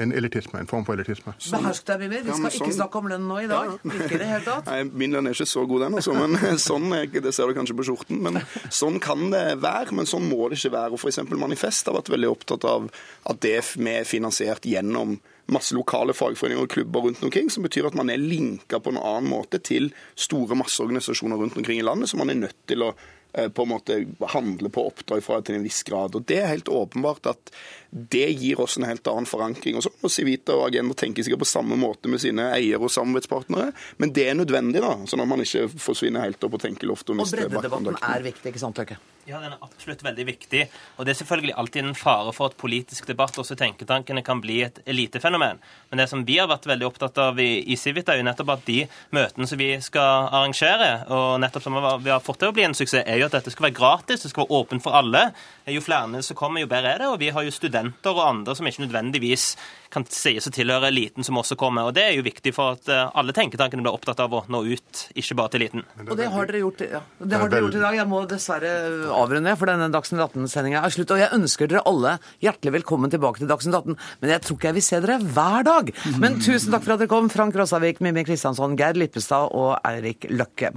en 0.02 0.14
elitisme, 0.14 0.60
en 0.60 0.70
form 0.70 0.86
for 0.88 0.98
elitisme. 0.98 1.36
Behersk 1.38 1.86
deg, 1.88 2.02
Mimir. 2.02 2.24
Vi 2.26 2.34
skal 2.34 2.48
ja, 2.48 2.52
sånn, 2.56 2.66
ikke 2.66 2.78
snakke 2.80 3.02
om 3.02 3.10
lønn 3.12 3.28
nå 3.30 3.40
i 3.44 3.48
dag. 3.52 3.76
Ja. 3.78 3.94
Ikke 3.94 4.20
det 4.20 4.30
helt 4.32 4.50
tatt. 4.50 4.68
Nei, 4.72 4.82
Min 5.04 5.16
lønn 5.16 5.30
er 5.30 5.38
ikke 5.38 5.50
så 5.50 5.64
god, 5.70 5.86
den, 5.86 5.98
altså. 6.02 6.18
Men 6.18 6.38
sånn, 6.68 6.90
det 7.14 7.34
ser 7.36 7.48
du 7.48 7.58
kanskje 7.58 7.78
på 7.78 7.88
skjorten. 7.92 8.22
Men 8.26 8.42
sånn 8.74 9.00
kan 9.04 9.30
det 9.34 9.46
være, 9.64 9.96
men 9.98 10.10
sånn 10.10 10.28
må 10.28 10.50
det 10.50 10.60
ikke 10.60 10.76
være. 10.76 10.98
Og 10.98 11.02
F.eks. 11.02 11.24
Manifest 11.38 11.90
har 11.90 11.98
vært 12.00 12.14
veldig 12.14 12.32
opptatt 12.34 12.68
av 12.68 12.92
at 13.30 13.42
det 13.46 13.60
vi 13.78 13.98
er 14.00 14.08
finansiert 14.08 14.66
gjennom 14.68 15.20
masse 15.54 15.76
lokale 15.76 16.14
fagforeninger 16.16 16.66
og 16.66 16.72
klubber 16.72 17.06
rundt 17.06 17.24
omkring, 17.24 17.50
som 17.52 17.64
betyr 17.64 17.88
at 17.88 17.96
man 17.96 18.10
er 18.12 18.20
linka 18.20 18.82
på 18.84 18.92
en 18.92 19.00
annen 19.00 19.30
måte 19.32 19.62
til 19.64 19.92
store 20.20 20.58
masseorganisasjoner 20.60 21.40
rundt 21.40 21.58
omkring 21.60 21.80
i 21.80 21.86
landet, 21.86 22.12
som 22.12 22.20
man 22.20 22.34
er 22.34 22.42
nødt 22.42 22.58
til 22.68 22.84
å 22.84 22.92
eh, 22.92 23.06
på 23.32 23.64
en 23.64 23.70
måte 23.70 23.98
handle 24.34 24.70
på 24.74 24.86
oppdrag 24.88 25.24
fra 25.26 25.42
til 25.46 25.58
en 25.58 25.66
viss 25.66 25.84
grad. 25.86 26.16
Og 26.16 26.26
Det 26.26 26.40
er 26.42 26.54
helt 26.54 26.72
åpenbart 26.72 27.30
at 27.30 27.52
det 27.92 28.30
gir 28.40 28.60
oss 28.62 28.78
en 28.78 28.88
helt 28.88 29.08
annen 29.08 29.28
forankring. 29.30 29.78
Og 29.78 29.86
så 29.86 29.92
må 30.02 30.12
Civita 30.12 30.56
og 30.58 30.68
Agenda 30.68 30.96
tenke 30.98 31.24
sikkert 31.24 31.46
på 31.46 31.50
samme 31.50 31.78
måte 31.80 32.12
med 32.12 32.22
sine 32.24 32.50
eiere 32.56 32.84
og 32.84 32.94
samarbeidspartnere, 32.94 33.72
men 34.02 34.16
det 34.16 34.30
er 34.30 34.40
nødvendig, 34.40 34.82
da, 34.84 34.96
sånn 35.10 35.24
at 35.24 35.30
man 35.30 35.44
ikke 35.44 35.68
forsvinner 35.82 36.28
helt 36.28 36.44
opp 36.44 36.58
på 36.58 36.64
tenkeloftet 36.68 37.14
og 37.14 37.18
Og 37.18 37.24
mister 37.24 37.48
breddedebatten 37.48 38.02
er 38.02 38.28
viktig, 38.28 38.52
ikke 38.52 38.64
sant, 38.64 38.82
Løkke? 38.82 39.00
Ja, 39.28 39.42
den 39.44 39.52
er 39.52 39.60
absolutt 39.60 40.06
veldig 40.06 40.24
viktig. 40.24 40.62
Og 40.96 41.04
det 41.04 41.12
er 41.12 41.18
selvfølgelig 41.20 41.56
alltid 41.60 41.84
en 41.84 41.98
fare 42.00 42.32
for 42.32 42.48
at 42.48 42.56
politisk 42.60 43.10
debatt 43.10 43.36
også 43.36 43.58
i 43.58 43.60
tenketankene 43.60 44.24
kan 44.24 44.40
bli 44.40 44.62
et 44.64 44.80
elitefenomen. 44.88 45.60
Men 45.90 46.00
det 46.00 46.06
som 46.08 46.24
vi 46.24 46.38
har 46.40 46.48
vært 46.48 46.70
veldig 46.70 46.88
opptatt 46.88 47.20
av 47.20 47.42
i, 47.44 47.60
i 47.68 47.76
Civita, 47.76 48.14
er 48.14 48.22
jo 48.22 48.28
nettopp 48.30 48.54
at 48.56 48.64
de 48.70 48.78
møtene 49.18 49.50
som 49.52 49.60
vi 49.60 49.74
skal 49.84 50.30
arrangere, 50.32 50.92
og 51.12 51.42
nettopp 51.44 51.66
som 51.66 51.76
vi 51.76 52.14
har 52.14 52.24
fått 52.24 52.40
til 52.40 52.54
å 52.54 52.56
bli 52.56 52.70
en 52.70 52.78
suksess, 52.78 53.04
er 53.04 53.20
jo 53.20 53.28
at 53.28 53.36
dette 53.36 53.52
skal 53.52 53.68
være 53.68 53.76
gratis, 53.82 54.24
det 54.24 54.32
skal 54.32 54.46
være 54.46 54.62
åpent 54.62 54.86
for 54.88 54.96
alle. 54.96 55.26
Jo 55.68 55.82
flere 55.84 56.22
som 56.24 56.38
kommer, 56.40 56.62
jo 56.64 56.70
bedre 56.72 56.94
er 56.94 57.02
det. 57.04 57.08
Og 57.12 57.18
vi 57.20 57.28
har 57.36 57.44
jo 57.44 57.52
studenter 57.52 58.16
og 58.16 58.24
andre 58.24 58.54
som 58.56 58.68
ikke 58.70 58.86
nødvendigvis 58.86 59.50
kan 59.92 60.06
sies 60.12 60.48
å 60.48 60.52
tilhøre 60.56 60.88
eliten, 60.92 61.26
som 61.28 61.40
også 61.40 61.58
kommer. 61.60 61.88
Og 61.88 61.96
det 61.96 62.06
er 62.08 62.16
jo 62.16 62.24
viktig 62.24 62.54
for 62.56 62.78
at 62.78 62.88
eh, 62.92 63.04
alle 63.20 63.36
tenketankene 63.36 63.84
blir 63.84 63.96
opptatt 63.96 64.22
av 64.24 64.32
å 64.36 64.44
nå 64.52 64.62
ut, 64.64 65.04
ikke 65.16 65.38
bare 65.40 65.54
til 65.54 65.66
eliten. 65.66 65.84
Og 66.06 66.16
det 66.20 66.30
har 66.32 66.48
dere 66.48 66.64
gjort, 66.64 66.86
ja. 66.88 67.04
det 67.20 67.42
har 67.42 67.52
dere 67.52 67.66
gjort 67.66 67.78
i 67.80 67.84
dag. 67.84 68.00
Jeg 68.00 68.12
må 68.14 68.24
dessverre 68.32 68.74
avrunde, 69.18 69.58
for 69.60 69.72
denne 69.74 69.92
Dagsnytt 69.92 70.24
18-sendinga 70.30 70.84
er 70.88 70.96
slutt. 70.96 71.14
Og 71.16 71.24
jeg 71.24 71.32
ønsker 71.36 71.72
dere 71.72 71.84
alle 71.92 72.16
hjertelig 72.44 72.78
velkommen 72.80 73.12
tilbake 73.12 73.44
til 73.44 73.52
Dagsnytt 73.52 73.80
18. 73.82 74.02
Men 74.24 74.36
jeg 74.38 74.48
tror 74.48 74.60
ikke 74.60 74.72
jeg 74.72 74.80
vil 74.80 74.90
se 74.90 75.04
dere 75.04 75.20
hver 75.36 75.68
dag. 75.68 75.96
Men 76.24 76.40
tusen 76.40 76.72
takk 76.72 76.88
for 76.88 76.96
at 76.96 77.04
dere 77.04 77.12
kom, 77.12 77.32
Frank 77.34 77.60
Rossavik, 77.60 78.04
Mimmi 78.04 78.24
Kristiansson, 78.28 78.80
Geir 78.80 79.00
Lippestad 79.00 79.52
og 79.52 79.76
Eirik 79.84 80.32
Løkke. 80.32 80.76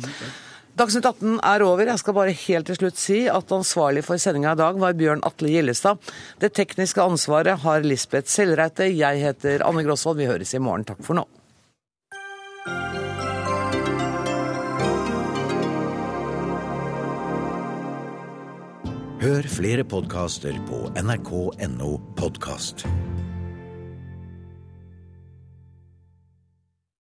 Dagsnytt 0.79 1.05
18 1.05 1.41
er 1.43 1.65
over. 1.67 1.89
Jeg 1.91 2.01
skal 2.01 2.17
bare 2.17 2.37
helt 2.45 2.69
til 2.71 2.79
slutt 2.79 3.01
si 3.01 3.19
at 3.31 3.53
ansvarlig 3.53 4.05
for 4.07 4.21
sendinga 4.23 4.55
i 4.55 4.61
dag 4.61 4.79
var 4.81 4.95
Bjørn 4.97 5.25
Atle 5.27 5.51
Gillestad. 5.51 5.99
Det 6.41 6.53
tekniske 6.57 7.03
ansvaret 7.03 7.61
har 7.65 7.85
Lisbeth 7.85 8.31
Sellreite. 8.31 8.87
Jeg 8.95 9.21
heter 9.25 9.67
Anne 9.67 9.85
Grosvold. 9.85 10.23
Vi 10.23 10.31
høres 10.31 10.55
i 10.55 10.63
morgen. 10.63 10.87
Takk 10.89 11.03
for 11.05 11.19
nå. 11.19 11.27
Hør 19.21 19.45
flere 19.53 19.85
podkaster 19.85 20.55
på 20.65 20.87
nrk.no 20.97 21.91
podkast. 22.17 22.87